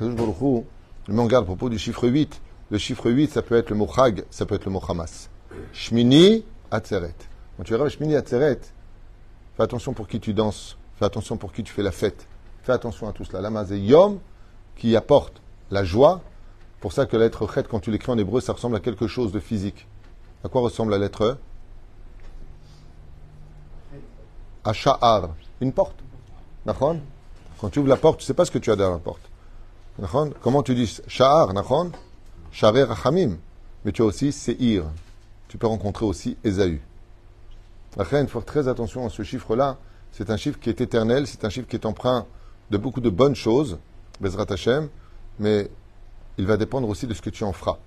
le 0.00 1.34
à 1.34 1.42
propos 1.42 1.68
du 1.68 1.78
chiffre 1.78 2.06
8. 2.06 2.40
Le 2.70 2.78
chiffre 2.78 3.10
8, 3.10 3.32
ça 3.32 3.42
peut 3.42 3.56
être 3.56 3.70
le 3.70 3.76
mot 3.76 3.88
Chag, 3.92 4.24
ça 4.30 4.46
peut 4.46 4.54
être 4.54 4.66
le 4.66 4.70
mot 4.70 4.82
Hamas. 4.86 5.28
Shmini 5.72 6.44
Atzeret. 6.70 7.14
Quand 7.58 7.64
tu 7.64 7.72
verras 7.72 7.88
Shmini 7.88 8.14
Atzeret, 8.14 8.60
fais 9.56 9.62
attention 9.64 9.92
pour 9.92 10.06
qui 10.06 10.20
tu 10.20 10.32
danses, 10.32 10.78
fais 10.94 11.04
attention 11.04 11.36
pour 11.36 11.52
qui 11.52 11.64
tu 11.64 11.72
fais 11.72 11.82
la 11.82 11.90
fête, 11.90 12.28
fais 12.62 12.70
attention 12.70 13.08
à 13.08 13.12
tout 13.12 13.24
cela. 13.24 13.40
Lama 13.40 13.64
Yom, 13.64 14.20
qui 14.76 14.94
apporte 14.94 15.42
la 15.72 15.82
joie, 15.82 16.20
pour 16.78 16.92
ça 16.92 17.04
que 17.04 17.16
la 17.16 17.24
lettre 17.24 17.52
Chet, 17.52 17.64
quand 17.64 17.80
tu 17.80 17.90
l'écris 17.90 18.12
en 18.12 18.16
hébreu, 18.16 18.40
ça 18.40 18.52
ressemble 18.52 18.76
à 18.76 18.80
quelque 18.80 19.08
chose 19.08 19.32
de 19.32 19.40
physique. 19.40 19.88
À 20.44 20.48
quoi 20.48 20.60
ressemble 20.60 20.92
la 20.92 20.98
lettre? 20.98 21.24
E 21.24 21.36
À 24.62 24.72
Sha'ar, 24.72 25.30
une 25.60 25.72
porte. 25.72 25.96
Quand 26.64 27.70
tu 27.70 27.80
ouvres 27.80 27.88
la 27.88 27.96
porte, 27.96 28.20
tu 28.20 28.22
ne 28.22 28.26
sais 28.26 28.34
pas 28.34 28.44
ce 28.44 28.52
que 28.52 28.58
tu 28.58 28.70
as 28.70 28.76
derrière 28.76 28.94
la 28.94 29.00
porte. 29.00 29.28
Comment 30.42 30.62
tu 30.62 30.76
dis 30.76 31.00
Sha'ar, 31.08 31.52
Sharer 32.52 32.84
Rachamim. 32.84 33.36
Mais 33.84 33.90
tu 33.90 34.02
as 34.02 34.04
aussi 34.04 34.30
Seir. 34.30 34.84
Tu 35.48 35.58
peux 35.58 35.66
rencontrer 35.66 36.06
aussi 36.06 36.36
Esaü. 36.44 36.80
Il 37.98 38.04
faut 38.04 38.40
faire 38.40 38.44
très 38.44 38.68
attention 38.68 39.06
à 39.06 39.10
ce 39.10 39.22
chiffre-là. 39.22 39.78
C'est 40.12 40.30
un 40.30 40.36
chiffre 40.36 40.58
qui 40.58 40.70
est 40.70 40.80
éternel, 40.80 41.26
c'est 41.26 41.44
un 41.44 41.50
chiffre 41.50 41.66
qui 41.66 41.76
est 41.76 41.86
empreint 41.86 42.26
de 42.70 42.78
beaucoup 42.78 43.00
de 43.00 43.10
bonnes 43.10 43.34
choses, 43.34 43.78
Bezrat 44.20 44.46
Hashem, 44.50 44.88
mais 45.38 45.70
il 46.38 46.46
va 46.46 46.56
dépendre 46.56 46.88
aussi 46.88 47.06
de 47.06 47.14
ce 47.14 47.22
que 47.22 47.30
tu 47.30 47.44
en 47.44 47.52
feras. 47.52 47.78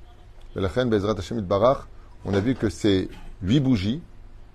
On 0.55 2.33
a 2.33 2.39
vu 2.39 2.55
que 2.55 2.69
ces 2.69 3.09
huit 3.41 3.59
bougies, 3.59 4.01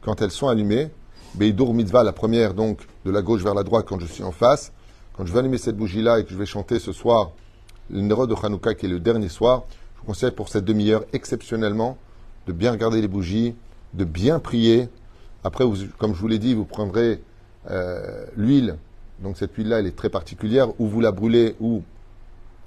quand 0.02 0.20
elles 0.20 0.30
sont 0.30 0.48
allumées, 0.48 0.90
Beidur 1.34 1.74
Mitzvah, 1.74 2.04
la 2.04 2.12
première 2.12 2.54
donc 2.54 2.86
de 3.04 3.10
la 3.10 3.22
gauche 3.22 3.42
vers 3.42 3.54
la 3.54 3.62
droite 3.62 3.86
quand 3.88 3.98
je 3.98 4.06
suis 4.06 4.22
en 4.22 4.32
face, 4.32 4.72
quand 5.16 5.26
je 5.26 5.32
vais 5.32 5.38
allumer 5.38 5.58
cette 5.58 5.76
bougie-là 5.76 6.20
et 6.20 6.24
que 6.24 6.30
je 6.30 6.36
vais 6.36 6.46
chanter 6.46 6.78
ce 6.78 6.92
soir 6.92 7.32
le 7.90 8.00
Nero 8.00 8.26
de 8.26 8.34
Hanouka 8.34 8.74
qui 8.74 8.86
est 8.86 8.88
le 8.88 9.00
dernier 9.00 9.28
soir, 9.28 9.64
je 9.94 10.00
vous 10.00 10.06
conseille 10.06 10.30
pour 10.30 10.48
cette 10.48 10.64
demi-heure 10.64 11.04
exceptionnellement 11.12 11.96
de 12.46 12.52
bien 12.52 12.72
regarder 12.72 13.00
les 13.00 13.08
bougies, 13.08 13.54
de 13.94 14.04
bien 14.04 14.38
prier. 14.38 14.88
Après, 15.44 15.64
comme 15.98 16.14
je 16.14 16.20
vous 16.20 16.28
l'ai 16.28 16.38
dit, 16.38 16.54
vous 16.54 16.64
prendrez 16.64 17.22
euh, 17.70 18.26
l'huile, 18.36 18.76
donc 19.20 19.36
cette 19.36 19.54
huile-là 19.54 19.80
elle 19.80 19.86
est 19.86 19.96
très 19.96 20.10
particulière, 20.10 20.68
ou 20.80 20.86
vous 20.86 21.00
la 21.00 21.12
brûlez 21.12 21.56
ou 21.60 21.82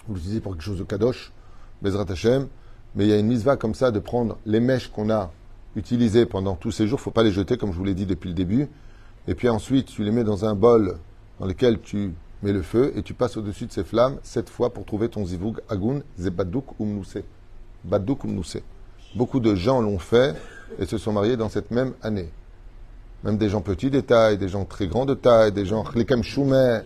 vous 0.08 0.16
l'utilisez 0.16 0.40
pour 0.40 0.54
quelque 0.54 0.64
chose 0.64 0.80
de 0.80 0.84
kadosh, 0.84 1.32
Bezrat 1.82 2.06
Hashem, 2.10 2.48
mais 2.96 3.06
il 3.06 3.10
y 3.10 3.14
a 3.14 3.18
une 3.18 3.28
misva 3.28 3.56
comme 3.56 3.76
ça 3.76 3.92
de 3.92 4.00
prendre 4.00 4.38
les 4.46 4.60
mèches 4.60 4.90
qu'on 4.90 5.10
a 5.10 5.32
utilisées 5.76 6.26
pendant 6.26 6.56
tous 6.56 6.72
ces 6.72 6.88
jours, 6.88 7.00
il 7.00 7.02
ne 7.02 7.04
faut 7.04 7.12
pas 7.12 7.24
les 7.24 7.32
jeter 7.32 7.58
comme 7.58 7.72
je 7.72 7.78
vous 7.78 7.84
l'ai 7.84 7.94
dit 7.94 8.06
depuis 8.06 8.30
le 8.30 8.36
début, 8.36 8.68
et 9.28 9.36
puis 9.36 9.50
ensuite 9.50 9.88
tu 9.88 10.04
les 10.04 10.12
mets 10.12 10.24
dans 10.24 10.46
un 10.46 10.56
bol 10.56 10.98
dans 11.40 11.46
lequel 11.46 11.80
tu 11.80 12.14
mets 12.42 12.54
le 12.54 12.62
feu 12.62 12.94
et 12.96 13.04
tu 13.04 13.14
passes 13.14 13.38
au-dessus 13.38 13.66
de 13.66 13.72
ces 13.72 13.84
flammes 13.84 14.18
sept 14.24 14.50
fois 14.50 14.74
pour 14.74 14.86
trouver 14.86 15.10
ton 15.10 15.26
zivoug 15.26 15.60
agun 15.70 16.02
zebadouk 16.18 16.66
umnouse. 16.80 17.20
Badouk. 17.84 18.22
Beaucoup 19.16 19.40
de 19.40 19.56
gens 19.56 19.82
l'ont 19.82 20.00
fait 20.00 20.36
et 20.80 20.86
se 20.86 20.98
sont 20.98 21.14
mariés 21.14 21.38
dans 21.38 21.50
cette 21.50 21.72
même 21.72 21.94
année. 22.02 22.30
Même 23.24 23.38
des 23.38 23.50
gens 23.50 23.62
petits 23.62 23.90
de 23.90 24.00
taille, 24.00 24.38
des 24.38 24.48
gens 24.48 24.66
très 24.66 24.88
grands 24.88 25.06
de 25.06 25.14
taille, 25.14 25.52
des 25.52 25.66
gens 25.66 25.84
les 25.94 26.06
Choumet, 26.24 26.84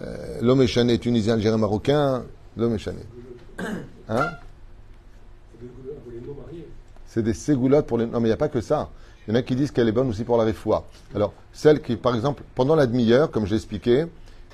euh, 0.00 0.38
l'homme 0.40 0.62
échané 0.62 0.98
tunisien, 0.98 1.34
algérien, 1.34 1.58
marocain, 1.58 2.24
l'homme 2.56 2.74
échané. 2.74 3.00
Hein? 4.08 4.30
C'est 7.08 7.24
des 7.24 7.34
ségoulottes 7.34 7.88
pour 7.88 7.98
les. 7.98 8.06
Non, 8.06 8.20
mais 8.20 8.28
il 8.28 8.30
n'y 8.30 8.32
a 8.32 8.36
pas 8.36 8.48
que 8.48 8.60
ça. 8.60 8.90
Il 9.26 9.32
y 9.32 9.36
en 9.36 9.40
a 9.40 9.42
qui 9.42 9.56
disent 9.56 9.72
qu'elle 9.72 9.88
est 9.88 9.92
bonne 9.92 10.08
aussi 10.08 10.22
pour 10.22 10.36
la 10.36 10.44
réfoua. 10.44 10.86
Alors, 11.12 11.32
celle 11.52 11.82
qui, 11.82 11.96
par 11.96 12.14
exemple, 12.14 12.44
pendant 12.54 12.76
la 12.76 12.86
demi-heure, 12.86 13.32
comme 13.32 13.46
j'ai 13.46 13.56
expliqué, 13.56 14.04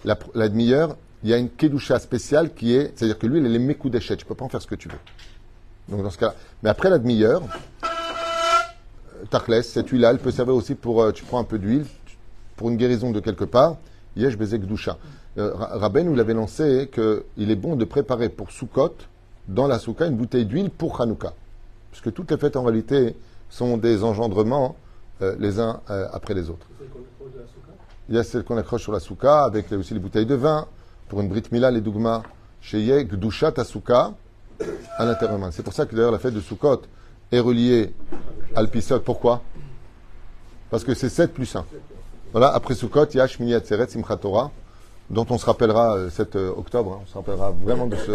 la, 0.05 0.49
demi-heure, 0.49 0.97
il 1.23 1.29
y 1.29 1.35
a 1.35 1.37
une 1.37 1.51
kedusha 1.51 1.99
spéciale 1.99 2.55
qui 2.55 2.75
est, 2.75 2.93
c'est-à-dire 2.97 3.19
que 3.19 3.27
l'huile, 3.27 3.45
elle 3.45 3.55
est 3.55 3.59
mekudeshet, 3.59 4.17
tu 4.17 4.25
peux 4.25 4.35
pas 4.35 4.47
en 4.47 4.49
faire 4.49 4.63
ce 4.63 4.67
que 4.67 4.75
tu 4.75 4.89
veux. 4.89 4.99
Donc 5.89 6.03
dans 6.03 6.11
ce 6.11 6.19
cas 6.19 6.35
mais 6.63 6.71
après 6.71 6.89
la 6.89 6.99
demi-heure, 6.99 7.43
Tachles, 9.31 9.63
cette 9.63 9.89
huile-là, 9.89 10.11
elle 10.11 10.19
peut 10.19 10.31
servir 10.31 10.55
aussi 10.55 10.75
pour, 10.75 11.03
euh, 11.03 11.13
tu 11.13 11.25
prends 11.25 11.39
un 11.39 11.45
peu 11.45 11.59
d'huile, 11.59 11.85
pour 12.57 12.71
une 12.71 12.77
guérison 12.77 13.11
de 13.11 13.21
quelque 13.21 13.45
part, 13.45 13.77
yesh 14.17 14.37
bezek 14.37 14.67
doucha. 14.67 14.99
Euh, 15.39 15.53
Rabben 15.55 16.07
nous 16.07 16.15
l'avait 16.15 16.35
lancé 16.35 16.91
qu'il 16.93 17.51
est 17.51 17.57
bon 17.57 17.77
de 17.77 17.85
préparer 17.85 18.29
pour 18.29 18.51
Sukkot, 18.51 18.95
dans 19.49 19.67
la 19.67 19.79
souka, 19.79 20.07
une 20.07 20.17
bouteille 20.17 20.47
d'huile 20.47 20.71
pour 20.71 21.01
Hanouka. 21.01 21.33
Puisque 21.91 22.13
toutes 22.13 22.31
les 22.31 22.37
fêtes 22.37 22.57
en 22.57 22.63
réalité 22.63 23.17
sont 23.51 23.77
des 23.77 24.05
engendrements 24.05 24.77
euh, 25.21 25.35
les 25.39 25.59
uns 25.59 25.81
euh, 25.91 26.07
après 26.13 26.35
les 26.35 26.49
autres. 26.51 26.67
Il 28.09 28.15
y 28.15 28.19
a 28.19 28.25
celle 28.25 28.45
qu'on 28.45 28.57
accroche 28.57 28.83
sur 28.83 28.93
la 28.93 29.01
souka, 29.01 29.45
avec 29.45 29.73
aussi 29.73 29.95
les 29.95 30.01
bouteilles 30.01 30.27
de 30.27 30.35
vin, 30.35 30.67
pour 31.09 31.21
une 31.21 31.29
Brit 31.29 31.45
Mila, 31.51 31.71
les 31.71 31.81
Dougma, 31.81 32.23
chez 32.61 32.81
Yeg, 32.81 33.09
Gdushat 33.09 33.55
Asuka, 33.57 34.13
à 34.97 35.05
l'intérieur. 35.05 35.39
C'est 35.53 35.63
pour 35.63 35.73
ça 35.73 35.87
que 35.87 35.95
d'ailleurs 35.95 36.13
la 36.13 36.19
fête 36.19 36.35
de 36.35 36.41
Sukkot 36.41 36.83
est 37.33 37.41
reliée 37.41 37.93
à 38.55 38.63
l'Pisot. 38.63 39.01
Pourquoi? 39.01 39.43
Parce 40.71 40.85
que 40.85 40.95
c'est 40.95 41.09
7 41.09 41.33
plus 41.33 41.57
1. 41.57 41.65
Voilà, 42.33 42.49
après 42.55 42.75
Sukkot, 42.75 43.07
il 43.07 43.17
y 43.17 43.21
a 43.21 43.27
Shmini 43.27 43.55
Atzeret, 43.55 43.89
Simchat 43.89 44.17
Torah, 44.19 44.51
dont 45.11 45.27
on 45.29 45.39
se 45.39 45.47
rappellera 45.47 46.09
7 46.11 46.37
euh, 46.37 46.51
octobre, 46.57 46.95
hein. 46.95 47.03
on 47.05 47.07
se 47.07 47.15
rappellera 47.15 47.51
vraiment 47.51 47.87
de 47.87 47.97
ce, 47.97 48.13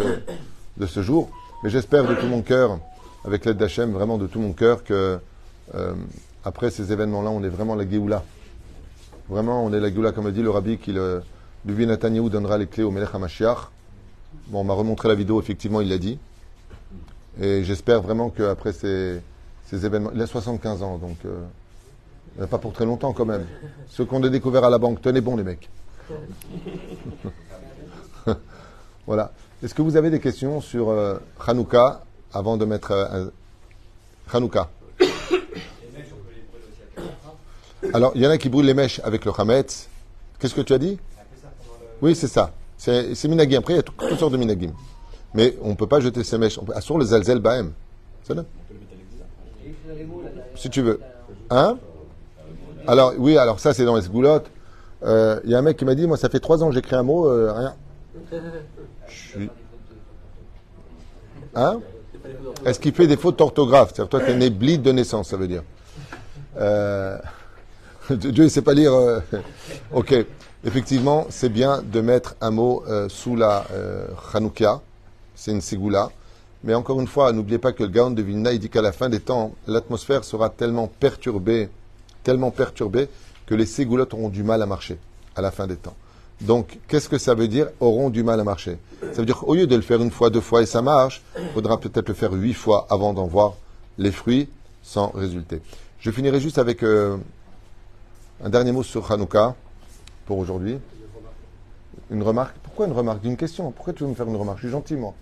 de 0.76 0.86
ce 0.86 1.02
jour. 1.02 1.28
Mais 1.62 1.70
j'espère 1.70 2.06
de 2.06 2.14
tout 2.14 2.26
mon 2.26 2.42
cœur, 2.42 2.78
avec 3.24 3.44
l'aide 3.44 3.56
d'Hachem, 3.56 3.92
vraiment 3.92 4.18
de 4.18 4.26
tout 4.26 4.40
mon 4.40 4.52
cœur, 4.52 4.84
que 4.84 5.18
euh, 5.74 5.94
après 6.44 6.70
ces 6.70 6.92
événements-là, 6.92 7.30
on 7.30 7.42
est 7.42 7.48
vraiment 7.48 7.74
la 7.74 7.88
Géoula. 7.88 8.24
Vraiment, 9.28 9.64
on 9.64 9.72
est 9.72 9.80
la 9.80 9.90
Géoula, 9.90 10.12
comme 10.12 10.26
a 10.26 10.30
dit 10.30 10.42
le 10.42 10.50
rabbi, 10.50 10.78
qui 10.78 10.92
le, 10.92 11.22
Netanyahu 11.64 12.30
donnera 12.30 12.58
les 12.58 12.66
clés 12.66 12.84
au 12.84 12.90
Melech 12.90 13.14
HaMashiach. 13.14 13.68
Bon, 14.48 14.60
on 14.60 14.64
m'a 14.64 14.74
remontré 14.74 15.08
la 15.08 15.14
vidéo, 15.14 15.40
effectivement, 15.40 15.80
il 15.80 15.88
l'a 15.88 15.98
dit. 15.98 16.18
Et 17.40 17.62
j'espère 17.64 18.02
vraiment 18.02 18.30
qu'après 18.30 18.72
ces, 18.72 19.20
ces 19.66 19.86
événements, 19.86 20.10
il 20.14 20.20
a 20.20 20.26
75 20.26 20.82
ans, 20.82 20.98
donc 20.98 21.18
euh, 21.24 22.46
pas 22.46 22.58
pour 22.58 22.72
très 22.72 22.84
longtemps 22.84 23.12
quand 23.12 23.26
même. 23.26 23.46
Ceux 23.88 24.04
qu'on 24.04 24.22
a 24.22 24.28
découvert 24.28 24.64
à 24.64 24.70
la 24.70 24.78
banque, 24.78 25.00
tenez 25.02 25.20
bon 25.20 25.36
les 25.36 25.44
mecs. 25.44 25.68
voilà. 29.06 29.32
Est-ce 29.62 29.74
que 29.74 29.82
vous 29.82 29.96
avez 29.96 30.10
des 30.10 30.20
questions 30.20 30.60
sur 30.60 30.90
euh, 30.90 31.18
Hanouka 31.46 32.04
avant 32.32 32.56
de 32.56 32.64
mettre 32.64 32.92
euh, 32.92 33.26
Hanouka? 34.32 34.70
Alors, 37.94 38.12
il 38.14 38.22
y 38.22 38.26
en 38.26 38.30
a 38.30 38.38
qui 38.38 38.48
brûlent 38.48 38.66
les 38.66 38.74
mèches 38.74 39.00
avec 39.04 39.24
le 39.24 39.32
Hametz. 39.36 39.88
Qu'est-ce 40.38 40.54
que 40.54 40.60
tu 40.60 40.72
as 40.72 40.78
dit? 40.78 40.98
Oui, 42.02 42.14
c'est 42.14 42.28
ça. 42.28 42.52
C'est 42.76 43.24
Minagim. 43.24 43.58
Après, 43.58 43.74
il 43.74 43.76
y 43.76 43.80
a 43.80 43.82
toutes 43.82 44.18
sortes 44.18 44.32
de 44.32 44.36
Minagim. 44.36 44.72
Mais 45.34 45.56
on 45.62 45.70
ne 45.70 45.74
peut 45.74 45.86
pas 45.86 46.00
jeter 46.00 46.24
ces 46.24 46.38
mèches. 46.38 46.58
Peut, 46.58 46.72
sur 46.80 46.98
le. 46.98 47.04
C'est 47.04 48.34
là 48.34 48.44
Si 50.54 50.70
tu 50.70 50.82
veux. 50.82 51.00
Hein? 51.50 51.78
Alors, 52.86 53.12
oui, 53.18 53.36
alors 53.36 53.60
ça, 53.60 53.74
c'est 53.74 53.84
dans 53.84 53.96
les 53.96 54.08
goulottes. 54.08 54.50
Euh, 55.04 55.40
il 55.44 55.50
y 55.50 55.54
a 55.54 55.58
un 55.58 55.62
mec 55.62 55.76
qui 55.76 55.84
m'a 55.84 55.94
dit, 55.94 56.06
moi, 56.06 56.16
ça 56.16 56.28
fait 56.28 56.40
trois 56.40 56.62
ans 56.62 56.68
que 56.68 56.74
j'écris 56.74 56.96
un 56.96 57.02
mot, 57.02 57.28
euh, 57.28 57.52
rien. 57.52 57.74
Hein? 61.54 61.80
Est-ce 62.64 62.80
qu'il 62.80 62.92
fait 62.92 63.06
des 63.06 63.16
fautes 63.16 63.38
d'orthographe? 63.38 63.92
C'est-à-dire, 63.94 64.08
toi, 64.08 64.20
tu 64.20 64.30
es 64.30 64.36
né 64.36 64.50
blide 64.50 64.82
de 64.82 64.92
naissance, 64.92 65.28
ça 65.28 65.36
veut 65.36 65.48
dire. 65.48 65.62
Euh, 66.58 67.18
Dieu 68.10 68.44
ne 68.44 68.48
sait 68.48 68.62
pas 68.62 68.74
lire. 68.74 68.92
ok. 69.92 70.14
Effectivement, 70.64 71.26
c'est 71.30 71.48
bien 71.48 71.82
de 71.82 72.00
mettre 72.00 72.34
un 72.40 72.50
mot 72.50 72.82
sous 73.08 73.36
la 73.36 73.64
Hanoukia. 74.34 74.80
C'est 75.38 75.52
une 75.52 75.60
ségoula. 75.60 76.10
Mais 76.64 76.74
encore 76.74 77.00
une 77.00 77.06
fois, 77.06 77.32
n'oubliez 77.32 77.58
pas 77.58 77.72
que 77.72 77.84
le 77.84 77.88
Gaon 77.88 78.10
de 78.10 78.22
Vilna, 78.22 78.52
il 78.52 78.58
dit 78.58 78.68
qu'à 78.68 78.82
la 78.82 78.90
fin 78.90 79.08
des 79.08 79.20
temps, 79.20 79.52
l'atmosphère 79.68 80.24
sera 80.24 80.50
tellement 80.50 80.88
perturbée, 80.88 81.68
tellement 82.24 82.50
perturbée, 82.50 83.08
que 83.46 83.54
les 83.54 83.64
ségoulottes 83.64 84.12
auront 84.14 84.30
du 84.30 84.42
mal 84.42 84.60
à 84.60 84.66
marcher 84.66 84.98
à 85.36 85.40
la 85.40 85.52
fin 85.52 85.68
des 85.68 85.76
temps. 85.76 85.94
Donc, 86.40 86.80
qu'est-ce 86.88 87.08
que 87.08 87.18
ça 87.18 87.34
veut 87.34 87.46
dire 87.46 87.68
auront 87.78 88.10
du 88.10 88.24
mal 88.24 88.40
à 88.40 88.44
marcher? 88.44 88.78
Ça 89.12 89.18
veut 89.18 89.26
dire 89.26 89.38
qu'au 89.38 89.54
lieu 89.54 89.68
de 89.68 89.76
le 89.76 89.82
faire 89.82 90.02
une 90.02 90.10
fois, 90.10 90.28
deux 90.28 90.40
fois 90.40 90.60
et 90.60 90.66
ça 90.66 90.82
marche, 90.82 91.22
il 91.38 91.48
faudra 91.50 91.78
peut-être 91.78 92.08
le 92.08 92.14
faire 92.14 92.32
huit 92.32 92.54
fois 92.54 92.88
avant 92.90 93.14
d'en 93.14 93.26
voir 93.26 93.54
les 93.96 94.10
fruits 94.10 94.48
sans 94.82 95.10
résulter. 95.10 95.62
Je 96.00 96.10
finirai 96.10 96.40
juste 96.40 96.58
avec 96.58 96.82
euh, 96.82 97.16
un 98.42 98.48
dernier 98.50 98.72
mot 98.72 98.82
sur 98.82 99.10
Hanouka 99.10 99.54
pour 100.26 100.38
aujourd'hui. 100.38 100.78
Une 102.10 102.22
remarque? 102.22 102.56
Pourquoi 102.62 102.86
une 102.86 102.92
remarque? 102.92 103.20
D'une 103.20 103.36
question 103.36 103.70
Pourquoi 103.70 103.92
tu 103.92 104.02
veux 104.02 104.10
me 104.10 104.14
faire 104.14 104.26
une 104.26 104.36
remarque? 104.36 104.58
Je 104.58 104.66
suis 104.66 104.72
gentil, 104.72 104.96
moi. 104.96 105.14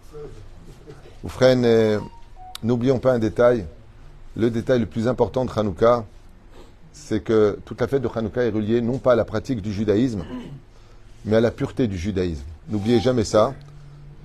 N'oublions 2.62 2.98
pas 2.98 3.12
un 3.12 3.18
détail. 3.18 3.66
Le 4.36 4.50
détail 4.50 4.80
le 4.80 4.86
plus 4.86 5.08
important 5.08 5.44
de 5.44 5.50
Hanouka, 5.54 6.04
c'est 6.92 7.20
que 7.20 7.58
toute 7.64 7.80
la 7.80 7.86
fête 7.86 8.02
de 8.02 8.08
Hanouka 8.14 8.42
est 8.42 8.50
reliée 8.50 8.80
non 8.80 8.98
pas 8.98 9.12
à 9.12 9.16
la 9.16 9.24
pratique 9.24 9.62
du 9.62 9.72
judaïsme, 9.72 10.24
mais 11.24 11.36
à 11.36 11.40
la 11.40 11.50
pureté 11.50 11.86
du 11.86 11.96
judaïsme. 11.96 12.44
N'oubliez 12.68 13.00
jamais 13.00 13.24
ça. 13.24 13.54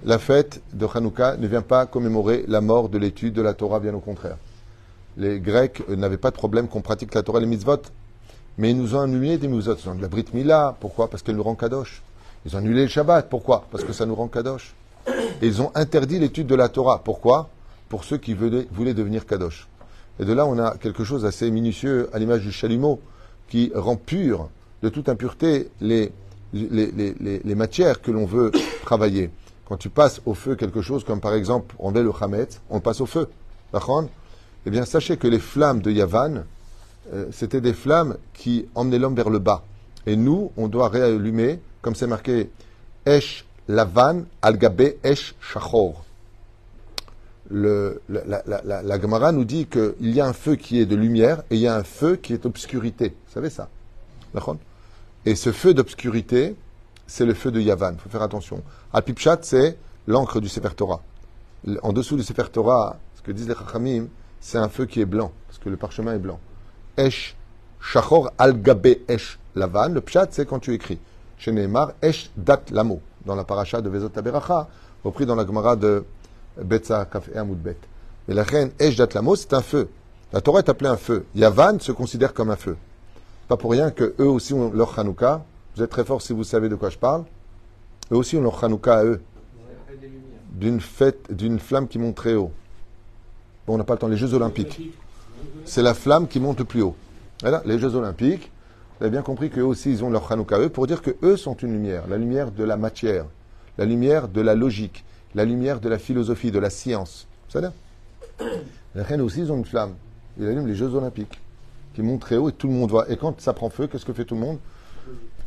La 0.03 0.17
fête 0.17 0.61
de 0.73 0.87
Hanouka 0.93 1.37
ne 1.37 1.47
vient 1.47 1.61
pas 1.61 1.85
commémorer 1.85 2.43
la 2.47 2.59
mort 2.59 2.89
de 2.89 2.97
l'étude 2.97 3.33
de 3.33 3.41
la 3.41 3.53
Torah, 3.53 3.79
bien 3.79 3.93
au 3.93 3.99
contraire. 3.99 4.37
Les 5.15 5.39
Grecs 5.39 5.87
n'avaient 5.89 6.17
pas 6.17 6.31
de 6.31 6.35
problème 6.35 6.67
qu'on 6.67 6.81
pratique 6.81 7.13
la 7.13 7.23
Torah 7.23 7.37
et 7.39 7.41
les 7.41 7.47
mitzvot, 7.47 7.81
mais 8.57 8.71
ils 8.71 8.77
nous 8.77 8.95
ont 8.95 9.01
annulé 9.01 9.37
des 9.37 9.47
mitzvot. 9.47 9.75
Ils 9.75 9.89
ont 9.89 9.95
de 9.95 10.01
la 10.01 10.07
Brit 10.07 10.25
Mila, 10.33 10.75
pourquoi? 10.79 11.09
Parce 11.09 11.21
qu'elle 11.21 11.35
nous 11.35 11.43
rend 11.43 11.55
kadosh. 11.55 12.01
Ils 12.45 12.55
ont 12.55 12.59
annulé 12.59 12.81
le 12.81 12.87
Shabbat, 12.87 13.29
pourquoi? 13.29 13.65
Parce 13.71 13.83
que 13.83 13.93
ça 13.93 14.05
nous 14.05 14.15
rend 14.15 14.27
kadosh. 14.27 14.73
Ils 15.41 15.61
ont 15.61 15.71
interdit 15.75 16.19
l'étude 16.19 16.47
de 16.47 16.55
la 16.55 16.69
Torah, 16.69 17.01
pourquoi? 17.03 17.49
Pour 17.89 18.03
ceux 18.03 18.17
qui 18.17 18.33
voulaient, 18.33 18.93
devenir 18.93 19.25
kadosh. 19.25 19.67
Et 20.19 20.25
de 20.25 20.33
là, 20.33 20.45
on 20.45 20.59
a 20.59 20.77
quelque 20.77 21.03
chose 21.03 21.23
d'assez 21.23 21.49
minutieux 21.51 22.09
à 22.13 22.19
l'image 22.19 22.41
du 22.41 22.51
chalumeau 22.51 22.99
qui 23.49 23.71
rend 23.73 23.95
pur 23.95 24.49
de 24.83 24.89
toute 24.89 25.09
impureté 25.09 25.69
les, 25.81 26.11
les, 26.53 27.55
matières 27.55 28.01
que 28.01 28.11
l'on 28.11 28.25
veut 28.25 28.51
travailler. 28.83 29.29
Quand 29.65 29.77
tu 29.77 29.89
passes 29.89 30.21
au 30.25 30.33
feu 30.33 30.55
quelque 30.55 30.81
chose 30.81 31.03
comme 31.03 31.21
par 31.21 31.33
exemple 31.33 31.75
on 31.79 31.91
met 31.91 32.03
le 32.03 32.11
chamet, 32.17 32.47
on 32.69 32.79
passe 32.79 33.01
au 33.01 33.05
feu. 33.05 33.27
Eh 34.65 34.69
bien, 34.69 34.85
sachez 34.85 35.17
que 35.17 35.27
les 35.27 35.39
flammes 35.39 35.81
de 35.81 35.91
Yavan, 35.91 36.43
euh, 37.13 37.25
c'était 37.31 37.61
des 37.61 37.73
flammes 37.73 38.17
qui 38.33 38.67
emmenaient 38.75 38.99
l'homme 38.99 39.15
vers 39.15 39.29
le 39.29 39.39
bas. 39.39 39.63
Et 40.05 40.15
nous, 40.15 40.51
on 40.57 40.67
doit 40.67 40.89
réallumer, 40.89 41.59
comme 41.81 41.95
c'est 41.95 42.07
marqué, 42.07 42.49
Esh 43.05 43.45
Lavan 43.71 44.25
al-Gabé 44.41 44.99
Esh 45.03 45.33
Shachor 45.39 46.03
la, 47.49 47.93
la, 48.09 48.99
Gemara 48.99 49.31
nous 49.31 49.45
dit 49.45 49.65
qu'il 49.65 50.11
y 50.11 50.21
a 50.21 50.27
un 50.27 50.33
feu 50.33 50.55
qui 50.55 50.79
est 50.79 50.85
de 50.85 50.95
lumière 50.95 51.43
et 51.49 51.55
il 51.55 51.61
y 51.61 51.67
a 51.67 51.75
un 51.75 51.83
feu 51.83 52.15
qui 52.15 52.33
est 52.33 52.45
obscurité. 52.45 53.09
Vous 53.27 53.33
savez 53.33 53.49
ça? 53.49 53.69
Et 55.25 55.35
ce 55.35 55.51
feu 55.51 55.73
d'obscurité, 55.73 56.55
c'est 57.07 57.25
le 57.25 57.33
feu 57.33 57.51
de 57.51 57.59
Yavan. 57.59 57.93
Il 57.93 57.99
faut 57.99 58.09
faire 58.09 58.21
attention. 58.21 58.63
Al-Pipchat, 58.93 59.39
c'est 59.41 59.77
l'encre 60.07 60.39
du 60.39 60.47
Sefer 60.47 60.73
Torah. 60.75 61.01
En 61.83 61.91
dessous 61.91 62.15
du 62.15 62.23
Sefer 62.23 62.49
Torah, 62.51 62.97
ce 63.15 63.21
que 63.21 63.31
disent 63.31 63.49
les 63.49 63.55
Chachamim, 63.55 64.07
c'est 64.39 64.57
un 64.57 64.69
feu 64.69 64.85
qui 64.85 65.01
est 65.01 65.05
blanc, 65.05 65.31
parce 65.47 65.59
que 65.59 65.69
le 65.69 65.77
parchemin 65.77 66.15
est 66.15 66.19
blanc. 66.19 66.39
Esh, 66.97 67.35
Shachor 67.81 68.31
al-Gabe 68.37 68.95
Esh 69.09 69.39
Lavan. 69.55 69.89
Le 69.89 70.01
Pshat, 70.01 70.27
c'est 70.31 70.47
quand 70.47 70.59
tu 70.59 70.73
écris. 70.73 70.99
Chez 71.37 71.51
Neymar, 71.51 71.93
Esh 72.01 72.31
Dat 72.37 72.63
Lamo, 72.71 73.01
dans 73.25 73.35
la 73.35 73.43
paracha 73.43 73.81
de 73.81 73.89
Vezot 73.89 74.11
Aberacha, 74.15 74.67
repris 75.03 75.25
dans 75.25 75.35
la 75.35 75.45
Gemara 75.45 75.75
de 75.75 76.03
Betza 76.61 77.07
et 77.33 77.37
Amoudbet. 77.37 77.77
Mais 78.27 78.33
la 78.33 78.43
reine 78.43 78.71
Lamo, 79.13 79.35
c'est 79.35 79.53
un 79.53 79.61
feu. 79.61 79.89
La 80.33 80.41
Torah 80.41 80.59
est 80.59 80.69
appelée 80.69 80.89
un 80.89 80.97
feu. 80.97 81.25
Yavan 81.35 81.79
se 81.79 81.91
considère 81.91 82.33
comme 82.33 82.49
un 82.49 82.55
feu. 82.55 82.77
Pas 83.47 83.57
pour 83.57 83.71
rien 83.71 83.91
que 83.91 84.15
eux 84.19 84.27
aussi 84.27 84.53
ont 84.53 84.71
leur 84.71 84.97
Hanouka. 84.97 85.43
Vous 85.75 85.83
êtes 85.83 85.89
très 85.89 86.05
fort 86.05 86.21
si 86.21 86.33
vous 86.33 86.43
savez 86.43 86.69
de 86.69 86.75
quoi 86.75 86.89
je 86.89 86.97
parle. 86.97 87.25
Eux 88.11 88.15
aussi 88.15 88.37
ont 88.37 88.41
leur 88.41 88.63
Hanouka 88.63 88.99
à 88.99 89.03
eux. 89.03 89.21
D'une 90.53 90.79
fête, 90.79 91.33
d'une 91.33 91.59
flamme 91.59 91.87
qui 91.87 91.99
monte 91.99 92.15
très 92.15 92.35
haut. 92.35 92.51
Bon, 93.67 93.75
on 93.75 93.77
n'a 93.77 93.83
pas 93.83 93.93
le 93.93 93.99
temps. 93.99 94.07
Les 94.07 94.17
Jeux 94.17 94.33
Olympiques. 94.33 94.91
C'est 95.65 95.81
la 95.81 95.93
flamme 95.93 96.27
qui 96.27 96.39
monte 96.39 96.59
le 96.59 96.65
plus 96.65 96.81
haut. 96.81 96.95
Voilà, 97.41 97.61
les 97.65 97.79
Jeux 97.79 97.95
Olympiques. 97.95 98.51
Vous 99.01 99.05
avez 99.05 99.13
bien 99.13 99.23
compris 99.23 99.49
qu'eux 99.49 99.63
aussi, 99.63 99.89
ils 99.89 100.03
ont 100.03 100.11
leur 100.11 100.31
Hanouka 100.31 100.59
eux 100.59 100.69
pour 100.69 100.85
dire 100.85 101.01
que 101.01 101.09
eux 101.23 101.35
sont 101.35 101.55
une 101.55 101.73
lumière. 101.73 102.07
La 102.07 102.19
lumière 102.19 102.51
de 102.51 102.63
la 102.63 102.77
matière. 102.77 103.25
La 103.79 103.85
lumière 103.85 104.27
de 104.27 104.41
la 104.41 104.53
logique 104.53 105.03
la 105.33 105.43
lumière 105.43 105.79
de 105.79 105.89
la 105.89 105.97
philosophie, 105.97 106.51
de 106.51 106.59
la 106.59 106.69
science. 106.69 107.25
Vous 107.47 107.53
savez 107.59 107.69
Les 108.93 109.01
reines 109.01 109.21
aussi, 109.21 109.39
ils 109.39 109.51
ont 109.51 109.57
une 109.57 109.65
flamme. 109.65 109.95
Ils 110.37 110.45
allument 110.45 110.67
les 110.67 110.75
Jeux 110.75 110.93
Olympiques, 110.93 111.41
qui 111.95 112.03
montent 112.03 112.21
très 112.21 112.37
haut 112.37 112.49
et 112.49 112.51
tout 112.51 112.67
le 112.67 112.73
monde 112.73 112.91
voit. 112.91 113.09
Et 113.09 113.17
quand 113.17 113.41
ça 113.41 113.53
prend 113.53 113.71
feu, 113.71 113.87
qu'est-ce 113.87 114.05
que 114.05 114.13
fait 114.13 114.25
tout 114.25 114.35
le 114.35 114.41
monde? 114.41 114.59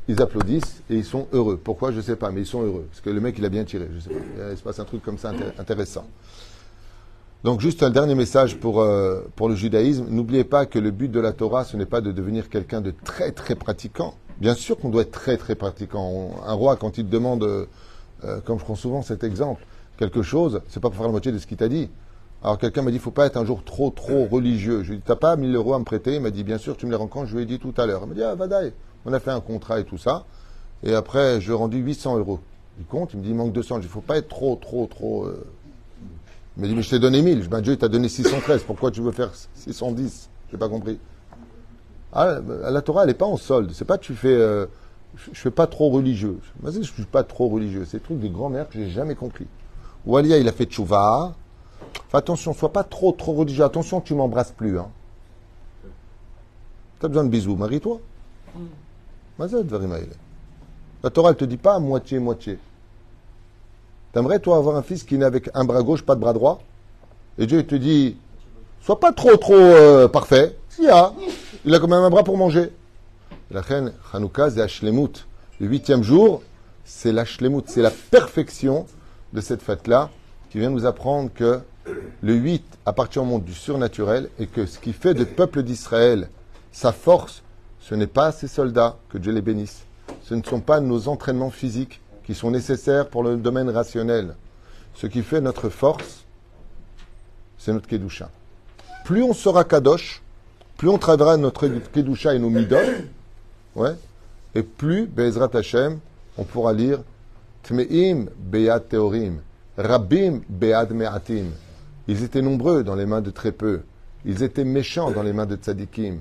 Ils 0.09 0.21
applaudissent 0.21 0.83
et 0.91 0.97
ils 0.97 1.05
sont 1.05 1.29
heureux. 1.33 1.57
Pourquoi? 1.63 1.93
Je 1.93 1.99
ne 1.99 2.03
sais 2.03 2.17
pas, 2.17 2.33
mais 2.33 2.41
ils 2.41 2.47
sont 2.47 2.63
heureux. 2.63 2.89
Parce 2.91 3.03
que 3.03 3.11
le 3.11 3.21
mec, 3.21 3.37
il 3.39 3.45
a 3.45 3.51
bien 3.51 3.63
tiré. 3.63 3.89
Il 3.95 4.57
se 4.57 4.63
passe 4.65 4.81
un 4.81 4.85
truc 4.85 5.01
comme 5.01 5.17
ça 5.17 5.33
intéressant. 5.59 6.09
Donc 7.45 7.61
juste 7.61 7.83
un 7.83 7.91
dernier 7.91 8.15
message 8.15 8.59
pour, 8.59 8.81
euh, 8.81 9.21
pour 9.37 9.51
le 9.51 9.55
judaïsme. 9.55 10.07
N'oubliez 10.09 10.45
pas 10.45 10.65
que 10.65 10.79
le 10.79 10.91
but 10.91 11.11
de 11.11 11.21
la 11.21 11.35
Torah, 11.35 11.65
ce 11.65 11.77
n'est 11.77 11.85
pas 11.85 12.01
de 12.01 12.11
devenir 12.11 12.49
quelqu'un 12.49 12.81
de 12.81 12.91
très 12.91 13.33
très 13.33 13.55
pratiquant. 13.55 14.15
Bien 14.41 14.55
sûr 14.55 14.79
qu'on 14.79 14.89
doit 14.89 15.03
être 15.03 15.11
très 15.11 15.37
très 15.37 15.55
pratiquant. 15.55 16.31
Un 16.47 16.55
roi, 16.55 16.77
quand 16.77 16.97
il 16.97 17.07
demande 17.07 17.43
euh, 17.45 17.67
comme 18.47 18.59
je 18.59 18.65
prends 18.65 18.77
souvent 18.77 19.03
cet 19.03 19.25
exemple, 19.25 19.67
quelque 19.99 20.23
chose, 20.23 20.63
c'est 20.69 20.81
pas 20.81 20.89
pour 20.89 20.97
faire 20.97 21.05
la 21.05 21.13
moitié 21.13 21.33
de 21.33 21.39
ce 21.39 21.47
qu'il 21.47 21.59
t'a 21.59 21.69
dit. 21.69 21.91
Alors 22.43 22.57
quelqu'un 22.57 22.81
m'a 22.81 22.91
dit, 22.91 22.99
faut 22.99 23.11
pas 23.11 23.27
être 23.27 23.37
un 23.37 23.45
jour 23.45 23.63
trop, 23.63 23.91
trop 23.91 24.25
religieux. 24.25 24.83
Je 24.83 24.89
lui 24.89 24.95
ai 24.95 24.99
dit, 25.01 25.05
t'as 25.05 25.15
pas 25.15 25.37
1000 25.37 25.55
euros 25.55 25.75
à 25.75 25.79
me 25.79 25.85
prêter? 25.85 26.15
Il 26.15 26.23
m'a 26.23 26.31
dit, 26.31 26.45
bien 26.45 26.57
sûr, 26.57 26.79
tu 26.79 26.87
me 26.87 26.93
les 26.93 26.97
rends 26.97 27.09
quand? 27.09 27.27
Je 27.27 27.37
lui 27.37 27.43
ai 27.43 27.47
dit 27.47 27.59
tout 27.59 27.75
à 27.77 27.85
l'heure. 27.85 28.01
Il 28.05 28.09
m'a 28.09 28.15
dit, 28.15 28.23
ah, 28.23 28.35
Vadaï. 28.35 28.73
On 29.05 29.13
a 29.13 29.21
fait 29.21 29.33
un 29.33 29.41
contrat 29.41 29.81
et 29.81 29.85
tout 29.85 29.99
ça. 29.99 30.25
Et 30.83 30.95
après, 30.95 31.43
je 31.43 31.49
lui 31.49 31.53
ai 31.53 31.59
rendu 31.59 31.77
800 31.77 32.17
euros. 32.17 32.41
Il 32.79 32.87
compte, 32.87 33.13
il 33.13 33.19
me 33.19 33.23
dit, 33.23 33.31
il 33.31 33.35
manque 33.35 33.53
200. 33.53 33.75
Je 33.75 33.81
lui 33.81 33.85
ai 33.85 33.89
dit, 33.89 33.93
faut 33.93 34.01
pas 34.01 34.17
être 34.17 34.29
trop, 34.29 34.57
trop, 34.57 34.87
trop... 34.87 35.27
euh. 35.27 35.47
Il 36.57 36.63
m'a 36.63 36.69
dit, 36.69 36.75
mais 36.75 36.83
je 36.83 36.91
t'ai 36.91 36.99
donné 36.99 37.21
1000. 37.23 37.43
Je 37.43 37.49
dit, 37.49 37.63
Dieu, 37.63 37.73
il 37.73 37.79
t'a 37.79 37.89
donné 37.89 38.09
613. 38.09 38.63
Pourquoi 38.63 38.91
tu 38.91 39.01
veux 39.01 39.11
faire 39.13 39.31
610 39.55 40.31
J'ai 40.51 40.57
pas 40.57 40.69
compris. 40.69 40.99
Ah, 42.13 42.39
la 42.71 42.81
Torah, 42.83 43.03
elle 43.03 43.09
n'est 43.09 43.15
pas 43.15 43.27
en 43.27 43.37
solde. 43.37 43.73
C'est 43.73 43.85
pas 43.85 43.99
tu 43.99 44.15
fais. 44.15 44.29
euh, 44.29 44.67
je, 45.17 45.31
je 45.33 45.41
fais 45.41 45.51
pas 45.51 45.67
trop 45.67 45.91
religieux. 45.91 46.39
Vas-y, 46.61 46.85
je 46.85 46.93
suis 46.93 47.03
pas 47.05 47.25
trop 47.25 47.49
religieux. 47.49 47.85
C'est 47.85 47.99
des 47.99 48.03
trucs 48.05 48.21
de 48.21 48.29
grand-mère 48.29 48.69
que 48.69 48.75
j'ai 48.75 48.89
jamais 48.89 49.17
compris. 49.17 49.47
Walia, 50.07 50.39
il 50.39 50.47
a 50.49 50.53
fait 50.53 50.67
tchouva. 50.67 51.35
Fais 52.09 52.19
attention, 52.19 52.53
sois 52.53 52.73
pas 52.73 52.85
trop 52.85 53.11
trop 53.13 53.33
religieux. 53.33 53.65
Attention, 53.65 54.01
tu 54.01 54.15
m'embrasses 54.15 54.53
plus. 54.53 54.79
Hein. 54.79 54.89
T'as 57.01 57.09
besoin 57.09 57.25
de 57.25 57.31
bisous, 57.31 57.57
marie-toi. 57.57 58.01
Haele. 59.93 60.11
La 61.03 61.11
Torah, 61.11 61.31
elle 61.31 61.37
te 61.37 61.45
dit 61.45 61.57
pas 61.57 61.79
moitié 61.81 62.19
moitié. 62.21 62.59
T'aimerais 64.15 64.39
toi 64.39 64.57
avoir 64.57 64.77
un 64.77 64.83
fils 64.83 65.03
qui 65.03 65.19
naît 65.19 65.25
avec 65.25 65.51
un 65.55 65.65
bras 65.65 65.83
gauche, 65.83 66.03
pas 66.03 66.15
de 66.15 66.21
bras 66.21 66.33
droit, 66.33 66.63
et 67.37 67.47
Dieu 67.47 67.59
il 67.59 67.67
te 67.67 67.75
dit, 67.75 68.17
sois 68.81 69.01
pas 69.01 69.13
trop 69.13 69.37
trop 69.37 69.55
euh, 69.55 70.07
parfait. 70.07 70.57
S'il 70.69 70.85
y 70.85 70.89
a, 70.89 71.13
il 71.65 71.75
a 71.75 71.81
quand 71.81 71.89
même 71.89 71.99
un 71.99 72.11
bras 72.11 72.23
pour 72.23 72.37
manger. 72.37 72.71
La 73.51 73.61
reine 73.61 73.93
Hanouka, 74.13 74.51
c'est 74.51 74.61
Hashlemut. 74.61 75.27
Le 75.59 75.67
huitième 75.67 76.05
jour, 76.05 76.43
c'est 76.85 77.11
l'Hashlemut, 77.11 77.65
c'est 77.67 77.83
la 77.83 77.91
perfection 77.91 78.87
de 79.33 79.41
cette 79.41 79.63
fête-là 79.63 80.11
qui 80.51 80.61
vient 80.61 80.71
nous 80.71 80.87
apprendre 80.87 81.31
que 81.35 81.59
le 82.23 82.35
8 82.35 82.65
appartient 82.87 83.19
au 83.19 83.25
monde 83.25 83.43
du 83.43 83.53
surnaturel 83.53 84.31
et 84.39 84.47
que 84.47 84.65
ce 84.65 84.79
qui 84.79 84.93
fait 84.93 85.15
du 85.15 85.27
peuple 85.27 85.65
d'Israël 85.65 86.29
sa 86.71 86.93
force, 86.93 87.43
ce 87.81 87.97
n'est 87.97 88.07
pas 88.07 88.31
ses 88.31 88.47
soldats, 88.47 88.97
que 89.09 89.19
Dieu 89.19 89.33
les 89.33 89.43
bénisse. 89.43 89.87
Ce 90.23 90.35
ne 90.35 90.43
sont 90.43 90.61
pas 90.61 90.79
nos 90.79 91.09
entraînements 91.09 91.51
physiques 91.51 92.01
qui 92.25 92.35
sont 92.35 92.51
nécessaires 92.51 93.09
pour 93.09 93.23
le 93.23 93.37
domaine 93.37 93.71
rationnel. 93.71 94.35
Ce 94.95 95.07
qui 95.07 95.23
fait 95.23 95.41
notre 95.41 95.69
force, 95.69 96.25
c'est 97.59 97.73
notre 97.73 97.89
Kedusha. 97.89 98.31
Plus 99.05 99.23
on 99.23 99.33
sera 99.33 99.65
Kadosh, 99.65 100.23
plus 100.77 100.89
on 100.89 100.99
travaillera 100.99 101.37
notre 101.37 101.69
Kedusha 101.69 102.35
et 102.35 102.39
nos 102.39 102.51
Midot, 102.51 102.77
ouais, 103.77 103.95
et 104.55 104.63
plus, 104.63 105.07
Bezrat 105.07 105.51
Hashem, 105.55 105.99
on 106.39 106.45
pourra 106.45 106.73
lire 106.73 107.01
Tmeim 107.65 108.27
Beyad 108.39 108.89
Teorim, 108.89 109.41
Rabbim 109.77 110.41
Beyad 110.49 110.93
Me'atim. 110.93 111.51
Ils 112.07 112.23
étaient 112.23 112.43
nombreux 112.43 112.85
dans 112.85 112.95
les 112.95 113.07
mains 113.07 113.23
de 113.23 113.31
très 113.31 113.53
peu. 113.53 113.81
Ils 114.25 114.43
étaient 114.43 114.65
méchants 114.65 115.11
dans 115.11 115.23
les 115.23 115.33
mains 115.33 115.47
de 115.47 115.57
tzadikim. 115.57 116.21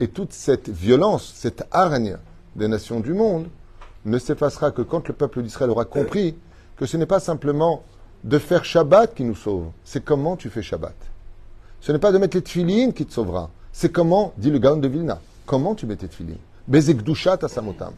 Et 0.00 0.08
toute 0.08 0.32
cette 0.32 0.68
violence, 0.68 1.32
cette 1.34 1.64
hargne 1.70 2.18
des 2.54 2.68
nations 2.68 3.00
du 3.00 3.14
monde 3.14 3.46
ne 4.04 4.18
s'effacera 4.18 4.70
que 4.70 4.82
quand 4.82 5.08
le 5.08 5.14
peuple 5.14 5.42
d'Israël 5.42 5.70
aura 5.70 5.84
compris 5.84 6.36
que 6.76 6.86
ce 6.86 6.96
n'est 6.96 7.06
pas 7.06 7.20
simplement 7.20 7.82
de 8.22 8.38
faire 8.38 8.64
Shabbat 8.64 9.14
qui 9.14 9.24
nous 9.24 9.34
sauve, 9.34 9.66
c'est 9.84 10.04
comment 10.04 10.36
tu 10.36 10.50
fais 10.50 10.62
Shabbat. 10.62 10.94
Ce 11.80 11.92
n'est 11.92 11.98
pas 11.98 12.12
de 12.12 12.18
mettre 12.18 12.36
les 12.36 12.42
tefilines 12.42 12.92
qui 12.92 13.04
te 13.06 13.12
sauvera, 13.12 13.50
c'est 13.72 13.90
comment, 13.90 14.32
dit 14.38 14.50
le 14.50 14.58
Gaon 14.58 14.76
de 14.76 14.88
Vilna, 14.88 15.20
comment 15.46 15.74
tu 15.74 15.86
mets 15.86 15.96
tes 15.96 16.08
tefilines. 16.08 16.38
Bezekdushat 16.66 17.38
asamotam. 17.42 17.92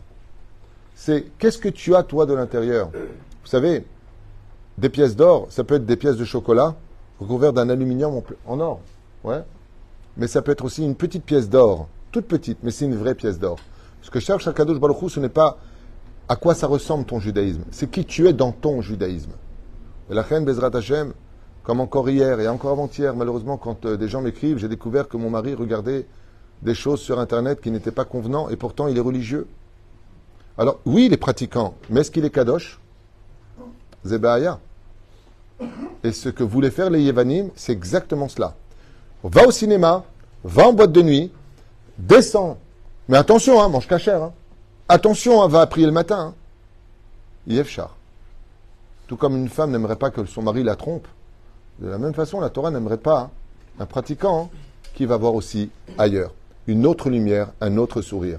C'est 0.95 1.27
qu'est-ce 1.39 1.59
que 1.59 1.69
tu 1.69 1.95
as 1.95 2.03
toi 2.03 2.27
de 2.27 2.35
l'intérieur. 2.35 2.91
Vous 3.45 3.49
savez, 3.49 3.85
des 4.79 4.89
pièces 4.89 5.15
d'or, 5.15 5.47
ça 5.51 5.65
peut 5.65 5.77
être 5.77 5.87
des 5.87 5.97
pièces 5.97 6.17
de 6.17 6.25
chocolat 6.25 6.75
recouvertes 7.21 7.55
d'un 7.55 7.69
aluminium 7.69 8.21
en 8.47 8.61
or. 8.61 8.81
Ouais. 9.25 9.43
Mais 10.17 10.27
ça 10.27 10.43
peut 10.43 10.53
être 10.53 10.65
aussi 10.65 10.83
une 10.83 10.95
petite 10.95 11.25
pièce 11.25 11.49
d'or, 11.49 11.89
toute 12.11 12.27
petite, 12.27 12.59
mais 12.63 12.71
c'est 12.71 12.85
une 12.87 12.97
vraie 12.97 13.15
pièce 13.15 13.39
d'or. 13.39 13.59
Ce 14.03 14.11
que 14.11 14.21
cherche 14.21 14.47
Akadosh 14.49 14.79
Baruch 14.79 15.03
Hu, 15.03 15.09
ce 15.11 15.21
n'est 15.21 15.29
pas 15.29 15.59
à 16.29 16.37
quoi 16.37 16.55
ça 16.55 16.67
ressemble 16.67 17.05
ton 17.05 17.21
judaïsme, 17.21 17.63
c'est 17.71 17.91
qui 17.91 18.05
tu 18.05 18.29
es 18.29 18.33
dans 18.33 18.53
ton 18.53 18.81
judaïsme? 18.81 19.33
La 20.09 20.23
reine 20.23 20.45
Bezrat 20.45 20.71
Hashem, 20.75 21.13
comme 21.63 21.81
encore 21.81 22.09
hier 22.09 22.39
et 22.41 22.49
encore 22.49 22.73
avant-hier, 22.73 23.15
malheureusement, 23.15 23.57
quand 23.57 23.87
euh, 23.87 23.97
des 23.97 24.09
gens 24.09 24.23
m'écrivent, 24.23 24.59
j'ai 24.59 24.69
découvert 24.69 25.09
que 25.09 25.17
mon 25.17 25.31
mari 25.31 25.55
regardait 25.55 26.07
des 26.63 26.75
choses 26.75 27.01
sur 27.01 27.19
Internet 27.19 27.61
qui 27.61 27.71
n'étaient 27.71 27.91
pas 27.91 28.05
convenants 28.05 28.49
et 28.49 28.57
pourtant 28.57 28.87
il 28.87 28.97
est 28.97 29.01
religieux. 29.01 29.47
Alors, 30.59 30.81
oui, 30.87 31.07
il 31.07 31.13
est 31.13 31.19
pratiquant, 31.19 31.75
mais 31.91 32.01
est-ce 32.01 32.11
qu'il 32.11 32.25
est 32.25 32.31
Kadosh? 32.31 32.81
Zebaya. 34.05 34.61
Et 36.05 36.13
ce 36.13 36.29
que 36.29 36.45
voulaient 36.45 36.71
faire 36.71 36.91
les 36.91 37.03
Yevanim, 37.03 37.51
c'est 37.57 37.73
exactement 37.73 38.29
cela. 38.29 38.55
Va 39.25 39.47
au 39.47 39.51
cinéma, 39.51 40.05
va 40.45 40.69
en 40.69 40.73
boîte 40.73 40.93
de 40.93 41.03
nuit, 41.03 41.33
descends. 41.99 42.59
Mais 43.09 43.17
attention, 43.17 43.61
hein, 43.61 43.69
mange 43.69 43.89
cachère. 43.89 44.23
Hein. 44.23 44.33
Attention, 44.89 45.43
hein, 45.43 45.49
va 45.49 45.67
prier 45.67 45.87
le 45.87 45.93
matin. 45.93 46.19
Hein. 46.29 46.35
Yefchar. 47.49 47.97
Tout 49.09 49.17
comme 49.17 49.37
une 49.37 49.49
femme 49.49 49.73
n'aimerait 49.73 49.97
pas 49.97 50.11
que 50.11 50.25
son 50.27 50.43
mari 50.43 50.63
la 50.63 50.77
trompe, 50.77 51.09
de 51.81 51.89
la 51.89 51.99
même 51.99 52.15
façon, 52.15 52.41
la 52.41 52.51
Torah 52.51 52.71
n'aimerait 52.71 52.97
pas 52.97 53.31
un 53.81 53.87
pratiquant 53.87 54.45
hein, 54.45 54.57
qui 54.95 55.05
va 55.05 55.17
voir 55.17 55.35
aussi 55.35 55.71
ailleurs 55.99 56.33
une 56.69 56.87
autre 56.87 57.11
lumière, 57.11 57.49
un 57.61 57.79
autre 57.79 58.01
sourire. 58.01 58.39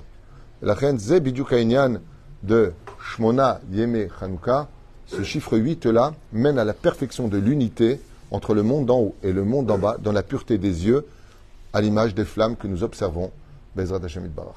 La 0.62 0.74
reine 0.74 0.98
Zebidoukainian 0.98 1.98
de 2.44 2.72
Shmona 3.02 3.60
Yeme 3.72 4.08
Chanukah, 4.18 4.70
ce 5.06 5.24
chiffre 5.24 5.58
8-là 5.58 6.14
mène 6.32 6.60
à 6.60 6.64
la 6.64 6.74
perfection 6.74 7.28
de 7.28 7.38
l'unité 7.38 8.00
entre 8.32 8.54
le 8.54 8.64
monde 8.64 8.86
d'en 8.86 9.00
haut 9.00 9.16
et 9.22 9.34
le 9.34 9.44
monde 9.44 9.66
d'en 9.66 9.78
bas, 9.78 9.98
dans 10.00 10.14
la 10.14 10.24
pureté 10.24 10.58
des 10.58 10.86
yeux, 10.86 11.06
à 11.74 11.82
l'image 11.82 12.16
des 12.16 12.26
flammes 12.26 12.56
que 12.56 12.68
nous 12.68 12.84
observons. 12.84 13.32
Bezrat 13.76 14.00
Hashem 14.04 14.24
Yitbarach. 14.24 14.56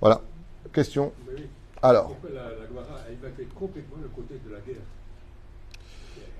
Voilà. 0.00 0.20
Question 0.72 1.12
oui. 1.34 1.46
Alors, 1.82 2.06
Pourquoi 2.08 2.30
la, 2.30 2.42
la 2.42 2.66
Gemara 2.68 3.00
a 3.06 3.12
évacué 3.12 3.46
complètement 3.58 3.96
le 4.02 4.08
côté 4.08 4.40
de 4.46 4.52
la 4.52 4.60
guerre 4.60 4.82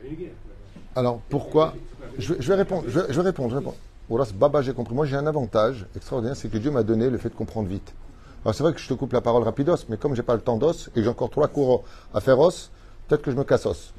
Il 0.02 0.06
y 0.06 0.08
a 0.08 0.10
une 0.12 0.16
guerre. 0.18 0.28
là-bas. 0.28 1.00
alors 1.00 1.20
pourquoi 1.28 1.74
je 2.18 2.34
vais, 2.34 2.40
je 2.42 2.48
vais 2.48 2.54
répondre. 2.54 2.84
Je 2.88 2.98
vais, 3.00 3.06
je 3.12 3.20
vais 3.20 3.26
répondre. 3.26 3.54
Je. 3.60 3.68
Voilà, 4.08 4.24
ce 4.24 4.32
baba, 4.32 4.62
j'ai 4.62 4.72
compris. 4.72 4.94
Moi, 4.94 5.04
j'ai 5.06 5.16
un 5.16 5.26
avantage 5.26 5.84
extraordinaire, 5.96 6.36
c'est 6.36 6.48
que 6.48 6.58
Dieu 6.58 6.70
m'a 6.70 6.82
donné 6.84 7.10
le 7.10 7.18
fait 7.18 7.28
de 7.28 7.34
comprendre 7.34 7.68
vite. 7.68 7.92
Alors, 8.44 8.54
c'est 8.54 8.62
vrai 8.62 8.72
que 8.72 8.78
je 8.78 8.88
te 8.88 8.94
coupe 8.94 9.12
la 9.12 9.20
parole 9.20 9.42
rapidos, 9.42 9.78
mais 9.88 9.96
comme 9.96 10.14
j'ai 10.14 10.22
pas 10.22 10.34
le 10.34 10.40
temps 10.40 10.56
d'os 10.56 10.88
et 10.94 11.02
j'ai 11.02 11.08
encore 11.08 11.30
trois 11.30 11.48
cours 11.48 11.82
à 12.14 12.20
faire 12.20 12.38
os, 12.38 12.70
peut-être 13.08 13.22
que 13.22 13.30
je 13.32 13.36
me 13.36 13.42
casse 13.44 13.66
os. 13.66 13.92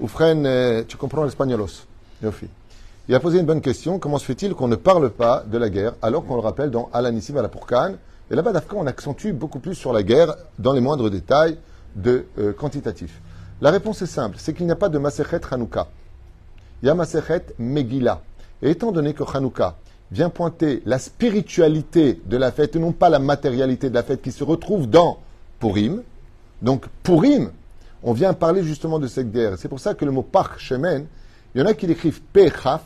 Oufren, 0.00 0.46
euh, 0.46 0.82
tu 0.88 0.96
comprends 0.96 1.22
l'espagnol-os. 1.24 1.86
Yofi. 2.22 2.48
Il 3.08 3.14
a 3.14 3.20
posé 3.20 3.40
une 3.40 3.46
bonne 3.46 3.60
question. 3.60 3.98
Comment 3.98 4.18
se 4.18 4.24
fait-il 4.24 4.54
qu'on 4.54 4.68
ne 4.68 4.76
parle 4.76 5.10
pas 5.10 5.44
de 5.46 5.58
la 5.58 5.68
guerre 5.68 5.92
alors 6.00 6.24
qu'on 6.24 6.34
le 6.36 6.40
rappelle 6.40 6.70
dans 6.70 6.88
Alanissim 6.94 7.36
à 7.36 7.42
la 7.42 7.48
Pourkane 7.48 7.98
Et 8.32 8.34
là-bas, 8.34 8.52
d'Afka, 8.52 8.76
on 8.76 8.86
accentue 8.86 9.32
beaucoup 9.32 9.58
plus 9.58 9.74
sur 9.74 9.92
la 9.92 10.02
guerre 10.02 10.34
dans 10.58 10.72
les 10.72 10.80
moindres 10.80 11.10
détails 11.10 11.58
de 11.94 12.24
euh, 12.38 12.54
quantitatif. 12.54 13.20
La 13.60 13.70
réponse 13.70 14.00
est 14.00 14.06
simple, 14.06 14.36
c'est 14.38 14.54
qu'il 14.54 14.64
n'y 14.64 14.72
a 14.72 14.76
pas 14.76 14.88
de 14.88 14.96
Masechet 14.96 15.42
Hanouka. 15.50 15.88
Il 16.82 16.86
y 16.86 16.88
a 16.88 16.94
Masechet 16.94 17.44
Megillah. 17.58 18.22
Et 18.62 18.70
étant 18.70 18.90
donné 18.90 19.12
que 19.12 19.22
Hanouka 19.22 19.76
vient 20.10 20.30
pointer 20.30 20.82
la 20.86 20.98
spiritualité 20.98 22.22
de 22.24 22.38
la 22.38 22.52
fête 22.52 22.74
et 22.74 22.78
non 22.78 22.92
pas 22.92 23.10
la 23.10 23.18
matérialité 23.18 23.90
de 23.90 23.94
la 23.94 24.02
fête 24.02 24.22
qui 24.22 24.32
se 24.32 24.44
retrouve 24.44 24.88
dans 24.88 25.18
Purim, 25.60 26.02
donc 26.62 26.86
Purim, 27.02 27.50
on 28.02 28.14
vient 28.14 28.32
parler 28.32 28.62
justement 28.62 28.98
de 28.98 29.08
cette 29.08 29.30
guerre. 29.30 29.58
C'est 29.58 29.68
pour 29.68 29.78
ça 29.78 29.92
que 29.92 30.06
le 30.06 30.10
mot 30.10 30.22
Pach 30.22 30.56
Shemen, 30.56 31.04
il 31.54 31.60
y 31.60 31.62
en 31.62 31.66
a 31.66 31.74
qui 31.74 31.86
l'écrivent 31.86 32.22
Pechaf, 32.32 32.80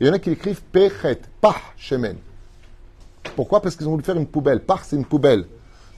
et 0.00 0.04
il 0.04 0.06
y 0.06 0.10
en 0.10 0.12
a 0.12 0.20
qui 0.20 0.30
l'écrivent 0.30 0.62
Pechet, 0.70 1.20
Pach 1.40 1.74
Shemen. 1.76 2.16
Pourquoi 3.36 3.62
Parce 3.62 3.76
qu'ils 3.76 3.88
ont 3.88 3.92
voulu 3.92 4.04
faire 4.04 4.16
une 4.16 4.26
poubelle. 4.26 4.60
Pach, 4.60 4.80
c'est 4.84 4.96
une 4.96 5.04
poubelle. 5.04 5.46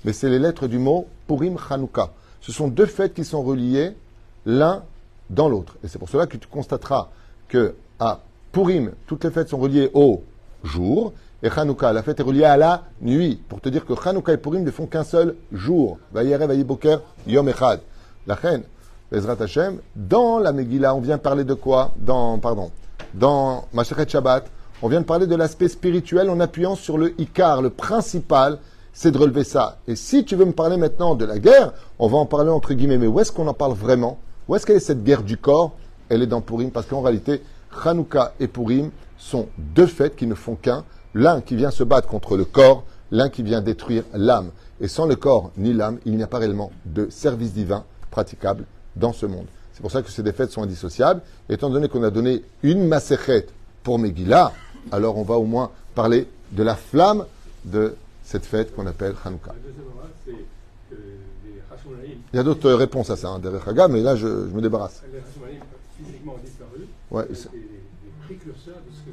Mais 0.05 0.13
c'est 0.13 0.29
les 0.29 0.39
lettres 0.39 0.67
du 0.67 0.79
mot 0.79 1.07
Purim 1.27 1.57
Hanouka. 1.71 2.11
Ce 2.41 2.53
sont 2.53 2.69
deux 2.69 2.87
fêtes 2.87 3.15
qui 3.15 3.25
sont 3.25 3.43
reliées 3.43 3.97
l'un 4.47 4.83
dans 5.31 5.49
l'autre. 5.49 5.77
Et 5.83 5.89
c'est 5.89 5.99
pour 5.99 6.09
cela 6.09 6.27
que 6.27 6.37
tu 6.37 6.47
constateras 6.47 7.09
que 7.49 7.75
à 7.99 8.21
Purim, 8.53 8.93
toutes 9.07 9.25
les 9.25 9.31
fêtes 9.31 9.49
sont 9.49 9.59
reliées 9.59 9.91
au 9.95 10.23
jour, 10.63 11.13
et 11.43 11.49
Hanouka, 11.49 11.93
la 11.93 12.03
fête 12.03 12.21
est 12.21 12.23
reliée 12.23 12.45
à 12.45 12.57
la 12.57 12.85
nuit, 13.03 13.41
pour 13.49 13.61
te 13.61 13.69
dire 13.69 13.85
que 13.85 13.93
Hanouka 13.93 14.33
et 14.33 14.37
Purim 14.37 14.63
ne 14.63 14.71
font 14.71 14.87
qu'un 14.87 15.05
seul 15.05 15.35
jour. 15.53 15.99
Vayerev, 16.13 16.49
Vayiboker, 16.49 17.01
Yom 17.27 17.49
Echad. 17.49 17.81
La 18.27 18.35
reine, 18.35 18.63
Bezrat 19.11 19.37
Hashem, 19.41 19.79
dans 19.95 20.39
la 20.39 20.53
Megillah, 20.53 20.95
on 20.95 21.01
vient 21.01 21.19
parler 21.19 21.45
de 21.45 21.55
quoi? 21.55 21.93
Dans, 21.97 22.39
pardon, 22.39 22.71
dans 23.13 23.65
Shabbat, 24.09 24.47
on 24.85 24.89
vient 24.89 25.01
de 25.01 25.07
parler 25.07 25.27
de 25.27 25.35
l'aspect 25.35 25.69
spirituel 25.69 26.29
en 26.29 26.41
appuyant 26.41 26.75
sur 26.75 26.99
le 26.99 27.19
Ikar, 27.19 27.63
le 27.63 27.71
principal, 27.71 28.59
c'est 28.93 29.11
de 29.11 29.17
relever 29.17 29.43
ça. 29.43 29.79
Et 29.89 29.97
si 29.97 30.27
tu 30.27 30.37
veux 30.37 30.45
me 30.45 30.53
parler 30.53 30.77
maintenant 30.77 31.15
de 31.15 31.25
la 31.25 31.39
guerre, 31.39 31.73
on 31.99 32.07
va 32.07 32.19
en 32.19 32.27
parler 32.27 32.51
entre 32.51 32.75
guillemets, 32.75 32.99
mais 32.99 33.07
où 33.07 33.19
est-ce 33.19 33.33
qu'on 33.33 33.47
en 33.47 33.55
parle 33.55 33.73
vraiment? 33.73 34.19
Où 34.47 34.55
est-ce 34.55 34.67
qu'elle 34.67 34.77
est 34.77 34.81
cette 34.81 35.03
guerre 35.03 35.23
du 35.23 35.39
corps? 35.39 35.73
Elle 36.11 36.21
est 36.21 36.27
dans 36.27 36.43
Purim, 36.43 36.71
parce 36.71 36.85
qu'en 36.85 37.01
réalité, 37.01 37.41
Hanouka 37.83 38.35
et 38.41 38.47
Purim 38.47 38.91
sont 39.17 39.49
deux 39.57 39.87
fêtes 39.87 40.17
qui 40.17 40.27
ne 40.27 40.35
font 40.35 40.55
qu'un, 40.55 40.85
l'un 41.15 41.41
qui 41.41 41.57
vient 41.57 41.71
se 41.71 41.83
battre 41.83 42.07
contre 42.07 42.37
le 42.37 42.45
corps, 42.45 42.85
l'un 43.11 43.31
qui 43.31 43.43
vient 43.43 43.63
détruire 43.63 44.05
l'âme. 44.13 44.51
Et 44.83 44.89
sans 44.89 45.07
le 45.07 45.17
corps 45.17 45.51
ni 45.57 45.73
l'âme, 45.73 45.97
il 46.05 46.15
n'y 46.15 46.23
a 46.23 46.27
pas 46.27 46.41
réellement 46.41 46.73
de 46.85 47.09
service 47.09 47.55
divin 47.55 47.85
praticable 48.11 48.67
dans 48.97 49.15
ce 49.15 49.25
monde. 49.25 49.47
C'est 49.73 49.81
pour 49.81 49.91
ça 49.91 50.03
que 50.03 50.11
ces 50.11 50.31
fêtes 50.31 50.51
sont 50.51 50.63
indissociables. 50.63 51.23
Étant 51.49 51.71
donné 51.71 51.89
qu'on 51.89 52.03
a 52.03 52.11
donné 52.11 52.45
une 52.63 52.87
Maserhet 52.87 53.47
pour 53.83 53.99
Megillah, 53.99 54.53
alors 54.93 55.19
on 55.19 55.23
va 55.23 55.35
au 55.35 55.45
moins 55.45 55.71
parler 55.95 56.27
de 56.53 56.63
la 56.63 56.75
flamme 56.75 57.25
de 57.65 57.95
cette 58.25 58.45
fête 58.45 58.75
qu'on 58.75 58.87
appelle 58.87 59.15
Hanouka. 59.25 59.55
Il 62.33 62.37
y 62.37 62.39
a 62.39 62.43
d'autres 62.43 62.73
réponses 62.73 63.11
à 63.11 63.17
ça, 63.17 63.29
hein, 63.29 63.39
derrière 63.39 63.69
Haga, 63.69 63.89
mais 63.89 64.01
là 64.01 64.17
je, 64.17 64.27
je 64.27 64.55
me 64.55 64.61
débarrasse. 64.61 65.03
Ouais. 67.11 67.25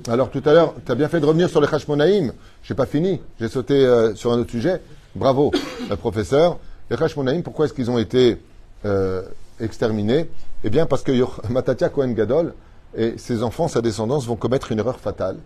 Alors 0.08 0.32
tout 0.32 0.42
à 0.46 0.54
l'heure, 0.54 0.74
tu 0.86 0.92
as 0.92 0.96
bien 0.96 1.10
fait 1.10 1.20
de 1.20 1.26
revenir 1.26 1.50
sur 1.50 1.62
les 1.62 1.68
Hashmonaïm. 1.68 2.34
J'ai 2.64 2.74
pas 2.74 2.86
fini, 2.86 3.22
j'ai 3.40 3.50
sauté 3.50 3.86
euh, 3.86 4.16
sur 4.16 4.32
un 4.32 4.40
autre 4.40 4.52
sujet. 4.52 4.82
Bravo, 5.16 5.52
le 5.90 5.96
professeur. 5.96 6.58
Les 6.90 7.02
Hashmonaïm, 7.02 7.44
pourquoi 7.44 7.66
est-ce 7.66 7.74
qu'ils 7.74 7.92
ont 7.92 8.00
été 8.00 8.38
euh, 8.86 9.24
exterminés? 9.60 10.30
Eh 10.64 10.70
bien 10.70 10.86
parce 10.86 11.04
que 11.04 11.12
Matatia 11.50 11.90
Cohen 11.90 12.14
Gadol 12.14 12.54
et 12.96 13.18
ses 13.18 13.44
enfants, 13.44 13.68
sa 13.68 13.82
descendance, 13.82 14.26
vont 14.26 14.36
commettre 14.36 14.72
une 14.72 14.80
erreur 14.80 15.00
fatale. 15.00 15.38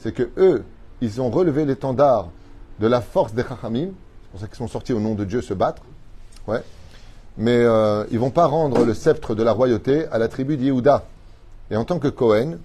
C'est 0.00 0.12
que 0.12 0.28
eux, 0.36 0.64
ils 1.00 1.20
ont 1.20 1.30
relevé 1.30 1.64
l'étendard 1.64 2.28
de 2.80 2.86
la 2.86 3.00
force 3.00 3.34
des 3.34 3.42
Chachamim. 3.42 3.88
C'est 3.90 4.30
pour 4.30 4.40
ça 4.40 4.46
qu'ils 4.46 4.56
sont 4.56 4.68
sortis 4.68 4.92
au 4.92 5.00
nom 5.00 5.14
de 5.14 5.24
Dieu 5.24 5.42
se 5.42 5.54
battre. 5.54 5.82
Mais 7.36 7.56
euh, 7.56 8.04
ils 8.10 8.18
vont 8.18 8.30
pas 8.30 8.46
rendre 8.46 8.84
le 8.84 8.94
sceptre 8.94 9.34
de 9.34 9.42
la 9.42 9.52
royauté 9.52 10.06
à 10.10 10.18
la 10.18 10.28
tribu 10.28 10.56
d'Yehuda. 10.56 11.04
Et 11.70 11.76
en 11.76 11.84
tant 11.84 11.98
que 11.98 12.08
Cohen, 12.08 12.56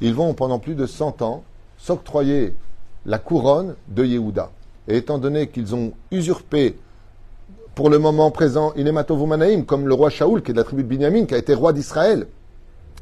ils 0.00 0.14
vont 0.14 0.34
pendant 0.34 0.58
plus 0.58 0.74
de 0.74 0.86
100 0.86 1.22
ans 1.22 1.44
s'octroyer 1.78 2.54
la 3.06 3.18
couronne 3.18 3.74
de 3.88 4.04
Yehuda. 4.04 4.50
Et 4.86 4.96
étant 4.98 5.18
donné 5.18 5.48
qu'ils 5.48 5.74
ont 5.74 5.92
usurpé 6.10 6.76
pour 7.74 7.90
le 7.90 7.98
moment 7.98 8.30
présent 8.30 8.72
Inematov 8.74 9.64
comme 9.64 9.86
le 9.86 9.94
roi 9.94 10.10
Shaoul, 10.10 10.42
qui 10.42 10.50
est 10.50 10.54
de 10.54 10.58
la 10.58 10.64
tribu 10.64 10.82
de 10.82 10.88
Binyamin, 10.88 11.26
qui 11.26 11.34
a 11.34 11.38
été 11.38 11.54
roi 11.54 11.72
d'Israël, 11.72 12.26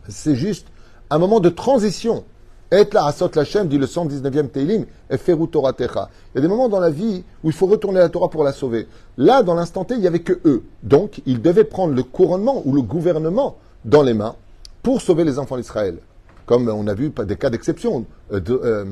c'est 0.08 0.36
juste 0.36 0.66
un 1.10 1.18
moment 1.18 1.40
de 1.40 1.48
transition. 1.48 2.24
Et 2.72 2.84
la 2.92 3.06
asot 3.06 3.30
Lachem, 3.34 3.68
dit 3.68 3.78
le 3.78 3.86
119e 3.86 4.48
Teilim, 4.48 4.86
et 5.08 5.18
feru 5.18 5.48
Torah 5.48 5.72
techa. 5.72 6.08
Il 6.34 6.36
y 6.36 6.38
a 6.38 6.40
des 6.42 6.48
moments 6.48 6.68
dans 6.68 6.80
la 6.80 6.90
vie 6.90 7.22
où 7.44 7.48
il 7.48 7.52
faut 7.52 7.66
retourner 7.66 8.00
à 8.00 8.02
la 8.02 8.08
Torah 8.08 8.28
pour 8.28 8.42
la 8.42 8.52
sauver. 8.52 8.88
Là, 9.16 9.42
dans 9.44 9.54
l'instant 9.54 9.84
T, 9.84 9.94
il 9.94 10.00
n'y 10.00 10.06
avait 10.08 10.18
que 10.20 10.40
eux. 10.44 10.64
Donc, 10.82 11.20
ils 11.26 11.40
devaient 11.40 11.64
prendre 11.64 11.94
le 11.94 12.02
couronnement 12.02 12.62
ou 12.64 12.74
le 12.74 12.82
gouvernement 12.82 13.56
dans 13.84 14.02
les 14.02 14.14
mains 14.14 14.34
pour 14.82 15.00
sauver 15.00 15.22
les 15.24 15.38
enfants 15.38 15.56
d'Israël. 15.56 15.98
Comme 16.44 16.68
on 16.68 16.86
a 16.88 16.94
vu 16.94 17.10
des 17.24 17.36
cas 17.36 17.50
d'exception. 17.50 18.04
Euh, 18.32 18.40
de- 18.40 18.60
euh, 18.64 18.84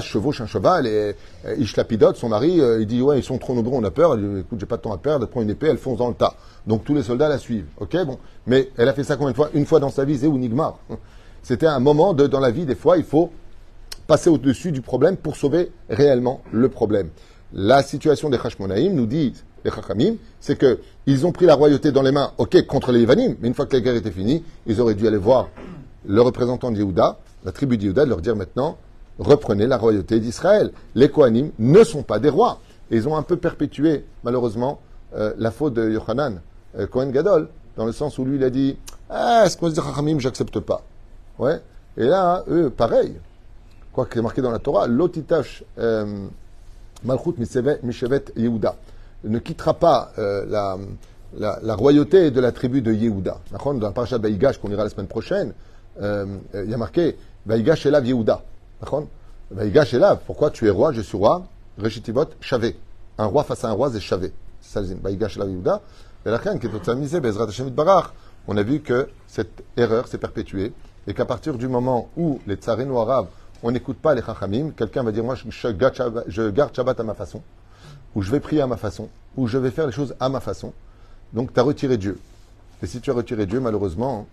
chevauche 0.00 0.40
un 0.40 0.46
cheval 0.46 0.86
et 0.88 1.14
euh, 1.46 1.54
Ishlapidot, 1.56 2.14
son 2.14 2.28
mari, 2.28 2.60
euh, 2.60 2.80
il 2.80 2.86
dit 2.86 3.00
Ouais, 3.00 3.18
ils 3.18 3.24
sont 3.24 3.38
trop 3.38 3.54
nombreux, 3.54 3.76
on 3.76 3.84
a 3.84 3.90
peur. 3.92 4.14
Elle 4.14 4.20
dit 4.34 4.40
Écoute, 4.40 4.58
j'ai 4.58 4.66
pas 4.66 4.76
de 4.76 4.82
temps 4.82 4.92
à 4.92 4.98
perdre, 4.98 5.24
elle 5.24 5.30
prend 5.30 5.42
une 5.42 5.50
épée, 5.50 5.68
elle 5.68 5.78
fonce 5.78 5.98
dans 5.98 6.08
le 6.08 6.14
tas. 6.14 6.34
Donc 6.66 6.84
tous 6.84 6.94
les 6.94 7.02
soldats 7.04 7.28
la 7.28 7.38
suivent. 7.38 7.66
Ok, 7.78 7.96
bon. 8.04 8.18
Mais 8.46 8.70
elle 8.76 8.88
a 8.88 8.92
fait 8.92 9.04
ça 9.04 9.16
combien 9.16 9.30
de 9.30 9.36
fois? 9.36 9.50
Une 9.54 9.66
fois 9.66 9.78
dans 9.80 9.90
sa 9.90 10.04
vie, 10.04 10.18
c'est 10.18 10.26
Nigmar. 10.28 10.78
C'était 11.42 11.66
un 11.66 11.80
moment 11.80 12.14
de, 12.14 12.26
dans 12.26 12.40
la 12.40 12.50
vie, 12.50 12.64
des 12.66 12.74
fois, 12.74 12.96
il 12.96 13.04
faut 13.04 13.30
passer 14.06 14.30
au-dessus 14.30 14.72
du 14.72 14.80
problème 14.80 15.16
pour 15.16 15.36
sauver 15.36 15.72
réellement 15.90 16.40
le 16.52 16.68
problème. 16.68 17.08
La 17.52 17.82
situation 17.82 18.30
des 18.30 18.38
Hashmonaïm 18.38 18.94
nous 18.94 19.06
dit, 19.06 19.34
les 19.64 19.70
Chachamim, 19.70 20.14
c'est 20.40 20.56
que 20.56 20.80
ils 21.06 21.26
ont 21.26 21.32
pris 21.32 21.46
la 21.46 21.54
royauté 21.54 21.92
dans 21.92 22.02
les 22.02 22.12
mains, 22.12 22.32
ok, 22.38 22.66
contre 22.66 22.92
les 22.92 23.02
Ivanim, 23.02 23.36
mais 23.40 23.48
une 23.48 23.54
fois 23.54 23.66
que 23.66 23.74
la 23.74 23.80
guerre 23.80 23.96
était 23.96 24.10
finie, 24.10 24.44
ils 24.66 24.80
auraient 24.80 24.94
dû 24.94 25.06
aller 25.06 25.16
voir 25.16 25.48
le 26.06 26.20
représentant 26.20 26.70
de 26.70 26.84
la 27.44 27.52
tribu 27.52 27.76
de 27.76 27.84
Yehuda, 27.84 28.04
leur 28.04 28.20
dire 28.20 28.36
maintenant, 28.36 28.76
reprenez 29.18 29.66
la 29.66 29.78
royauté 29.78 30.20
d'Israël. 30.20 30.72
Les 30.94 31.08
Kohanim 31.08 31.50
ne 31.58 31.84
sont 31.84 32.02
pas 32.02 32.18
des 32.18 32.28
rois. 32.28 32.60
Ils 32.90 33.08
ont 33.08 33.16
un 33.16 33.22
peu 33.22 33.36
perpétué, 33.36 34.04
malheureusement, 34.22 34.80
euh, 35.16 35.32
la 35.38 35.50
faute 35.50 35.74
de 35.74 35.90
Yochanan, 35.90 36.40
euh, 36.78 36.86
Gadol, 37.10 37.48
dans 37.76 37.84
le 37.84 37.92
sens 37.92 38.18
où 38.18 38.24
lui, 38.24 38.36
il 38.36 38.44
a 38.44 38.50
dit, 38.50 38.76
ah, 39.10 39.48
ce 39.48 39.56
qu'on 39.56 39.68
dit 39.68 39.74
Chachamim, 39.74 40.18
j'accepte 40.18 40.60
pas. 40.60 40.82
Ouais. 41.38 41.60
Et 41.96 42.04
là, 42.04 42.44
eux, 42.48 42.70
pareil. 42.70 43.14
Quoi 43.92 44.06
qu'il 44.06 44.18
est 44.18 44.22
marqué 44.22 44.40
dans 44.40 44.50
la 44.50 44.58
Torah, 44.58 44.86
l'otitash 44.86 45.64
euh, 45.78 46.26
malchut 47.04 47.34
mishevet 47.38 48.24
Yehuda 48.36 48.74
ne 49.24 49.38
quittera 49.38 49.74
pas 49.74 50.12
euh, 50.18 50.46
la, 50.48 51.58
la, 51.62 51.74
royauté 51.74 52.30
de 52.30 52.40
la 52.40 52.52
tribu 52.52 52.82
de 52.82 52.92
Yehuda. 52.92 53.38
Dans 53.50 53.72
la 53.80 53.90
parasha 53.90 54.18
de 54.18 54.22
Vaïgash 54.22 54.58
qu'on 54.58 54.70
ira 54.70 54.84
la 54.84 54.90
semaine 54.90 55.06
prochaine, 55.06 55.52
euh, 56.00 56.26
il 56.54 56.70
y 56.70 56.74
a 56.74 56.78
marqué 56.78 57.16
Vaïgash 57.46 57.86
Elav 57.86 58.06
Yehuda. 58.06 58.42
Vaïgash 59.50 59.94
Elav, 59.94 60.20
pourquoi 60.26 60.50
tu 60.50 60.66
es 60.66 60.70
roi, 60.70 60.92
je 60.92 61.02
suis 61.02 61.16
roi 61.16 61.44
Reshitivot 61.78 62.26
Shavé. 62.40 62.76
Un 63.18 63.26
roi 63.26 63.44
face 63.44 63.64
à 63.64 63.68
un 63.68 63.72
roi, 63.72 63.90
c'est. 63.92 64.32
C'est 64.60 64.82
zin. 64.84 64.96
Vaïgash 65.02 65.36
Elav 65.36 65.50
Yehuda. 65.50 65.82
On 68.48 68.56
a 68.56 68.62
vu 68.62 68.80
que 68.80 69.08
cette 69.26 69.62
erreur 69.76 70.06
s'est 70.06 70.18
perpétuée 70.18 70.72
et 71.06 71.14
qu'à 71.14 71.24
partir 71.24 71.56
du 71.58 71.68
moment 71.68 72.08
où 72.16 72.40
les 72.46 72.56
tsarino 72.56 72.98
arabes, 72.98 73.28
on 73.62 73.70
n'écoute 73.70 73.98
pas 73.98 74.14
les 74.14 74.22
chachamim, 74.22 74.70
quelqu'un 74.70 75.02
va 75.02 75.12
dire 75.12 75.24
moi 75.24 75.34
je, 75.36 75.68
garde 75.68 76.74
Shabbat, 76.74 77.00
à 77.00 77.02
ma 77.02 77.14
façon, 77.14 77.42
ou 78.14 78.22
je 78.22 78.30
vais 78.30 78.40
prier 78.40 78.60
à 78.60 78.66
ma 78.66 78.76
façon, 78.76 79.08
ou 79.36 79.46
je 79.46 79.58
vais 79.58 79.70
faire 79.70 79.86
les 79.86 79.92
choses 79.92 80.14
à 80.20 80.28
ma 80.28 80.40
façon. 80.40 80.72
Donc 81.32 81.52
tu 81.52 81.60
as 81.60 81.62
retiré 81.62 81.96
Dieu. 81.96 82.18
Et 82.82 82.86
si 82.86 83.00
tu 83.00 83.10
as 83.10 83.14
retiré 83.14 83.46
Dieu, 83.46 83.60
malheureusement, 83.60 84.26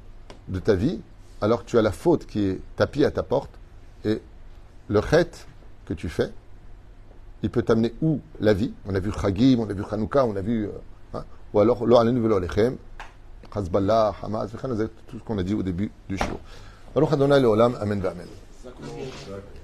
de 0.47 0.59
ta 0.59 0.73
vie, 0.73 0.99
alors 1.41 1.63
tu 1.63 1.77
as 1.77 1.81
la 1.81 1.91
faute 1.91 2.25
qui 2.25 2.45
est 2.45 2.59
tapie 2.75 3.05
à 3.05 3.11
ta 3.11 3.23
porte, 3.23 3.51
et 4.03 4.21
le 4.87 5.01
chet 5.01 5.29
que 5.85 5.93
tu 5.93 6.09
fais, 6.09 6.31
il 7.41 7.49
peut 7.49 7.61
t'amener 7.61 7.93
où 8.01 8.19
la 8.39 8.53
vie? 8.53 8.73
On 8.85 8.95
a 8.95 8.99
vu 8.99 9.11
Chagim, 9.11 9.59
on 9.59 9.69
a 9.69 9.73
vu 9.73 9.83
Hanouka, 9.89 10.25
on 10.25 10.35
a 10.35 10.41
vu. 10.41 10.65
euh, 10.65 10.71
hein, 11.13 11.23
ou 11.53 11.59
alors, 11.59 11.85
lo 11.85 11.97
alenu 11.97 12.19
velo 12.19 12.35
alechem, 12.35 12.75
Hezbollah, 13.55 14.15
Hamas, 14.23 14.49
tout 14.51 15.17
ce 15.19 15.23
qu'on 15.23 15.37
a 15.37 15.43
dit 15.43 15.53
au 15.53 15.63
début 15.63 15.91
du 16.07 16.17
show. 16.17 16.39
Baruch 16.93 17.13
Adonai 17.13 17.39
Leolam, 17.39 17.75
Amen, 17.81 18.03
Amen. 18.05 18.27